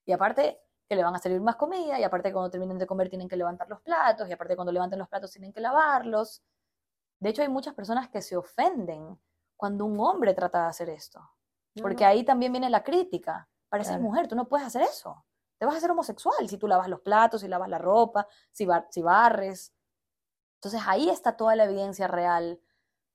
Y 0.06 0.12
aparte 0.12 0.60
que 0.88 0.96
le 0.96 1.04
van 1.04 1.16
a 1.16 1.20
servir 1.20 1.40
más 1.40 1.56
comida 1.56 2.00
y 2.00 2.04
aparte 2.04 2.34
cuando 2.34 2.50
terminen 2.50 2.78
de 2.78 2.86
comer 2.86 3.10
tienen 3.10 3.30
que 3.30 3.38
levantar 3.38 3.70
los 3.70 3.82
platos 3.82 4.28
y 4.28 4.34
aparte 4.34 4.56
cuando 4.56 4.72
levanten 4.72 5.00
los 5.00 5.08
platos 5.08 5.32
tienen 5.32 5.54
que 5.54 5.62
lavarlos. 5.62 6.44
De 7.20 7.30
hecho 7.30 7.44
hay 7.44 7.48
muchas 7.48 7.74
personas 7.74 8.10
que 8.10 8.22
se 8.22 8.36
ofenden 8.36 9.20
cuando 9.56 9.86
un 9.86 10.00
hombre 10.00 10.34
trata 10.34 10.64
de 10.64 10.70
hacer 10.70 10.90
esto. 10.90 11.22
Porque 11.82 12.04
ahí 12.04 12.26
también 12.26 12.52
viene 12.52 12.70
la 12.70 12.84
crítica. 12.84 13.48
Pareces 13.72 14.02
mujer, 14.02 14.28
tú 14.28 14.36
no 14.36 14.50
puedes 14.50 14.68
hacer 14.68 14.82
eso. 14.82 15.24
Te 15.58 15.66
vas 15.66 15.76
a 15.76 15.78
hacer 15.78 15.92
homosexual 15.92 16.50
si 16.50 16.58
tú 16.58 16.68
lavas 16.68 16.90
los 16.90 17.00
platos, 17.00 17.40
si 17.40 17.48
lavas 17.48 17.70
la 17.70 17.78
ropa, 17.78 18.28
si, 18.52 18.68
si 18.90 19.02
barres. 19.02 19.74
Entonces 20.56 20.82
ahí 20.86 21.10
está 21.10 21.38
toda 21.38 21.56
la 21.56 21.64
evidencia 21.64 22.10
real 22.10 22.60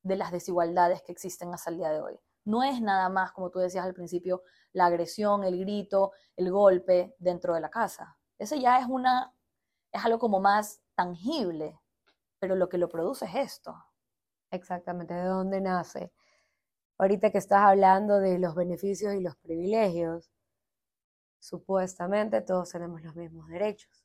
de 0.02 0.16
las 0.16 0.32
desigualdades 0.32 1.02
que 1.02 1.12
existen 1.12 1.52
hasta 1.52 1.68
el 1.68 1.76
día 1.76 1.90
de 1.90 2.00
hoy. 2.00 2.18
No 2.46 2.62
es 2.62 2.80
nada 2.80 3.10
más, 3.10 3.32
como 3.32 3.50
tú 3.50 3.58
decías 3.58 3.84
al 3.84 3.92
principio, 3.92 4.44
la 4.72 4.86
agresión, 4.86 5.44
el 5.44 5.58
grito, 5.58 6.12
el 6.36 6.50
golpe 6.50 7.14
dentro 7.18 7.52
de 7.52 7.60
la 7.60 7.68
casa. 7.68 8.16
Ese 8.38 8.58
ya 8.58 8.78
es 8.78 8.86
una, 8.86 9.34
es 9.92 10.02
algo 10.06 10.18
como 10.18 10.40
más 10.40 10.80
tangible, 10.94 11.78
pero 12.38 12.56
lo 12.56 12.70
que 12.70 12.78
lo 12.78 12.88
produce 12.88 13.26
es 13.26 13.34
esto. 13.34 13.76
Exactamente, 14.50 15.12
¿de 15.12 15.24
dónde 15.24 15.60
nace? 15.60 16.14
Ahorita 16.96 17.30
que 17.30 17.36
estás 17.36 17.60
hablando 17.60 18.20
de 18.20 18.38
los 18.38 18.54
beneficios 18.54 19.12
y 19.12 19.20
los 19.20 19.36
privilegios, 19.36 20.30
supuestamente 21.46 22.40
todos 22.40 22.70
tenemos 22.70 23.02
los 23.02 23.14
mismos 23.14 23.46
derechos, 23.46 24.04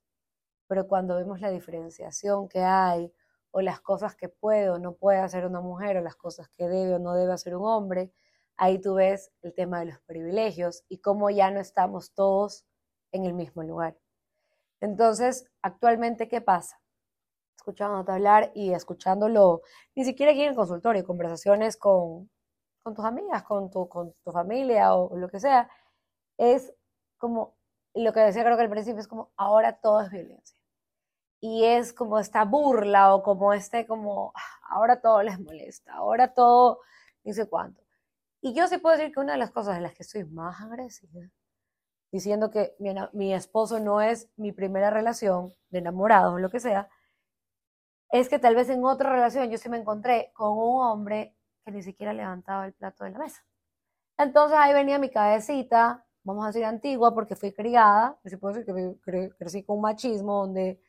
pero 0.67 0.87
cuando 0.87 1.15
vemos 1.15 1.41
la 1.41 1.49
diferenciación 1.49 2.47
que 2.47 2.59
hay 2.59 3.11
o 3.49 3.61
las 3.61 3.81
cosas 3.81 4.15
que 4.15 4.29
puede 4.29 4.69
o 4.69 4.77
no 4.77 4.93
puede 4.93 5.17
hacer 5.17 5.47
una 5.47 5.59
mujer 5.59 5.97
o 5.97 6.01
las 6.01 6.15
cosas 6.15 6.49
que 6.49 6.67
debe 6.67 6.93
o 6.93 6.99
no 6.99 7.15
debe 7.15 7.33
hacer 7.33 7.55
un 7.55 7.65
hombre, 7.65 8.13
ahí 8.57 8.79
tú 8.79 8.93
ves 8.93 9.31
el 9.41 9.55
tema 9.55 9.79
de 9.79 9.87
los 9.87 9.99
privilegios 10.01 10.83
y 10.87 10.99
cómo 10.99 11.31
ya 11.31 11.49
no 11.49 11.59
estamos 11.59 12.13
todos 12.13 12.63
en 13.11 13.25
el 13.25 13.33
mismo 13.33 13.63
lugar. 13.63 13.97
Entonces, 14.79 15.49
actualmente, 15.63 16.27
¿qué 16.27 16.41
pasa? 16.41 16.79
Escuchándote 17.57 18.11
hablar 18.11 18.51
y 18.53 18.71
escuchándolo, 18.73 19.61
ni 19.95 20.05
siquiera 20.05 20.31
aquí 20.31 20.43
en 20.43 20.49
el 20.49 20.55
consultorio, 20.55 21.03
conversaciones 21.03 21.75
con, 21.75 22.29
con 22.83 22.93
tus 22.93 23.03
amigas, 23.03 23.41
con 23.43 23.71
tu, 23.71 23.89
con 23.89 24.13
tu 24.23 24.31
familia 24.31 24.93
o 24.93 25.17
lo 25.17 25.27
que 25.27 25.39
sea, 25.39 25.69
es 26.37 26.73
como 27.21 27.55
lo 27.93 28.11
que 28.11 28.19
decía 28.21 28.43
creo 28.43 28.57
que 28.57 28.63
al 28.63 28.69
principio 28.69 28.99
es 28.99 29.07
como 29.07 29.31
ahora 29.37 29.79
todo 29.79 30.01
es 30.01 30.11
violencia 30.11 30.57
y 31.39 31.65
es 31.65 31.93
como 31.93 32.19
esta 32.19 32.43
burla 32.45 33.15
o 33.15 33.23
como 33.23 33.53
este 33.53 33.87
como 33.87 34.33
ah, 34.35 34.41
ahora 34.69 35.01
todo 35.01 35.23
les 35.23 35.39
molesta, 35.39 35.93
ahora 35.93 36.33
todo 36.33 36.81
no 37.23 37.33
sé 37.33 37.47
cuánto. 37.47 37.81
Y 38.41 38.53
yo 38.53 38.67
sí 38.67 38.79
puedo 38.79 38.97
decir 38.97 39.13
que 39.13 39.19
una 39.19 39.33
de 39.33 39.39
las 39.39 39.51
cosas 39.51 39.77
en 39.77 39.83
las 39.83 39.93
que 39.93 40.03
soy 40.03 40.25
más 40.25 40.59
agresiva 40.61 41.29
diciendo 42.11 42.49
que 42.51 42.75
mi, 42.79 42.93
mi 43.13 43.33
esposo 43.33 43.79
no 43.79 44.01
es 44.01 44.29
mi 44.35 44.51
primera 44.51 44.89
relación 44.89 45.53
de 45.69 45.79
enamorados 45.79 46.33
o 46.33 46.39
lo 46.39 46.49
que 46.49 46.59
sea, 46.59 46.89
es 48.11 48.27
que 48.29 48.39
tal 48.39 48.55
vez 48.55 48.69
en 48.69 48.83
otra 48.83 49.11
relación 49.11 49.49
yo 49.49 49.57
sí 49.57 49.69
me 49.69 49.77
encontré 49.77 50.31
con 50.33 50.57
un 50.57 50.83
hombre 50.83 51.35
que 51.63 51.71
ni 51.71 51.81
siquiera 51.81 52.13
levantaba 52.13 52.65
el 52.65 52.73
plato 52.73 53.05
de 53.05 53.11
la 53.11 53.19
mesa. 53.19 53.45
Entonces 54.17 54.57
ahí 54.59 54.73
venía 54.73 54.99
mi 54.99 55.09
cabecita, 55.09 56.05
vamos 56.23 56.43
a 56.43 56.47
decir 56.47 56.65
antigua, 56.65 57.13
porque 57.13 57.35
fui 57.35 57.53
criada, 57.53 58.17
y 58.23 58.29
se 58.29 58.37
puede 58.37 58.55
decir 58.59 58.73
que 58.73 58.81
cre- 59.11 59.35
crecí 59.37 59.63
con 59.63 59.77
un 59.77 59.81
machismo 59.83 60.41
donde 60.41 60.81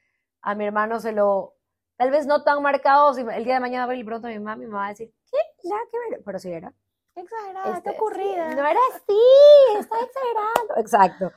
a 0.42 0.54
mi 0.54 0.64
hermano 0.66 1.00
se 1.00 1.12
lo, 1.12 1.54
tal 1.96 2.10
vez 2.10 2.26
no 2.26 2.42
tan 2.42 2.62
marcado, 2.62 3.14
si 3.14 3.22
el 3.22 3.44
día 3.44 3.54
de 3.54 3.60
mañana 3.60 3.92
y 3.94 3.98
le 3.98 4.04
pregunto 4.04 4.28
a 4.28 4.30
mi 4.30 4.38
mamá, 4.38 4.56
mi 4.56 4.66
mamá 4.66 4.78
va 4.78 4.86
a 4.86 4.88
decir, 4.90 5.12
¿qué? 5.30 5.38
Ya, 5.68 5.76
qué 5.90 5.98
ver-". 6.10 6.22
Pero 6.24 6.38
sí 6.38 6.50
era. 6.52 6.72
Exagerada, 7.14 7.76
Este, 7.76 7.90
qué 7.90 7.96
ocurrida. 7.96 8.50
sí, 8.50 8.56
no 8.56 8.66
era 8.66 8.80
así, 8.94 9.78
está 9.78 9.96
exagerando. 10.00 10.76
Exacto. 10.78 11.32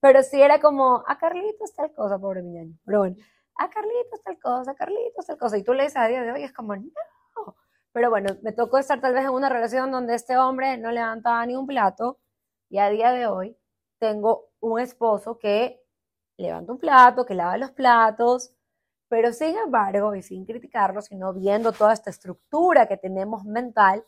Pero 0.00 0.22
sí 0.22 0.40
era 0.40 0.60
como, 0.60 1.02
a 1.06 1.18
Carlitos 1.18 1.74
tal 1.74 1.92
cosa, 1.92 2.18
pobre 2.18 2.42
mi. 2.42 2.72
Pero 2.84 2.98
bueno, 3.00 3.16
a 3.56 3.68
Carlitos 3.70 4.22
tal 4.22 4.38
cosa, 4.38 4.70
a 4.70 4.74
Carlitos 4.74 5.26
tal 5.26 5.36
cosa. 5.38 5.56
Y 5.58 5.64
tú 5.64 5.72
le 5.74 5.82
dices 5.84 5.96
a 5.96 6.06
día 6.06 6.22
de 6.22 6.32
hoy, 6.32 6.42
es 6.44 6.52
como, 6.52 6.76
no. 6.76 6.90
Pero 7.92 8.10
bueno, 8.10 8.36
me 8.42 8.52
tocó 8.52 8.78
estar 8.78 9.00
tal 9.00 9.14
vez 9.14 9.24
en 9.24 9.30
una 9.30 9.48
relación 9.48 9.90
donde 9.90 10.14
este 10.14 10.36
hombre 10.36 10.76
no 10.76 10.90
levantaba 10.92 11.44
ni 11.46 11.56
un 11.56 11.66
plato. 11.66 12.18
Y 12.68 12.78
a 12.78 12.90
día 12.90 13.12
de 13.12 13.26
hoy 13.26 13.56
tengo 13.98 14.50
un 14.60 14.80
esposo 14.80 15.38
que 15.38 15.82
levanta 16.36 16.72
un 16.72 16.78
plato, 16.78 17.24
que 17.24 17.34
lava 17.34 17.56
los 17.56 17.70
platos. 17.72 18.52
Pero 19.08 19.32
sin 19.32 19.56
embargo, 19.56 20.14
y 20.14 20.22
sin 20.22 20.44
criticarlo, 20.44 21.00
sino 21.00 21.32
viendo 21.32 21.72
toda 21.72 21.92
esta 21.92 22.10
estructura 22.10 22.88
que 22.88 22.96
tenemos 22.96 23.44
mental, 23.44 24.04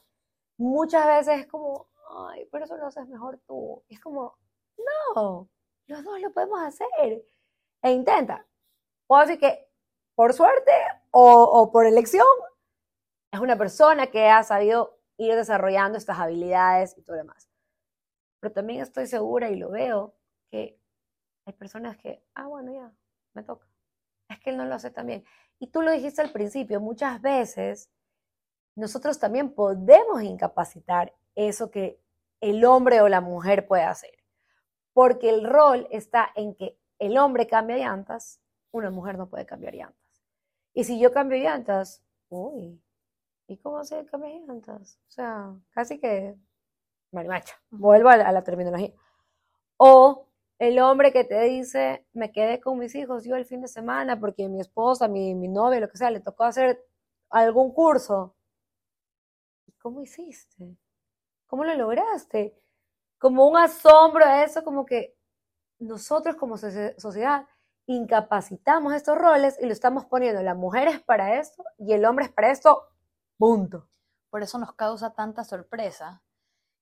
muchas 0.58 1.06
veces 1.06 1.40
es 1.40 1.46
como, 1.46 1.88
ay, 2.30 2.48
pero 2.50 2.64
eso 2.64 2.76
lo 2.76 2.86
haces 2.86 3.06
mejor 3.08 3.38
tú. 3.46 3.84
Es 3.88 4.00
como, 4.00 4.36
no, 5.14 5.48
los 5.86 6.04
dos 6.04 6.20
lo 6.20 6.32
podemos 6.32 6.60
hacer. 6.60 7.24
E 7.82 7.92
intenta. 7.92 8.44
Puedo 9.06 9.22
decir 9.22 9.38
que 9.38 9.68
por 10.16 10.32
suerte 10.32 10.72
o, 11.12 11.42
o 11.44 11.70
por 11.70 11.86
elección, 11.86 12.26
es 13.32 13.40
una 13.40 13.56
persona 13.56 14.08
que 14.08 14.28
ha 14.28 14.42
sabido 14.42 14.98
ir 15.16 15.34
desarrollando 15.36 15.96
estas 15.96 16.18
habilidades 16.18 16.96
y 16.96 17.02
todo 17.02 17.16
lo 17.16 17.22
demás. 17.22 17.47
Pero 18.40 18.52
también 18.52 18.80
estoy 18.80 19.06
segura 19.06 19.50
y 19.50 19.56
lo 19.56 19.70
veo 19.70 20.14
que 20.50 20.80
hay 21.46 21.52
personas 21.54 21.96
que, 21.96 22.22
ah, 22.34 22.46
bueno, 22.46 22.72
ya, 22.72 22.92
me 23.34 23.42
toca. 23.42 23.66
Es 24.28 24.38
que 24.40 24.50
él 24.50 24.56
no 24.56 24.64
lo 24.64 24.74
hace 24.74 24.90
tan 24.90 25.06
bien. 25.06 25.24
Y 25.58 25.68
tú 25.68 25.82
lo 25.82 25.90
dijiste 25.90 26.20
al 26.20 26.30
principio, 26.30 26.80
muchas 26.80 27.20
veces 27.20 27.90
nosotros 28.76 29.18
también 29.18 29.54
podemos 29.54 30.22
incapacitar 30.22 31.14
eso 31.34 31.70
que 31.70 32.00
el 32.40 32.64
hombre 32.64 33.00
o 33.00 33.08
la 33.08 33.20
mujer 33.20 33.66
puede 33.66 33.82
hacer. 33.82 34.12
Porque 34.92 35.30
el 35.30 35.44
rol 35.44 35.88
está 35.90 36.30
en 36.34 36.54
que 36.54 36.78
el 36.98 37.18
hombre 37.18 37.46
cambia 37.46 37.76
llantas, 37.76 38.40
una 38.70 38.90
mujer 38.90 39.16
no 39.18 39.28
puede 39.28 39.46
cambiar 39.46 39.74
llantas. 39.74 40.24
Y 40.74 40.84
si 40.84 41.00
yo 41.00 41.12
cambio 41.12 41.38
llantas, 41.38 42.02
uy, 42.28 42.80
¿y 43.48 43.56
cómo 43.56 43.82
se 43.84 44.04
cambia 44.06 44.38
llantas? 44.38 45.00
O 45.08 45.10
sea, 45.10 45.54
casi 45.70 45.98
que 45.98 46.36
marimacha. 47.12 47.54
Vuelvo 47.70 48.08
a 48.10 48.16
la, 48.16 48.28
a 48.28 48.32
la 48.32 48.44
terminología. 48.44 48.92
O 49.78 50.28
el 50.58 50.78
hombre 50.80 51.12
que 51.12 51.24
te 51.24 51.40
dice, 51.42 52.06
me 52.12 52.32
quedé 52.32 52.60
con 52.60 52.78
mis 52.78 52.94
hijos 52.94 53.24
yo 53.24 53.36
el 53.36 53.46
fin 53.46 53.60
de 53.62 53.68
semana 53.68 54.18
porque 54.20 54.48
mi 54.48 54.60
esposa, 54.60 55.08
mi, 55.08 55.34
mi 55.34 55.48
novia, 55.48 55.80
lo 55.80 55.88
que 55.90 55.98
sea, 55.98 56.10
le 56.10 56.20
tocó 56.20 56.44
hacer 56.44 56.84
algún 57.30 57.72
curso. 57.72 58.34
¿Y 59.66 59.72
cómo 59.72 60.00
hiciste? 60.02 60.76
¿Cómo 61.46 61.64
lo 61.64 61.74
lograste? 61.74 62.54
Como 63.18 63.48
un 63.48 63.56
asombro 63.56 64.24
a 64.24 64.44
eso, 64.44 64.64
como 64.64 64.86
que 64.86 65.16
nosotros 65.78 66.36
como 66.36 66.56
socie- 66.56 66.96
sociedad 66.98 67.46
incapacitamos 67.86 68.94
estos 68.94 69.18
roles 69.18 69.58
y 69.60 69.66
lo 69.66 69.72
estamos 69.72 70.06
poniendo, 70.06 70.42
la 70.42 70.54
mujer 70.54 70.88
es 70.88 71.00
para 71.02 71.38
esto 71.40 71.64
y 71.78 71.92
el 71.94 72.04
hombre 72.04 72.26
es 72.26 72.32
para 72.32 72.50
esto, 72.50 72.88
punto. 73.38 73.88
Por 74.30 74.42
eso 74.42 74.58
nos 74.58 74.74
causa 74.74 75.14
tanta 75.14 75.44
sorpresa. 75.44 76.22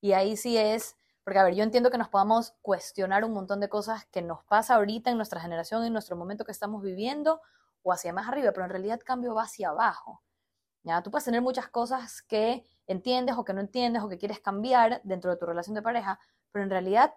Y 0.00 0.12
ahí 0.12 0.36
sí 0.36 0.56
es, 0.56 0.96
porque 1.24 1.38
a 1.38 1.44
ver, 1.44 1.54
yo 1.54 1.62
entiendo 1.62 1.90
que 1.90 1.98
nos 1.98 2.08
podamos 2.08 2.54
cuestionar 2.62 3.24
un 3.24 3.32
montón 3.32 3.60
de 3.60 3.68
cosas 3.68 4.06
que 4.06 4.22
nos 4.22 4.44
pasa 4.44 4.76
ahorita 4.76 5.10
en 5.10 5.16
nuestra 5.16 5.40
generación, 5.40 5.84
en 5.84 5.92
nuestro 5.92 6.16
momento 6.16 6.44
que 6.44 6.52
estamos 6.52 6.82
viviendo, 6.82 7.40
o 7.82 7.92
hacia 7.92 8.12
más 8.12 8.28
arriba, 8.28 8.52
pero 8.52 8.64
en 8.64 8.70
realidad 8.70 9.00
cambio 9.04 9.34
va 9.34 9.44
hacia 9.44 9.70
abajo. 9.70 10.22
¿ya? 10.82 11.02
Tú 11.02 11.10
puedes 11.10 11.24
tener 11.24 11.42
muchas 11.42 11.68
cosas 11.68 12.22
que 12.22 12.64
entiendes 12.86 13.36
o 13.36 13.44
que 13.44 13.52
no 13.52 13.60
entiendes 13.60 14.02
o 14.02 14.08
que 14.08 14.18
quieres 14.18 14.40
cambiar 14.40 15.00
dentro 15.04 15.30
de 15.30 15.36
tu 15.36 15.46
relación 15.46 15.74
de 15.74 15.82
pareja, 15.82 16.20
pero 16.52 16.64
en 16.64 16.70
realidad 16.70 17.14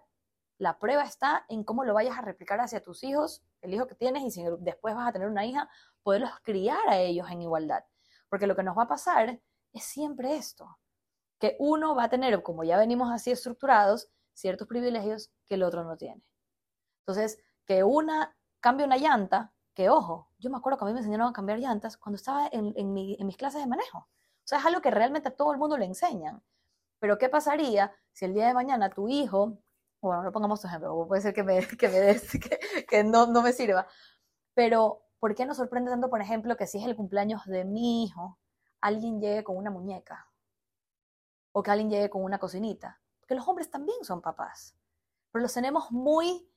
la 0.58 0.78
prueba 0.78 1.04
está 1.04 1.46
en 1.48 1.64
cómo 1.64 1.84
lo 1.84 1.94
vayas 1.94 2.18
a 2.18 2.20
replicar 2.22 2.60
hacia 2.60 2.82
tus 2.82 3.02
hijos, 3.02 3.42
el 3.62 3.72
hijo 3.72 3.86
que 3.86 3.94
tienes, 3.94 4.22
y 4.24 4.30
si 4.30 4.44
después 4.58 4.94
vas 4.94 5.08
a 5.08 5.12
tener 5.12 5.28
una 5.28 5.46
hija, 5.46 5.70
poderlos 6.02 6.32
criar 6.42 6.86
a 6.88 6.98
ellos 6.98 7.30
en 7.30 7.42
igualdad. 7.42 7.84
Porque 8.28 8.46
lo 8.46 8.54
que 8.54 8.62
nos 8.62 8.76
va 8.76 8.82
a 8.82 8.88
pasar 8.88 9.40
es 9.72 9.84
siempre 9.84 10.36
esto, 10.36 10.78
que 11.40 11.56
uno 11.58 11.94
va 11.96 12.04
a 12.04 12.10
tener, 12.10 12.42
como 12.42 12.62
ya 12.62 12.78
venimos 12.78 13.10
así 13.10 13.30
estructurados, 13.32 14.08
ciertos 14.34 14.68
privilegios 14.68 15.32
que 15.46 15.54
el 15.54 15.64
otro 15.64 15.82
no 15.82 15.96
tiene. 15.96 16.22
Entonces, 17.00 17.38
que 17.66 17.82
una 17.82 18.36
cambie 18.60 18.86
una 18.86 18.98
llanta, 18.98 19.52
que 19.74 19.88
ojo, 19.88 20.28
yo 20.38 20.50
me 20.50 20.58
acuerdo 20.58 20.78
que 20.78 20.84
a 20.84 20.88
mí 20.88 20.92
me 20.92 21.00
enseñaron 21.00 21.28
a 21.28 21.32
cambiar 21.32 21.58
llantas 21.58 21.96
cuando 21.96 22.16
estaba 22.16 22.48
en, 22.52 22.92
mi, 22.92 23.16
en 23.18 23.26
mis 23.26 23.36
clases 23.36 23.62
de 23.62 23.66
manejo. 23.66 23.98
O 23.98 24.44
sea, 24.44 24.58
es 24.58 24.66
algo 24.66 24.82
que 24.82 24.90
realmente 24.90 25.28
a 25.28 25.34
todo 25.34 25.52
el 25.52 25.58
mundo 25.58 25.78
le 25.78 25.86
enseñan. 25.86 26.42
Pero 26.98 27.18
¿qué 27.18 27.28
pasaría 27.30 27.92
si 28.12 28.26
el 28.26 28.34
día 28.34 28.46
de 28.46 28.54
mañana 28.54 28.90
tu 28.90 29.08
hijo, 29.08 29.58
bueno, 30.02 30.22
no 30.22 30.32
pongamos 30.32 30.60
tu 30.60 30.66
ejemplo, 30.66 31.06
puede 31.08 31.22
ser 31.22 31.32
que, 31.32 31.42
me, 31.42 31.66
que, 31.78 31.88
me 31.88 32.00
des, 32.00 32.30
que 32.88 33.04
no, 33.04 33.26
no 33.26 33.42
me 33.42 33.52
sirva, 33.52 33.86
pero 34.54 35.02
¿por 35.18 35.34
qué 35.34 35.46
nos 35.46 35.56
sorprende 35.56 35.90
tanto, 35.90 36.10
por 36.10 36.20
ejemplo, 36.20 36.56
que 36.56 36.66
si 36.66 36.78
es 36.78 36.84
el 36.84 36.96
cumpleaños 36.96 37.46
de 37.46 37.64
mi 37.64 38.04
hijo, 38.04 38.38
alguien 38.80 39.20
llegue 39.20 39.44
con 39.44 39.56
una 39.56 39.70
muñeca? 39.70 40.29
O 41.52 41.62
que 41.62 41.70
alguien 41.70 41.90
llegue 41.90 42.10
con 42.10 42.22
una 42.22 42.38
cocinita. 42.38 43.00
Porque 43.20 43.34
los 43.34 43.46
hombres 43.46 43.70
también 43.70 44.04
son 44.04 44.20
papás. 44.20 44.76
Pero 45.30 45.42
los 45.42 45.52
tenemos 45.52 45.90
muy 45.90 46.48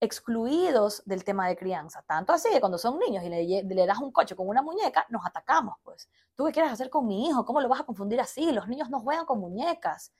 excluidos 0.00 1.02
del 1.06 1.24
tema 1.24 1.48
de 1.48 1.56
crianza. 1.56 2.02
Tanto 2.02 2.32
así 2.32 2.50
que 2.50 2.60
cuando 2.60 2.78
son 2.78 2.98
niños 2.98 3.24
y 3.24 3.28
le, 3.28 3.62
le, 3.62 3.86
das 3.86 3.98
un 3.98 4.12
coche 4.12 4.36
con 4.36 4.48
una 4.48 4.62
muñeca, 4.62 5.06
nos 5.08 5.24
atacamos, 5.24 5.76
pues. 5.82 6.08
¿Tú 6.34 6.44
qué 6.44 6.52
quieres 6.52 6.72
hacer 6.72 6.90
con 6.90 7.06
mi 7.06 7.28
hijo? 7.28 7.44
¿Cómo 7.44 7.60
lo 7.60 7.68
vas 7.68 7.80
a 7.80 7.84
confundir 7.84 8.20
así? 8.20 8.52
Los 8.52 8.68
niños 8.68 8.90
no 8.90 9.00
juegan 9.00 9.24
con 9.24 9.40
muñecas. 9.40 10.12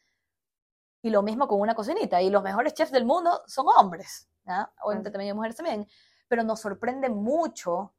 Y 1.02 1.10
lo 1.10 1.22
mismo 1.22 1.46
con 1.46 1.60
una 1.60 1.74
cocinita. 1.74 2.22
Y 2.22 2.30
los 2.30 2.42
mejores 2.42 2.74
chefs 2.74 2.92
del 2.92 3.04
mundo 3.04 3.42
son 3.46 3.66
hombres. 3.76 4.28
Obviamente 4.82 5.10
también 5.10 5.30
hay 5.30 5.34
mujeres 5.34 5.56
también. 5.56 5.86
Pero 6.28 6.42
nos 6.42 6.60
sorprende 6.60 7.08
mucho 7.10 7.94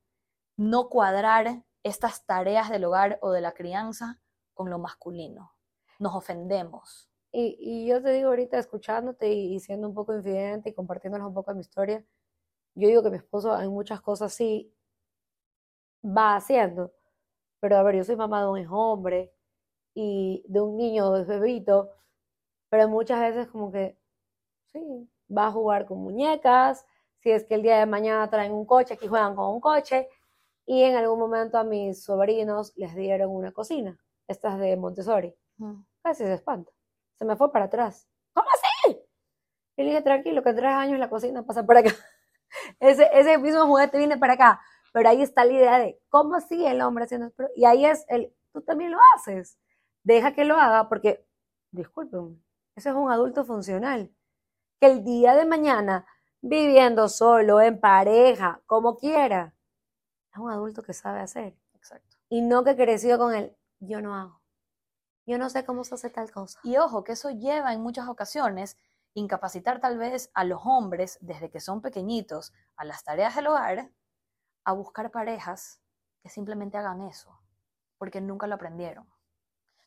no 0.58 0.90
cuadrar 0.90 1.64
estas 1.84 2.26
tareas 2.26 2.70
del 2.70 2.86
hogar 2.86 3.20
o 3.22 3.32
de 3.32 3.42
la 3.42 3.54
crianza 3.54 4.20
con 4.54 4.70
lo 4.70 4.80
masculino. 4.80 5.54
Nos 6.00 6.16
ofendemos. 6.16 7.10
Y, 7.32 7.58
y, 7.60 7.88
yo 7.88 8.02
te 8.02 8.12
digo 8.12 8.30
ahorita, 8.30 8.58
escuchándote 8.58 9.32
y, 9.32 9.60
siendo 9.60 9.88
un 9.88 9.94
poco 9.94 10.16
infidente 10.16 10.70
y 10.70 10.74
compartiéndonos 10.74 11.28
un 11.28 11.34
poco 11.34 11.52
de 11.52 11.56
mi 11.56 11.62
historia, 11.62 12.06
yo 12.76 12.88
digo 12.88 13.04
que 13.04 13.10
mi 13.10 13.18
esposo 13.18 13.60
en 13.60 13.70
muchas 13.72 14.02
cosas 14.02 14.34
sí 14.34 14.74
va 16.04 16.36
haciendo, 16.36 16.94
pero 17.60 17.78
a 17.78 17.84
ver, 17.84 17.96
yo 17.98 18.04
soy 18.04 18.16
mamá 18.16 18.42
de 18.42 18.50
un 18.50 18.68
hombre 18.70 19.34
y 19.94 20.44
de 20.48 20.62
un 20.62 20.78
niño, 20.78 21.12
de 21.12 21.24
bebito, 21.26 21.92
pero 22.70 22.88
muchas 22.88 23.20
veces 23.20 23.48
como 23.48 23.72
que, 23.72 23.98
sí, 24.72 25.10
va 25.36 25.48
a 25.48 25.52
jugar 25.52 25.86
con 25.86 26.00
muñecas, 26.00 26.86
si 27.20 27.32
es 27.32 27.46
que 27.46 27.56
el 27.56 27.64
día 27.64 27.80
de 27.80 27.86
mañana 27.86 28.30
traen 28.30 28.54
un 28.54 28.66
coche, 28.66 28.94
aquí 28.94 29.08
juegan 29.08 29.36
con 29.36 29.54
un 29.54 29.62
coche, 29.62 30.08
y 30.66 30.84
en 30.84 30.96
algún 30.96 31.20
momento 31.20 31.58
a 31.58 31.64
mis 31.64 32.04
sobrinos 32.04 32.74
les 32.78 32.96
dieron 32.96 33.32
una 33.32 33.52
cocina, 33.52 33.98
estas 34.28 34.60
de 34.60 34.78
Montessori, 34.78 35.36
mm. 35.58 35.86
casi 36.04 36.24
se 36.24 36.34
espanta 36.34 36.72
se 37.18 37.26
me 37.26 37.36
fue 37.36 37.52
para 37.52 37.66
atrás. 37.66 38.08
¿Cómo 38.34 38.48
así? 38.50 39.00
Y 39.76 39.84
le 39.84 39.90
dije, 39.90 40.02
tranquilo, 40.02 40.44
que 40.44 40.50
en 40.50 40.56
tres 40.56 40.72
años 40.72 41.00
la 41.00 41.10
cocina 41.10 41.46
pasa 41.46 41.66
por 41.66 41.78
acá. 41.78 41.92
ese, 42.80 43.10
ese 43.14 43.38
mismo 43.38 43.66
juguete 43.66 43.98
viene 43.98 44.18
para 44.18 44.34
acá. 44.34 44.62
Pero 44.94 45.10
ahí 45.10 45.22
está 45.22 45.46
la 45.46 45.54
idea 45.54 45.80
de, 45.80 46.00
¿cómo 46.10 46.36
así 46.36 46.66
el 46.66 46.82
hombre 46.82 47.06
haciendo? 47.06 47.32
Y 47.56 47.66
ahí 47.66 47.86
es 47.86 48.06
el, 48.08 48.34
tú 48.54 48.62
también 48.62 48.92
lo 48.92 49.00
haces. 49.16 49.60
Deja 50.04 50.34
que 50.34 50.46
lo 50.46 50.56
haga 50.56 50.88
porque, 50.90 51.28
disculpen, 51.72 52.44
ese 52.76 52.90
es 52.90 52.96
un 52.96 53.12
adulto 53.12 53.44
funcional. 53.44 54.12
Que 54.80 54.88
el 54.88 55.04
día 55.04 55.36
de 55.36 55.46
mañana, 55.46 56.08
viviendo 56.42 57.10
solo, 57.10 57.62
en 57.62 57.80
pareja, 57.80 58.62
como 58.66 58.96
quiera, 58.98 59.54
es 60.32 60.38
un 60.38 60.52
adulto 60.52 60.84
que 60.84 60.94
sabe 60.94 61.20
hacer. 61.20 61.56
Exacto. 61.74 62.18
Y 62.30 62.42
no 62.42 62.64
que 62.64 62.76
creció 62.76 63.18
con 63.18 63.34
el, 63.34 63.56
yo 63.80 64.02
no 64.02 64.16
hago 64.16 64.37
yo 65.28 65.38
no 65.38 65.50
sé 65.50 65.66
cómo 65.66 65.84
se 65.84 65.96
hace 65.96 66.10
tal 66.10 66.32
cosa. 66.32 66.58
Y 66.64 66.78
ojo, 66.78 67.04
que 67.04 67.12
eso 67.12 67.30
lleva 67.30 67.74
en 67.74 67.82
muchas 67.82 68.08
ocasiones 68.08 68.78
incapacitar 69.14 69.82
tal 69.82 69.98
vez 69.98 70.32
a 70.34 70.46
los 70.46 70.62
hombres 70.64 71.18
desde 71.22 71.50
que 71.50 71.60
son 71.60 71.82
pequeñitos 71.82 72.54
a 72.78 72.86
las 72.86 73.04
tareas 73.04 73.36
del 73.36 73.48
hogar 73.48 73.92
a 74.64 74.72
buscar 74.72 75.12
parejas 75.12 75.82
que 76.22 76.30
simplemente 76.30 76.78
hagan 76.78 77.02
eso, 77.02 77.38
porque 77.98 78.22
nunca 78.22 78.48
lo 78.48 78.56
aprendieron. 78.56 79.08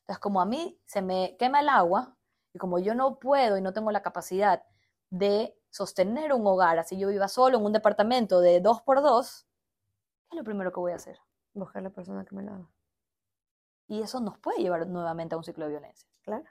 Entonces, 0.01 0.18
como 0.18 0.43
a 0.43 0.47
mí 0.47 0.78
se 0.84 1.01
me 1.01 1.36
quema 1.38 1.61
el 1.61 1.68
agua 1.70 2.16
y 2.53 2.59
como 2.59 2.78
yo 2.78 2.95
no 2.95 3.18
puedo 3.18 3.57
y 3.57 3.62
no 3.62 3.72
tengo 3.72 3.91
la 3.93 4.03
capacidad 4.03 4.62
de 5.09 5.57
sostener 5.70 6.34
un 6.34 6.47
hogar, 6.47 6.78
así 6.78 6.99
yo 6.99 7.09
viva 7.09 7.28
solo 7.28 7.59
en 7.59 7.64
un 7.64 7.72
departamento 7.72 8.41
de 8.41 8.61
dos 8.61 8.82
por 8.82 9.01
dos, 9.01 9.47
¿qué 10.28 10.36
es 10.36 10.38
lo 10.38 10.45
primero 10.45 10.72
que 10.72 10.80
voy 10.80 10.93
a 10.93 10.97
hacer? 10.97 11.18
Buscar 11.55 11.82
la 11.82 11.91
persona 11.91 12.24
que 12.24 12.34
me 12.34 12.43
lo 12.43 12.53
haga. 12.53 12.70
Y 13.91 14.03
eso 14.03 14.20
nos 14.20 14.38
puede 14.38 14.61
llevar 14.61 14.86
nuevamente 14.86 15.34
a 15.34 15.38
un 15.38 15.43
ciclo 15.43 15.64
de 15.64 15.72
violencia. 15.72 16.09
Claro. 16.22 16.45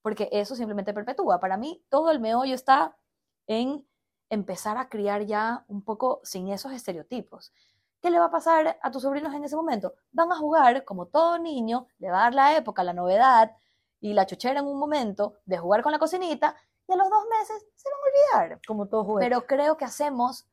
Porque 0.00 0.28
eso 0.30 0.54
simplemente 0.54 0.94
perpetúa. 0.94 1.40
Para 1.40 1.56
mí, 1.56 1.84
todo 1.88 2.12
el 2.12 2.20
meollo 2.20 2.54
está 2.54 2.96
en 3.48 3.84
empezar 4.30 4.78
a 4.78 4.88
criar 4.88 5.22
ya 5.22 5.64
un 5.66 5.82
poco 5.82 6.20
sin 6.22 6.48
esos 6.50 6.70
estereotipos. 6.70 7.52
¿Qué 8.00 8.10
le 8.10 8.20
va 8.20 8.26
a 8.26 8.30
pasar 8.30 8.78
a 8.80 8.90
tus 8.92 9.02
sobrinos 9.02 9.34
en 9.34 9.42
ese 9.42 9.56
momento? 9.56 9.94
Van 10.12 10.30
a 10.30 10.36
jugar 10.36 10.84
como 10.84 11.06
todo 11.06 11.36
niño, 11.40 11.88
le 11.98 12.12
va 12.12 12.18
a 12.18 12.22
dar 12.24 12.34
la 12.34 12.56
época, 12.56 12.84
la 12.84 12.92
novedad 12.92 13.56
y 13.98 14.12
la 14.12 14.26
chochera 14.26 14.60
en 14.60 14.66
un 14.66 14.78
momento 14.78 15.38
de 15.46 15.58
jugar 15.58 15.82
con 15.82 15.90
la 15.90 15.98
cocinita 15.98 16.54
y 16.86 16.92
a 16.92 16.96
los 16.96 17.10
dos 17.10 17.24
meses 17.28 17.66
se 17.74 17.88
van 17.88 17.98
a 17.98 18.44
olvidar. 18.44 18.60
Como 18.68 18.86
todo 18.86 19.02
juguete. 19.02 19.28
Pero 19.28 19.46
creo 19.48 19.76
que 19.76 19.84
hacemos 19.84 20.46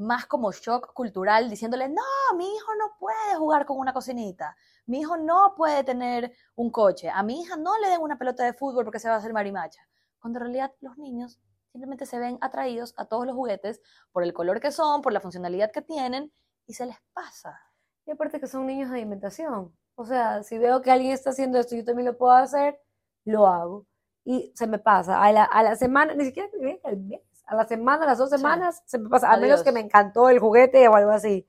más 0.00 0.26
como 0.26 0.52
shock 0.52 0.92
cultural 0.94 1.50
diciéndole, 1.50 1.88
no, 1.88 2.02
mi 2.36 2.46
hijo 2.54 2.74
no 2.76 2.96
puede 2.98 3.34
jugar 3.36 3.66
con 3.66 3.78
una 3.78 3.92
cocinita, 3.92 4.56
mi 4.90 5.02
hijo 5.02 5.16
no 5.16 5.54
puede 5.56 5.84
tener 5.84 6.32
un 6.56 6.70
coche, 6.72 7.08
a 7.10 7.22
mi 7.22 7.40
hija 7.40 7.56
no 7.56 7.78
le 7.78 7.88
den 7.88 8.00
una 8.00 8.18
pelota 8.18 8.42
de 8.42 8.52
fútbol 8.52 8.84
porque 8.84 8.98
se 8.98 9.08
va 9.08 9.14
a 9.14 9.18
hacer 9.18 9.32
marimacha. 9.32 9.86
Cuando 10.18 10.40
en 10.40 10.46
realidad 10.46 10.72
los 10.80 10.98
niños 10.98 11.40
simplemente 11.70 12.06
se 12.06 12.18
ven 12.18 12.38
atraídos 12.40 12.92
a 12.96 13.04
todos 13.04 13.24
los 13.24 13.36
juguetes 13.36 13.80
por 14.10 14.24
el 14.24 14.34
color 14.34 14.58
que 14.58 14.72
son, 14.72 15.00
por 15.00 15.12
la 15.12 15.20
funcionalidad 15.20 15.70
que 15.70 15.80
tienen 15.80 16.32
y 16.66 16.74
se 16.74 16.86
les 16.86 16.96
pasa. 17.12 17.56
Y 18.04 18.10
aparte 18.10 18.40
que 18.40 18.48
son 18.48 18.66
niños 18.66 18.90
de 18.90 18.96
alimentación. 18.96 19.72
O 19.94 20.04
sea, 20.04 20.42
si 20.42 20.58
veo 20.58 20.82
que 20.82 20.90
alguien 20.90 21.12
está 21.12 21.30
haciendo 21.30 21.60
esto 21.60 21.76
y 21.76 21.78
yo 21.78 21.84
también 21.84 22.06
lo 22.06 22.18
puedo 22.18 22.32
hacer, 22.32 22.80
lo 23.24 23.46
hago. 23.46 23.86
Y 24.24 24.52
se 24.56 24.66
me 24.66 24.80
pasa. 24.80 25.22
A 25.22 25.30
la, 25.30 25.44
a 25.44 25.62
la 25.62 25.76
semana, 25.76 26.14
ni 26.16 26.24
siquiera 26.24 26.48
al 26.82 26.96
mes, 26.96 27.20
a 27.46 27.54
la 27.54 27.64
semana, 27.68 28.02
a 28.02 28.06
las 28.06 28.18
dos 28.18 28.30
semanas, 28.30 28.82
se 28.86 28.98
me 28.98 29.08
pasa. 29.08 29.30
A 29.30 29.36
menos 29.36 29.62
que 29.62 29.70
me 29.70 29.78
encantó 29.78 30.28
el 30.28 30.40
juguete 30.40 30.88
o 30.88 30.96
algo 30.96 31.12
así. 31.12 31.46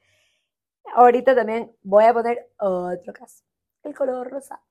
Ahorita 0.95 1.35
también 1.35 1.75
voy 1.83 2.05
a 2.05 2.13
poner 2.13 2.49
otro 2.57 3.13
caso. 3.13 3.43
El 3.83 3.95
color 3.95 4.29
rosado. 4.29 4.61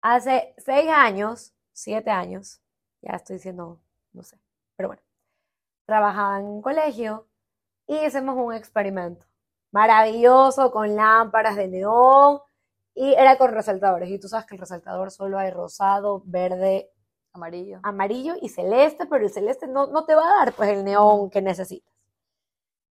Hace 0.00 0.54
seis 0.58 0.88
años, 0.90 1.52
siete 1.72 2.10
años, 2.10 2.60
ya 3.02 3.12
estoy 3.16 3.36
diciendo, 3.36 3.80
no 4.12 4.22
sé, 4.22 4.38
pero 4.76 4.90
bueno, 4.90 5.02
trabajaba 5.86 6.38
en 6.38 6.46
un 6.46 6.62
colegio 6.62 7.26
y 7.86 7.96
hicimos 7.96 8.36
un 8.36 8.54
experimento 8.54 9.26
maravilloso 9.70 10.70
con 10.70 10.94
lámparas 10.94 11.56
de 11.56 11.68
neón 11.68 12.40
y 12.94 13.12
era 13.14 13.38
con 13.38 13.52
resaltadores. 13.52 14.10
Y 14.10 14.18
tú 14.18 14.28
sabes 14.28 14.46
que 14.46 14.54
el 14.54 14.60
resaltador 14.60 15.10
solo 15.10 15.38
hay 15.38 15.50
rosado, 15.50 16.22
verde, 16.24 16.90
amarillo, 17.32 17.80
amarillo 17.82 18.34
y 18.40 18.48
celeste, 18.48 19.06
pero 19.06 19.24
el 19.24 19.30
celeste 19.30 19.66
no, 19.66 19.86
no 19.88 20.04
te 20.04 20.14
va 20.14 20.22
a 20.24 20.44
dar 20.44 20.52
pues 20.52 20.70
el 20.70 20.84
neón 20.84 21.30
que 21.30 21.42
necesitas. 21.42 21.92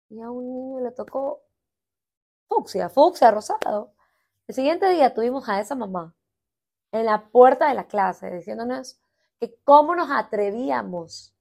Y 0.09 0.21
a 0.21 0.31
un 0.31 0.53
niño 0.53 0.81
le 0.81 0.91
tocó 0.93 1.43
fucsia, 2.51 2.89
fucsia, 2.89 3.31
rosado. 3.31 3.95
El 4.49 4.55
siguiente 4.57 4.89
día 4.91 5.15
tuvimos 5.15 5.49
a 5.49 5.61
esa 5.61 5.77
mamá 5.77 6.15
en 6.91 7.07
la 7.07 7.29
puerta 7.29 7.69
de 7.69 7.75
la 7.75 7.85
clase 7.85 8.29
diciéndonos 8.31 8.99
que 9.39 9.57
cómo 9.63 9.95
nos 9.95 10.11
atrevíamos 10.11 11.33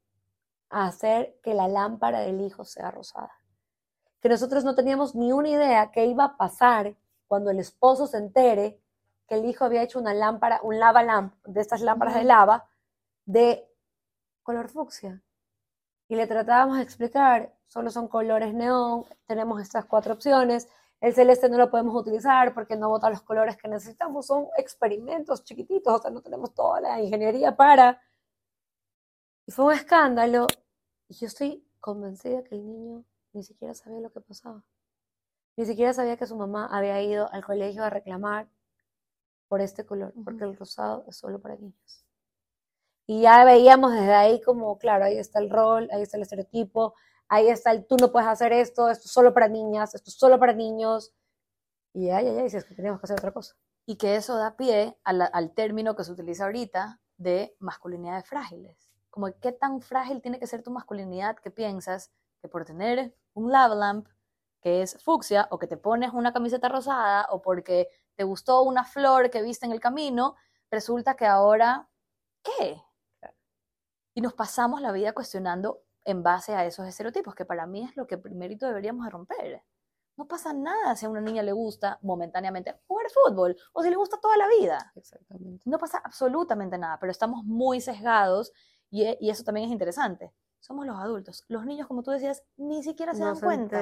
a 0.69 0.85
hacer 0.85 1.39
que 1.41 1.55
la 1.55 1.67
lámpara 1.67 2.19
del 2.19 2.39
hijo 2.41 2.63
sea 2.63 2.91
rosada. 2.91 3.33
Que 4.21 4.29
nosotros 4.29 4.63
no 4.63 4.75
teníamos 4.75 5.15
ni 5.15 5.31
una 5.31 5.49
idea 5.49 5.91
qué 5.91 6.05
iba 6.05 6.25
a 6.25 6.37
pasar 6.37 6.95
cuando 7.27 7.49
el 7.49 7.59
esposo 7.59 8.05
se 8.05 8.17
entere 8.17 8.79
que 9.27 9.35
el 9.35 9.45
hijo 9.45 9.65
había 9.65 9.81
hecho 9.81 9.99
una 9.99 10.13
lámpara, 10.13 10.59
un 10.61 10.79
lava 10.79 11.01
lamp, 11.01 11.33
de 11.45 11.61
estas 11.61 11.81
lámparas 11.81 12.15
de 12.15 12.23
lava, 12.23 12.69
de 13.25 13.67
color 14.43 14.69
fucsia. 14.69 15.23
Y 16.07 16.15
le 16.15 16.27
tratábamos 16.27 16.77
de 16.77 16.83
explicar, 16.83 17.55
solo 17.67 17.89
son 17.89 18.07
colores 18.07 18.53
neón, 18.53 19.05
tenemos 19.25 19.61
estas 19.61 19.85
cuatro 19.85 20.13
opciones, 20.13 20.67
el 21.01 21.13
celeste 21.13 21.49
no 21.49 21.57
lo 21.57 21.69
podemos 21.69 21.95
utilizar 21.95 22.53
porque 22.53 22.75
no 22.75 22.89
bota 22.89 23.09
los 23.09 23.21
colores 23.21 23.55
que 23.57 23.67
necesitamos, 23.67 24.27
son 24.27 24.47
experimentos 24.57 25.43
chiquititos, 25.43 25.93
o 25.93 26.01
sea, 26.01 26.11
no 26.11 26.21
tenemos 26.21 26.53
toda 26.53 26.81
la 26.81 27.01
ingeniería 27.01 27.55
para. 27.55 28.01
Y 29.45 29.51
fue 29.51 29.65
un 29.65 29.73
escándalo. 29.73 30.47
Y 31.07 31.15
yo 31.15 31.27
estoy 31.27 31.65
convencida 31.79 32.43
que 32.43 32.55
el 32.55 32.65
niño 32.65 33.05
ni 33.33 33.43
siquiera 33.43 33.73
sabía 33.73 33.99
lo 34.01 34.11
que 34.11 34.19
pasaba. 34.19 34.63
Ni 35.55 35.65
siquiera 35.65 35.93
sabía 35.93 36.17
que 36.17 36.27
su 36.27 36.35
mamá 36.35 36.67
había 36.71 37.01
ido 37.01 37.31
al 37.31 37.43
colegio 37.43 37.83
a 37.83 37.89
reclamar 37.89 38.47
por 39.47 39.61
este 39.61 39.85
color, 39.85 40.13
porque 40.23 40.43
el 40.43 40.55
rosado 40.55 41.05
es 41.07 41.17
solo 41.17 41.39
para 41.39 41.55
niños. 41.55 42.05
Y 43.07 43.21
ya 43.21 43.43
veíamos 43.43 43.93
desde 43.93 44.13
ahí 44.13 44.41
como, 44.41 44.77
claro, 44.77 45.05
ahí 45.05 45.17
está 45.17 45.39
el 45.39 45.49
rol, 45.49 45.89
ahí 45.91 46.03
está 46.03 46.17
el 46.17 46.23
estereotipo, 46.23 46.93
ahí 47.29 47.47
está 47.47 47.71
el 47.71 47.85
tú 47.85 47.95
no 47.97 48.11
puedes 48.11 48.27
hacer 48.27 48.51
esto, 48.51 48.89
esto 48.89 49.05
es 49.05 49.11
solo 49.11 49.33
para 49.33 49.47
niñas, 49.47 49.95
esto 49.95 50.09
es 50.09 50.17
solo 50.17 50.39
para 50.39 50.53
niños. 50.53 51.13
Y 51.93 52.07
ya, 52.07 52.21
ya, 52.21 52.33
ya, 52.33 52.43
dices 52.43 52.65
que 52.65 52.75
teníamos 52.75 52.99
que 52.99 53.05
hacer 53.05 53.19
otra 53.19 53.31
cosa. 53.31 53.55
Y 53.85 53.97
que 53.97 54.15
eso 54.15 54.35
da 54.35 54.57
pie 54.57 54.97
al, 55.03 55.53
término 55.53 55.95
que 55.95 56.03
se 56.03 56.11
utiliza 56.11 56.45
ahorita 56.45 56.99
de 57.17 57.55
masculinidades 57.59 58.27
frágiles. 58.27 58.89
Como 59.09 59.27
qué 59.39 59.51
tan 59.51 59.81
frágil 59.81 60.21
tiene 60.21 60.39
que 60.39 60.47
ser 60.47 60.63
tu 60.63 60.71
masculinidad 60.71 61.37
que 61.37 61.51
piensas 61.51 62.11
que 62.41 62.47
por 62.47 62.65
tener 62.65 63.15
un 63.33 63.51
lava 63.51 63.75
lamp 63.75 64.07
que 64.61 64.81
es 64.81 65.01
fucsia 65.03 65.47
o 65.51 65.57
que 65.57 65.67
te 65.67 65.77
pones 65.77 66.11
una 66.13 66.33
camiseta 66.33 66.69
rosada 66.69 67.27
o 67.31 67.41
porque 67.41 67.89
te 68.15 68.23
gustó 68.23 68.61
una 68.61 68.83
flor 68.83 69.29
que 69.29 69.41
viste 69.41 69.65
en 69.65 69.71
el 69.71 69.79
camino, 69.79 70.35
resulta 70.69 71.15
que 71.15 71.25
ahora, 71.25 71.89
¿qué? 72.43 72.81
Y 74.13 74.21
nos 74.21 74.33
pasamos 74.33 74.81
la 74.81 74.91
vida 74.91 75.13
cuestionando 75.13 75.81
en 76.05 76.23
base 76.23 76.55
a 76.55 76.65
esos 76.65 76.87
estereotipos, 76.87 77.35
que 77.35 77.45
para 77.45 77.65
mí 77.65 77.83
es 77.83 77.95
lo 77.95 78.07
que 78.07 78.17
primerito 78.17 78.67
deberíamos 78.67 79.09
romper. 79.09 79.63
No 80.17 80.27
pasa 80.27 80.51
nada 80.51 80.95
si 80.95 81.05
a 81.05 81.09
una 81.09 81.21
niña 81.21 81.43
le 81.43 81.53
gusta 81.53 81.97
momentáneamente 82.01 82.81
jugar 82.87 83.07
fútbol 83.09 83.55
o 83.73 83.81
si 83.81 83.89
le 83.89 83.95
gusta 83.95 84.19
toda 84.19 84.35
la 84.35 84.47
vida. 84.47 84.91
Exactamente. 84.95 85.69
No 85.69 85.77
pasa 85.77 86.01
absolutamente 86.03 86.77
nada, 86.77 86.99
pero 86.99 87.11
estamos 87.11 87.45
muy 87.45 87.79
sesgados 87.79 88.51
y, 88.89 89.05
y 89.25 89.29
eso 89.29 89.43
también 89.43 89.67
es 89.67 89.71
interesante. 89.71 90.33
Somos 90.59 90.85
los 90.85 90.97
adultos. 90.97 91.45
Los 91.47 91.65
niños, 91.65 91.87
como 91.87 92.03
tú 92.03 92.11
decías, 92.11 92.43
ni 92.57 92.83
siquiera 92.83 93.13
se 93.13 93.23
dan 93.23 93.39
cuenta. 93.39 93.81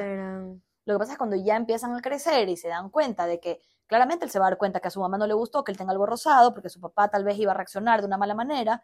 Lo 0.85 0.93
que 0.93 0.99
pasa 0.99 1.13
es 1.13 1.17
cuando 1.17 1.35
ya 1.35 1.55
empiezan 1.55 1.95
a 1.95 2.01
crecer 2.01 2.47
y 2.49 2.55
se 2.55 2.69
dan 2.69 2.89
cuenta 2.89 3.25
de 3.25 3.39
que 3.39 3.59
claramente 3.87 4.25
él 4.25 4.31
se 4.31 4.39
va 4.39 4.45
a 4.45 4.49
dar 4.51 4.57
cuenta 4.57 4.79
que 4.79 4.87
a 4.87 4.91
su 4.91 5.01
mamá 5.01 5.17
no 5.17 5.27
le 5.27 5.33
gustó 5.33 5.63
que 5.63 5.71
él 5.71 5.77
tenga 5.77 5.91
algo 5.91 6.05
rosado 6.05 6.53
porque 6.53 6.69
su 6.69 6.79
papá 6.79 7.09
tal 7.09 7.23
vez 7.23 7.37
iba 7.39 7.51
a 7.51 7.55
reaccionar 7.55 8.01
de 8.01 8.07
una 8.07 8.17
mala 8.17 8.35
manera 8.35 8.83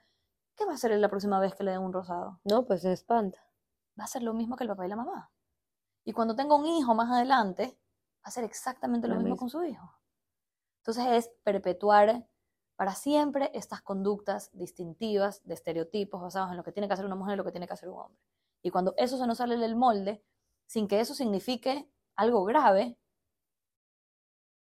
¿qué 0.56 0.66
va 0.66 0.72
a 0.72 0.76
hacer 0.76 0.92
la 0.92 1.10
próxima 1.10 1.40
vez 1.40 1.56
que 1.56 1.64
le 1.64 1.72
den 1.72 1.82
un 1.82 1.94
rosado? 1.94 2.40
No, 2.44 2.66
pues 2.66 2.82
se 2.82 2.92
espanta. 2.92 3.40
Va 4.00 4.06
a 4.06 4.08
ser 4.08 4.24
lo 4.24 4.34
mismo 4.34 4.56
que 4.56 4.64
el 4.64 4.70
papá 4.70 4.86
y 4.86 4.90
la 4.90 4.96
mamá. 4.96 5.32
Y 6.04 6.14
cuando 6.14 6.36
tenga 6.36 6.56
un 6.56 6.66
hijo 6.66 6.94
más 6.96 7.12
adelante, 7.12 7.78
va 8.18 8.24
a 8.24 8.32
ser 8.32 8.44
exactamente 8.44 9.08
lo, 9.08 9.16
mismo, 9.16 9.38
con 9.38 9.50
su 9.50 9.64
hijo. 9.64 9.98
Entonces 10.80 11.06
es 11.12 11.32
perpetuar 11.44 12.28
para 12.76 12.96
siempre 12.96 13.52
estas 13.54 13.82
conductas 13.82 14.50
distintivas 14.54 15.42
de 15.46 15.54
estereotipos 15.54 16.22
basados 16.22 16.52
en 16.52 16.58
lo 16.58 16.64
que 16.64 16.72
tiene 16.72 16.88
que 16.88 16.94
hacer 16.94 17.06
una 17.06 17.16
mujer 17.16 17.36
y 17.36 17.38
lo 17.38 17.44
que 17.44 17.52
tiene 17.52 17.68
que 17.68 17.74
hacer 17.74 17.90
un 17.90 18.00
hombre. 18.00 18.20
Y 18.62 18.72
cuando 18.72 18.94
eso 18.98 19.18
se 19.18 19.28
nos 19.28 19.38
sale 19.38 19.58
del 19.58 19.76
molde, 19.76 20.24
sin 20.66 20.88
que 20.88 21.00
eso 21.00 21.14
signifique 21.14 21.90
algo 22.16 22.44
grave, 22.44 22.98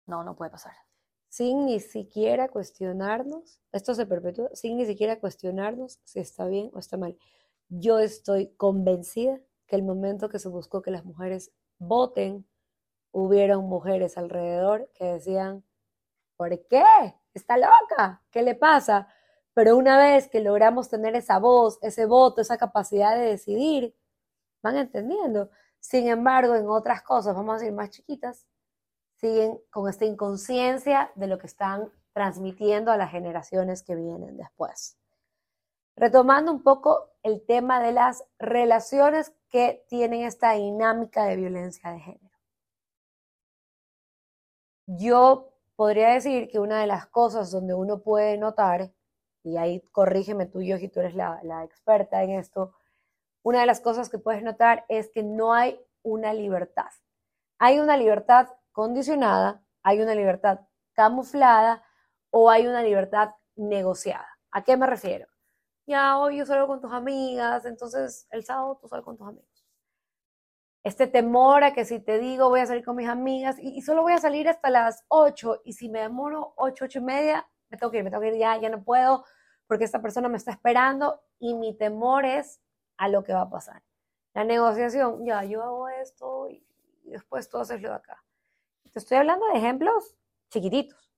no, 0.06 0.24
no 0.24 0.34
puede 0.34 0.50
pasar 0.50 0.87
sin 1.38 1.66
ni 1.66 1.78
siquiera 1.78 2.48
cuestionarnos, 2.48 3.60
esto 3.70 3.94
se 3.94 4.06
perpetúa, 4.06 4.50
sin 4.54 4.76
ni 4.76 4.86
siquiera 4.86 5.20
cuestionarnos 5.20 6.00
si 6.02 6.18
está 6.18 6.46
bien 6.46 6.68
o 6.74 6.80
está 6.80 6.96
mal. 6.96 7.16
Yo 7.68 8.00
estoy 8.00 8.48
convencida 8.56 9.38
que 9.68 9.76
el 9.76 9.84
momento 9.84 10.28
que 10.28 10.40
se 10.40 10.48
buscó 10.48 10.82
que 10.82 10.90
las 10.90 11.04
mujeres 11.04 11.52
voten, 11.78 12.44
hubieron 13.12 13.66
mujeres 13.66 14.18
alrededor 14.18 14.90
que 14.94 15.04
decían, 15.04 15.62
¿por 16.36 16.50
qué? 16.66 16.82
Está 17.34 17.56
loca, 17.56 18.20
¿qué 18.32 18.42
le 18.42 18.56
pasa? 18.56 19.06
Pero 19.54 19.76
una 19.76 19.96
vez 19.96 20.26
que 20.26 20.40
logramos 20.40 20.88
tener 20.88 21.14
esa 21.14 21.38
voz, 21.38 21.78
ese 21.82 22.06
voto, 22.06 22.40
esa 22.40 22.58
capacidad 22.58 23.16
de 23.16 23.26
decidir, 23.26 23.94
van 24.60 24.76
entendiendo. 24.76 25.50
Sin 25.78 26.08
embargo, 26.08 26.56
en 26.56 26.68
otras 26.68 27.00
cosas, 27.02 27.36
vamos 27.36 27.54
a 27.54 27.58
decir 27.58 27.72
más 27.72 27.90
chiquitas, 27.90 28.47
siguen 29.20 29.60
con 29.70 29.88
esta 29.88 30.04
inconsciencia 30.04 31.10
de 31.14 31.26
lo 31.26 31.38
que 31.38 31.46
están 31.46 31.92
transmitiendo 32.12 32.90
a 32.90 32.96
las 32.96 33.10
generaciones 33.10 33.82
que 33.82 33.94
vienen 33.94 34.36
después. 34.36 34.96
Retomando 35.96 36.52
un 36.52 36.62
poco 36.62 37.10
el 37.22 37.44
tema 37.44 37.80
de 37.82 37.92
las 37.92 38.24
relaciones 38.38 39.32
que 39.48 39.84
tienen 39.88 40.22
esta 40.22 40.52
dinámica 40.52 41.24
de 41.24 41.36
violencia 41.36 41.90
de 41.90 42.00
género. 42.00 42.36
Yo 44.86 45.52
podría 45.76 46.10
decir 46.10 46.48
que 46.48 46.60
una 46.60 46.80
de 46.80 46.86
las 46.86 47.06
cosas 47.06 47.50
donde 47.50 47.74
uno 47.74 48.00
puede 48.00 48.38
notar, 48.38 48.92
y 49.42 49.56
ahí 49.56 49.80
corrígeme 49.92 50.46
tú, 50.46 50.60
y 50.60 50.88
tú 50.88 51.00
eres 51.00 51.14
la 51.14 51.64
experta 51.64 52.22
en 52.22 52.30
esto, 52.30 52.72
una 53.42 53.60
de 53.60 53.66
las 53.66 53.80
cosas 53.80 54.08
que 54.08 54.18
puedes 54.18 54.42
notar 54.42 54.84
es 54.88 55.10
que 55.10 55.22
no 55.22 55.52
hay 55.52 55.80
una 56.02 56.32
libertad. 56.32 56.90
Hay 57.58 57.80
una 57.80 57.96
libertad 57.96 58.48
condicionada, 58.78 59.60
hay 59.82 60.00
una 60.00 60.14
libertad 60.14 60.60
camuflada 60.92 61.82
o 62.30 62.48
hay 62.48 62.68
una 62.68 62.80
libertad 62.80 63.34
negociada. 63.56 64.28
¿A 64.52 64.62
qué 64.62 64.76
me 64.76 64.86
refiero? 64.86 65.26
ya 65.84 66.16
hoy 66.18 66.36
yo 66.36 66.46
salgo 66.46 66.68
con 66.68 66.80
tus 66.80 66.92
amigas, 66.92 67.64
entonces 67.64 68.28
el 68.30 68.44
sábado 68.44 68.78
tú 68.80 68.86
sales 68.86 69.04
con 69.04 69.16
tus 69.16 69.26
amigos. 69.26 69.66
Este 70.84 71.08
temor 71.08 71.64
a 71.64 71.72
que 71.72 71.84
si 71.84 71.98
te 71.98 72.18
digo 72.18 72.50
voy 72.50 72.60
a 72.60 72.66
salir 72.66 72.84
con 72.84 72.94
mis 72.94 73.08
amigas 73.08 73.56
y, 73.58 73.82
solo 73.82 74.02
voy 74.02 74.12
a 74.12 74.18
salir 74.18 74.48
hasta 74.48 74.70
las 74.70 75.04
8 75.08 75.62
y 75.64 75.72
si 75.72 75.88
me 75.88 76.02
demoro 76.02 76.52
8, 76.56 76.84
8 76.84 76.98
y 77.00 77.02
media, 77.02 77.50
me 77.70 77.78
tengo 77.78 77.90
que 77.90 77.98
ir, 77.98 78.04
me 78.04 78.10
tengo 78.10 78.20
que 78.20 78.28
ir 78.28 78.36
ya, 78.36 78.56
ya 78.58 78.68
no 78.68 78.84
puedo 78.84 79.24
porque 79.66 79.84
esta 79.84 80.00
persona 80.00 80.28
me 80.28 80.36
está 80.36 80.52
esperando 80.52 81.20
y 81.40 81.54
mi 81.54 81.76
temor 81.76 82.24
es 82.24 82.60
a 82.96 83.08
lo 83.08 83.24
que 83.24 83.32
va 83.32 83.42
a 83.42 83.50
pasar. 83.50 83.82
La 84.34 84.44
negociación, 84.44 85.26
ya, 85.26 85.42
yo 85.42 85.64
hago 85.64 85.88
esto 85.88 86.48
y 86.48 86.64
después 87.06 87.48
tú 87.48 87.58
haces 87.58 87.82
lo 87.82 87.88
de 87.88 87.96
acá. 87.96 88.22
Te 88.92 88.98
estoy 88.98 89.18
hablando 89.18 89.46
de 89.46 89.58
ejemplos 89.58 90.16
chiquititos. 90.50 91.12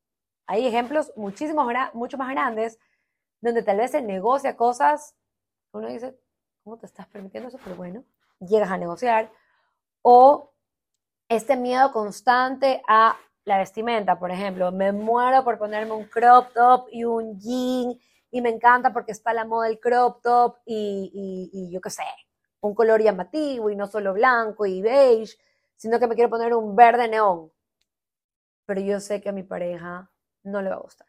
Hay 0.46 0.66
ejemplos 0.66 1.12
muchísimos, 1.16 1.66
mucho 1.94 2.18
más 2.18 2.30
grandes 2.30 2.78
donde 3.40 3.62
tal 3.62 3.78
vez 3.78 3.92
se 3.92 4.02
negocia 4.02 4.56
cosas, 4.56 5.16
uno 5.72 5.88
dice, 5.88 6.18
¿cómo 6.62 6.76
te 6.78 6.86
estás 6.86 7.06
permitiendo 7.06 7.48
eso? 7.48 7.58
Pero 7.62 7.76
bueno, 7.76 8.04
llegas 8.40 8.70
a 8.70 8.76
negociar. 8.76 9.30
O 10.02 10.52
este 11.28 11.56
miedo 11.56 11.92
constante 11.92 12.82
a 12.88 13.16
la 13.44 13.58
vestimenta, 13.58 14.18
por 14.18 14.30
ejemplo, 14.30 14.72
me 14.72 14.92
muero 14.92 15.44
por 15.44 15.58
ponerme 15.58 15.92
un 15.92 16.04
crop 16.04 16.52
top 16.52 16.88
y 16.90 17.04
un 17.04 17.38
jean 17.38 17.98
y 18.30 18.40
me 18.40 18.50
encanta 18.50 18.92
porque 18.92 19.12
está 19.12 19.32
la 19.32 19.44
moda 19.44 19.68
del 19.68 19.80
crop 19.80 20.20
top 20.22 20.56
y, 20.66 21.50
y 21.52 21.72
yo 21.72 21.80
qué 21.80 21.90
sé, 21.90 22.02
un 22.60 22.74
color 22.74 23.02
llamativo 23.02 23.70
y 23.70 23.76
no 23.76 23.86
solo 23.86 24.12
blanco 24.12 24.66
y 24.66 24.82
beige, 24.82 25.36
sino 25.76 25.98
que 25.98 26.06
me 26.06 26.14
quiero 26.14 26.30
poner 26.30 26.54
un 26.54 26.76
verde 26.76 27.08
neón. 27.08 27.50
Pero 28.66 28.80
yo 28.80 29.00
sé 29.00 29.20
que 29.20 29.28
a 29.28 29.32
mi 29.32 29.42
pareja 29.42 30.10
no 30.42 30.62
le 30.62 30.70
va 30.70 30.76
a 30.76 30.80
gustar. 30.80 31.08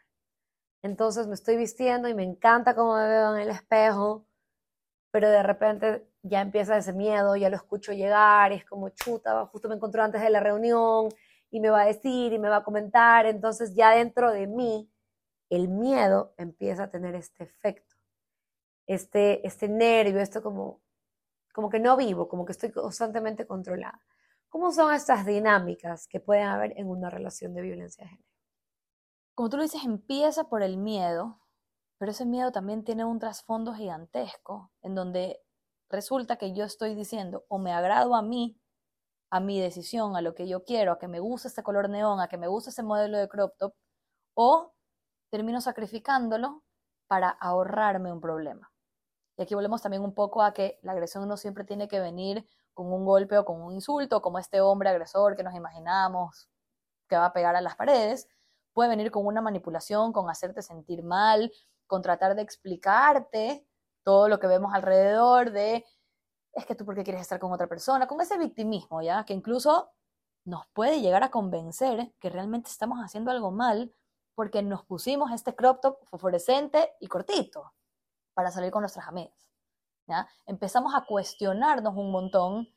Entonces 0.84 1.28
me 1.28 1.36
estoy 1.36 1.58
vistiendo 1.58 2.08
y 2.08 2.14
me 2.14 2.24
encanta 2.24 2.76
cómo 2.76 2.96
me 2.96 3.08
veo 3.08 3.36
en 3.36 3.42
el 3.42 3.50
espejo, 3.50 4.26
pero 5.12 5.30
de 5.30 5.44
repente 5.44 6.08
ya 6.24 6.42
empieza 6.42 6.78
ese 6.78 6.94
miedo, 6.94 7.36
ya 7.36 7.50
lo 7.50 7.56
escucho 7.56 7.94
llegar, 7.94 8.52
y 8.52 8.56
es 8.56 8.66
como 8.66 8.90
chuta, 8.90 9.46
justo 9.48 9.70
me 9.70 9.76
encontró 9.76 10.04
antes 10.04 10.22
de 10.22 10.30
la 10.30 10.40
reunión 10.40 11.10
y 11.52 11.60
me 11.60 11.70
va 11.70 11.82
a 11.82 11.86
decir 11.86 12.34
y 12.34 12.40
me 12.40 12.50
va 12.50 12.58
a 12.58 12.64
comentar, 12.64 13.26
entonces 13.26 13.76
ya 13.76 13.92
dentro 13.92 14.32
de 14.32 14.48
mí 14.48 14.90
el 15.50 15.68
miedo 15.68 16.34
empieza 16.38 16.84
a 16.84 16.90
tener 16.90 17.14
este 17.14 17.44
efecto, 17.44 17.96
este, 18.88 19.46
este 19.46 19.68
nervio, 19.68 20.20
esto 20.20 20.42
como, 20.42 20.82
como 21.54 21.70
que 21.70 21.80
no 21.80 21.98
vivo, 21.98 22.28
como 22.28 22.46
que 22.46 22.54
estoy 22.54 22.72
constantemente 22.72 23.46
controlada. 23.46 24.02
¿Cómo 24.52 24.72
son 24.72 24.94
estas 24.94 25.26
dinámicas 25.26 26.08
que 26.08 26.20
pueden 26.20 26.48
haber 26.48 26.78
en 26.78 26.90
una 26.90 27.10
relación 27.10 27.54
de 27.54 27.62
violencia 27.62 28.04
de 28.04 28.10
género? 28.10 28.32
como 29.34 29.50
tú 29.50 29.58
lo 29.58 29.64
dices, 29.64 29.84
empieza 29.84 30.44
por 30.50 30.62
el 30.62 30.78
miedo, 30.78 31.40
pero 31.98 32.12
ese 32.12 32.26
miedo 32.26 32.52
también 32.52 32.84
tiene 32.84 33.06
un 33.06 33.18
trasfondo 33.18 33.74
gigantesco 33.74 34.72
en 34.82 34.94
donde 34.94 35.42
resulta 35.90 36.36
que 36.36 36.54
yo 36.54 36.64
estoy 36.64 36.94
diciendo 36.94 37.46
o 37.48 37.58
me 37.58 37.72
agrado 37.74 38.14
a 38.16 38.22
mí, 38.22 38.62
a 39.32 39.40
mi 39.40 39.60
decisión, 39.60 40.16
a 40.16 40.22
lo 40.22 40.36
que 40.36 40.48
yo 40.48 40.64
quiero, 40.64 40.92
a 40.92 41.00
que 41.00 41.08
me 41.08 41.20
gusta 41.20 41.48
este 41.48 41.64
color 41.64 41.90
neón, 41.90 42.20
a 42.20 42.28
que 42.28 42.38
me 42.38 42.48
gusta 42.48 42.70
ese 42.70 42.84
modelo 42.84 43.18
de 43.18 43.30
crop 43.30 43.58
top, 43.58 43.74
o 44.36 44.74
termino 45.32 45.62
sacrificándolo 45.62 46.64
para 47.08 47.30
ahorrarme 47.30 48.12
un 48.12 48.22
problema. 48.22 48.72
Y 49.38 49.44
aquí 49.44 49.56
volvemos 49.56 49.82
también 49.82 50.04
un 50.04 50.14
poco 50.14 50.44
a 50.44 50.54
que 50.54 50.78
la 50.84 50.92
agresión 50.92 51.28
no 51.28 51.38
siempre 51.38 51.64
tiene 51.64 51.88
que 51.88 52.00
venir 52.00 52.48
con 52.74 52.92
un 52.92 53.06
golpe 53.06 53.38
o 53.38 53.46
con 53.46 53.62
un 53.62 53.74
insulto, 53.74 54.22
como 54.22 54.40
este 54.40 54.62
hombre 54.62 54.90
agresor 54.90 55.36
que 55.36 55.44
nos 55.44 55.56
imaginamos 55.56 56.50
que 57.08 57.18
va 57.18 57.26
a 57.26 57.34
pegar 57.34 57.56
a 57.56 57.62
las 57.62 57.76
paredes, 57.76 58.28
puede 58.74 58.90
venir 58.90 59.12
con 59.12 59.26
una 59.26 59.42
manipulación, 59.42 60.14
con 60.14 60.30
hacerte 60.30 60.62
sentir 60.62 61.04
mal, 61.04 61.52
con 61.88 62.02
tratar 62.02 62.36
de 62.36 62.42
explicarte 62.42 63.68
todo 64.04 64.30
lo 64.30 64.40
que 64.40 64.48
vemos 64.48 64.74
alrededor 64.74 65.52
de, 65.52 65.86
es 66.54 66.66
que 66.66 66.76
tú 66.76 66.86
por 66.86 66.96
qué 66.96 67.04
quieres 67.04 67.22
estar 67.22 67.40
con 67.40 67.52
otra 67.52 67.68
persona, 67.68 68.08
con 68.08 68.22
ese 68.22 68.38
victimismo, 68.38 69.02
¿ya? 69.02 69.26
Que 69.26 69.34
incluso 69.34 69.92
nos 70.46 70.66
puede 70.68 71.02
llegar 71.02 71.24
a 71.24 71.32
convencer 71.32 72.14
que 72.20 72.30
realmente 72.30 72.70
estamos 72.70 73.00
haciendo 73.00 73.32
algo 73.32 73.52
mal 73.52 73.94
porque 74.36 74.64
nos 74.64 74.86
pusimos 74.86 75.32
este 75.32 75.56
crop 75.56 75.82
top 75.82 75.98
fosforescente 76.06 76.94
y 77.00 77.08
cortito 77.08 77.74
para 78.34 78.52
salir 78.52 78.72
con 78.72 78.82
nuestras 78.82 79.08
amigas. 79.08 79.51
¿Ya? 80.08 80.28
Empezamos 80.46 80.94
a 80.96 81.06
cuestionarnos 81.06 81.96
un 81.96 82.12
montón 82.12 82.68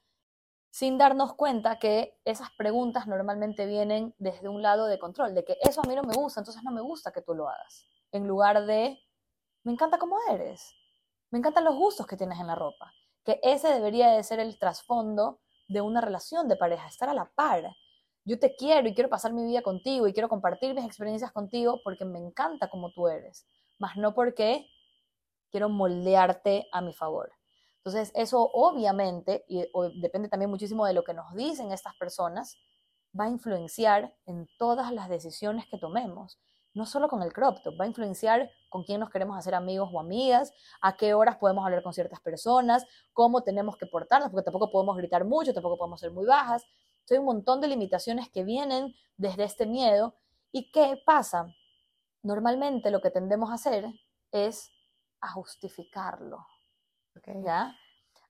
sin 0.71 0.99
darnos 0.99 1.35
cuenta 1.35 1.79
que 1.79 2.19
esas 2.25 2.51
preguntas 2.59 3.07
normalmente 3.07 3.65
vienen 3.65 4.13
desde 4.19 4.49
un 4.49 4.61
lado 4.61 4.87
de 4.87 4.99
control, 4.99 5.33
de 5.33 5.45
que 5.45 5.57
eso 5.63 5.81
a 5.81 5.87
mí 5.87 5.95
no 5.95 6.03
me 6.03 6.15
gusta, 6.15 6.41
entonces 6.41 6.65
no 6.65 6.73
me 6.73 6.81
gusta 6.81 7.13
que 7.13 7.23
tú 7.23 7.33
lo 7.33 7.49
hagas, 7.49 7.87
en 8.11 8.27
lugar 8.27 8.67
de, 8.67 8.99
me 9.63 9.71
encanta 9.71 9.99
cómo 9.99 10.17
eres, 10.33 10.75
me 11.31 11.39
encantan 11.39 11.63
los 11.63 11.77
gustos 11.77 12.09
que 12.09 12.17
tienes 12.17 12.41
en 12.41 12.49
la 12.49 12.57
ropa, 12.57 12.93
que 13.25 13.39
ese 13.45 13.69
debería 13.69 14.11
de 14.11 14.25
ser 14.25 14.41
el 14.41 14.59
trasfondo 14.59 15.41
de 15.69 15.81
una 15.81 16.01
relación 16.01 16.49
de 16.49 16.57
pareja, 16.57 16.89
estar 16.89 17.09
a 17.09 17.15
la 17.15 17.31
par. 17.37 17.73
Yo 18.25 18.41
te 18.41 18.57
quiero 18.57 18.89
y 18.89 18.95
quiero 18.95 19.11
pasar 19.11 19.33
mi 19.33 19.45
vida 19.45 19.63
contigo 19.63 20.09
y 20.09 20.13
quiero 20.13 20.29
compartir 20.29 20.75
mis 20.75 20.85
experiencias 20.85 21.31
contigo 21.31 21.81
porque 21.85 22.05
me 22.05 22.19
encanta 22.19 22.69
como 22.69 22.91
tú 22.91 23.07
eres, 23.07 23.47
más 23.79 23.97
no 23.97 24.13
porque 24.13 24.67
quiero 25.55 25.69
moldearte 25.69 26.67
a 26.73 26.81
mi 26.81 26.93
favor. 26.93 27.31
Entonces, 27.77 28.11
eso 28.17 28.51
obviamente, 28.53 29.45
y 29.47 29.65
depende 30.01 30.29
también 30.29 30.51
muchísimo 30.51 30.85
de 30.85 30.95
lo 30.95 31.05
que 31.05 31.15
nos 31.15 31.33
dicen 31.33 31.71
estas 31.71 31.95
personas, 31.95 32.59
va 33.17 33.27
a 33.27 33.29
influenciar 33.29 34.13
en 34.27 34.49
todas 34.59 34.93
las 34.93 35.09
decisiones 35.09 35.67
que 35.71 35.79
tomemos. 35.79 36.41
No 36.73 36.87
solo 36.87 37.07
con 37.07 37.23
el 37.23 37.33
crop 37.33 37.63
top, 37.63 37.81
va 37.81 37.85
a 37.85 37.87
influenciar 37.87 38.51
con 38.69 38.83
quién 38.83 38.99
nos 38.99 39.11
queremos 39.11 39.39
hacer 39.39 39.55
amigos 39.55 39.91
o 39.93 40.01
amigas, 40.01 40.53
a 40.81 40.97
qué 40.97 41.15
horas 41.15 41.37
podemos 41.37 41.65
hablar 41.65 41.85
con 41.85 41.93
ciertas 41.93 42.19
personas, 42.19 42.85
cómo 43.13 43.45
tenemos 43.45 43.77
que 43.77 43.87
portarnos, 43.87 44.31
porque 44.31 44.43
tampoco 44.43 44.73
podemos 44.73 44.97
gritar 44.97 45.25
mucho, 45.25 45.55
tampoco 45.55 45.79
podemos 45.79 46.01
ser 46.01 46.11
muy 46.11 46.27
bajas. 46.27 46.67
Hay 47.09 47.19
un 47.19 47.27
montón 47.27 47.61
de 47.61 47.69
limitaciones 47.69 48.29
que 48.29 48.43
vienen 48.43 48.93
desde 49.17 49.45
este 49.45 49.67
miedo. 49.67 50.17
¿Y 50.51 50.73
qué 50.73 51.01
pasa? 51.07 51.47
Normalmente 52.25 52.91
lo 52.91 53.01
que 53.01 53.13
tendemos 53.13 53.51
a 53.51 53.55
hacer 53.55 53.87
es 54.33 54.74
a 55.25 55.29
justificarlo 55.29 56.47
¿Ya? 57.45 57.75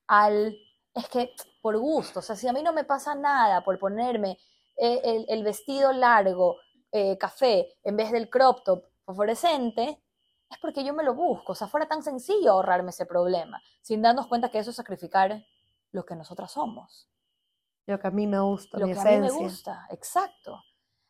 Al, 0.07 0.55
es 0.95 1.09
que 1.09 1.35
por 1.63 1.79
gusto, 1.79 2.19
o 2.19 2.23
sea, 2.23 2.37
si 2.37 2.47
a 2.47 2.53
mí 2.53 2.63
no 2.63 2.73
me 2.73 2.85
pasa 2.85 3.15
nada 3.15 3.65
por 3.65 3.79
ponerme 3.79 4.39
eh, 4.77 5.25
el, 5.29 5.43
vestido 5.43 5.93
largo, 5.93 6.59
eh, 6.93 7.17
café, 7.17 7.75
en 7.83 7.97
vez 7.97 8.13
del 8.13 8.29
crop 8.29 8.63
top 8.63 8.85
fosforescente, 9.05 10.03
es 10.51 10.59
porque 10.59 10.85
yo 10.85 10.93
me 10.93 11.03
lo 11.03 11.15
busco. 11.15 11.53
O 11.53 11.55
sea, 11.55 11.67
fuera 11.67 11.89
tan 11.89 12.03
sencillo 12.03 12.53
ahorrarme 12.53 12.91
ese 12.91 13.07
problema, 13.07 13.63
sin 13.81 14.03
darnos 14.03 14.27
cuenta 14.27 14.51
que 14.51 14.59
eso 14.59 14.71
es 14.71 14.77
sacrificar 14.77 15.45
lo 15.93 16.05
que 16.05 16.15
nosotras 16.15 16.53
somos. 16.53 17.09
Lo 17.87 17.99
que 17.99 18.07
a 18.07 18.11
mí 18.11 18.27
me 18.27 18.41
gusta, 18.41 18.79
lo 18.79 18.87
que 18.87 18.99
a 18.99 19.05
mí 19.05 19.19
me 19.19 19.31
gusta, 19.31 19.87
exacto. 19.91 20.63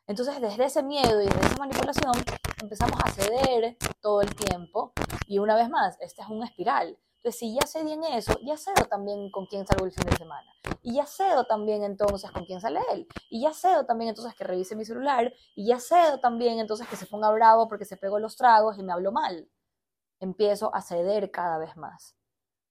Entonces, 0.07 0.41
desde 0.41 0.64
ese 0.64 0.82
miedo 0.82 1.20
y 1.22 1.26
desde 1.26 1.41
esa 1.41 1.57
manipulación, 1.57 2.12
empezamos 2.61 2.99
a 3.03 3.11
ceder 3.11 3.76
todo 4.01 4.22
el 4.22 4.35
tiempo. 4.35 4.93
Y 5.27 5.39
una 5.39 5.57
vez 5.57 5.68
más, 5.70 5.97
este 6.01 6.22
es 6.22 6.29
una 6.29 6.47
espiral. 6.47 6.99
Entonces, 7.16 7.39
si 7.39 7.55
ya 7.55 7.66
cedo 7.66 7.89
en 7.89 8.05
eso, 8.05 8.39
ya 8.45 8.57
cedo 8.59 8.87
también 8.89 9.31
con 9.31 9.47
quién 9.47 9.66
salgo 9.66 9.87
el 9.87 9.93
fin 9.93 10.05
de 10.05 10.16
semana. 10.16 10.51
Y 10.83 10.95
ya 10.95 11.07
cedo 11.07 11.45
también 11.47 11.83
entonces 11.83 12.31
con 12.31 12.45
quién 12.45 12.61
sale 12.61 12.81
él. 12.93 13.07
Y 13.31 13.43
ya 13.43 13.55
cedo 13.55 13.87
también 13.87 14.11
entonces 14.11 14.35
que 14.35 14.45
revise 14.45 14.77
mi 14.77 14.85
celular. 14.85 15.33
Y 15.55 15.66
ya 15.66 15.81
cedo 15.81 16.20
también 16.20 16.59
entonces 16.59 16.87
que 16.87 16.97
se 16.97 17.07
ponga 17.07 17.31
bravo 17.31 17.66
porque 17.68 17.87
se 17.87 17.97
pegó 17.97 18.18
los 18.18 18.37
tragos 18.37 18.79
y 18.79 18.83
me 18.83 18.93
habló 18.93 19.11
mal. 19.11 19.49
Empiezo 20.20 20.75
a 20.75 20.83
ceder 20.83 21.31
cada 21.31 21.57
vez 21.57 21.77
más. 21.77 22.14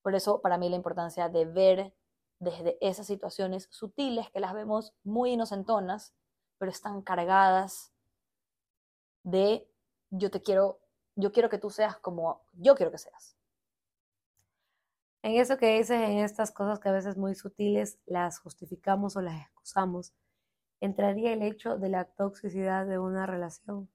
Por 0.03 0.13
eso, 0.13 0.41
para 0.41 0.59
mí, 0.59 0.69
la 0.69 0.75
importancia 0.75 1.29
de 1.29 1.45
ver 1.45 1.95
desde 2.37 2.77
esas 2.81 3.07
situaciones 3.07 3.67
sutiles 3.71 4.29
que 4.29 4.39
las 4.39 4.53
vemos 4.53 4.93
muy 5.03 5.31
inocentonas, 5.31 6.13
pero 6.59 6.71
están 6.71 7.01
cargadas 7.01 7.93
de 9.23 9.67
yo 10.11 10.29
te 10.29 10.41
quiero, 10.41 10.79
yo 11.15 11.31
quiero 11.31 11.49
que 11.49 11.57
tú 11.57 11.69
seas 11.69 11.97
como 11.97 12.41
yo 12.53 12.75
quiero 12.75 12.91
que 12.91 12.97
seas. 12.97 13.35
En 15.21 15.35
eso 15.37 15.57
que 15.57 15.77
dices, 15.77 16.01
en 16.01 16.19
estas 16.19 16.51
cosas 16.51 16.79
que 16.79 16.89
a 16.89 16.91
veces 16.91 17.15
muy 17.15 17.33
sutiles 17.33 17.97
las 18.05 18.39
justificamos 18.39 19.15
o 19.15 19.21
las 19.21 19.41
excusamos, 19.41 20.13
entraría 20.81 21.31
el 21.31 21.41
hecho 21.43 21.77
de 21.77 21.87
la 21.87 22.05
toxicidad 22.05 22.85
de 22.85 22.99
una 22.99 23.25
relación. 23.25 23.89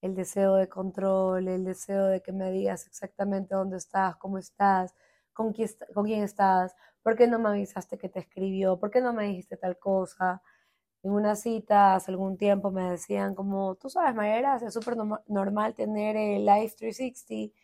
El 0.00 0.14
deseo 0.14 0.54
de 0.54 0.68
control, 0.68 1.48
el 1.48 1.64
deseo 1.64 2.06
de 2.06 2.22
que 2.22 2.32
me 2.32 2.50
digas 2.52 2.86
exactamente 2.86 3.54
dónde 3.54 3.76
estás, 3.76 4.16
cómo 4.16 4.38
estás, 4.38 4.94
con 5.34 5.52
quién, 5.52 6.22
estás, 6.22 6.74
por 7.02 7.16
qué 7.16 7.26
no 7.26 7.38
me 7.38 7.50
avisaste 7.50 7.98
que 7.98 8.08
te 8.08 8.20
escribió, 8.20 8.78
por 8.78 8.90
qué 8.90 9.02
no 9.02 9.12
me 9.12 9.24
dijiste 9.24 9.58
tal 9.58 9.78
cosa. 9.78 10.42
En 11.06 11.12
una 11.12 11.36
cita 11.36 11.94
hace 11.94 12.10
algún 12.10 12.36
tiempo 12.36 12.72
me 12.72 12.90
decían 12.90 13.36
como, 13.36 13.76
tú 13.76 13.88
sabes, 13.88 14.12
Mayera, 14.12 14.56
es 14.56 14.74
súper 14.74 14.96
normal 15.28 15.72
tener 15.72 16.16
el 16.16 16.44
Life 16.44 16.74
360 16.76 17.54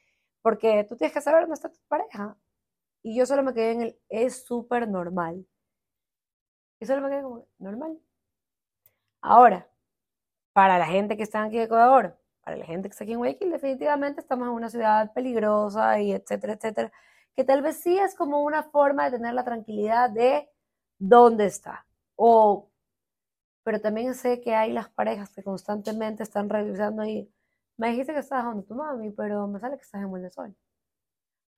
porque 0.42 0.86
tú 0.88 0.94
tienes 0.96 1.12
que 1.12 1.20
saber 1.20 1.40
dónde 1.40 1.54
está 1.54 1.68
tu 1.68 1.80
pareja. 1.88 2.36
Y 3.02 3.16
yo 3.18 3.26
solo 3.26 3.42
me 3.42 3.52
quedé 3.52 3.72
en 3.72 3.80
el, 3.82 3.98
es 4.08 4.44
súper 4.46 4.86
normal. 4.88 5.44
Y 6.78 6.86
solo 6.86 7.02
me 7.02 7.08
quedé 7.10 7.22
como, 7.22 7.44
normal. 7.58 7.98
Ahora, 9.20 9.68
para 10.52 10.78
la 10.78 10.86
gente 10.86 11.16
que 11.16 11.24
está 11.24 11.42
aquí 11.42 11.56
en 11.56 11.64
Ecuador, 11.64 12.16
para 12.44 12.56
la 12.56 12.64
gente 12.64 12.88
que 12.88 12.92
está 12.92 13.02
aquí 13.02 13.14
en 13.14 13.18
Guayaquil, 13.18 13.50
definitivamente 13.50 14.20
estamos 14.20 14.46
en 14.46 14.54
una 14.54 14.70
ciudad 14.70 15.12
peligrosa 15.14 16.00
y 16.00 16.12
etcétera, 16.12 16.52
etcétera, 16.52 16.92
que 17.34 17.42
tal 17.42 17.60
vez 17.60 17.80
sí 17.80 17.98
es 17.98 18.14
como 18.14 18.44
una 18.44 18.62
forma 18.62 19.06
de 19.06 19.18
tener 19.18 19.34
la 19.34 19.42
tranquilidad 19.42 20.10
de 20.10 20.48
dónde 21.00 21.46
está. 21.46 21.84
O, 22.14 22.68
pero 23.64 23.80
también 23.80 24.14
sé 24.14 24.40
que 24.40 24.54
hay 24.54 24.72
las 24.72 24.88
parejas 24.90 25.30
que 25.34 25.42
constantemente 25.42 26.22
están 26.22 26.48
revisando 26.48 27.04
y 27.04 27.30
me 27.76 27.90
dijiste 27.90 28.12
que 28.12 28.20
estabas 28.20 28.46
donde 28.46 28.66
tu 28.66 28.74
mami, 28.74 29.10
pero 29.10 29.46
me 29.46 29.60
sale 29.60 29.76
que 29.76 29.82
estás 29.82 30.02
en 30.02 30.10
Molde 30.10 30.30
Sol. 30.30 30.54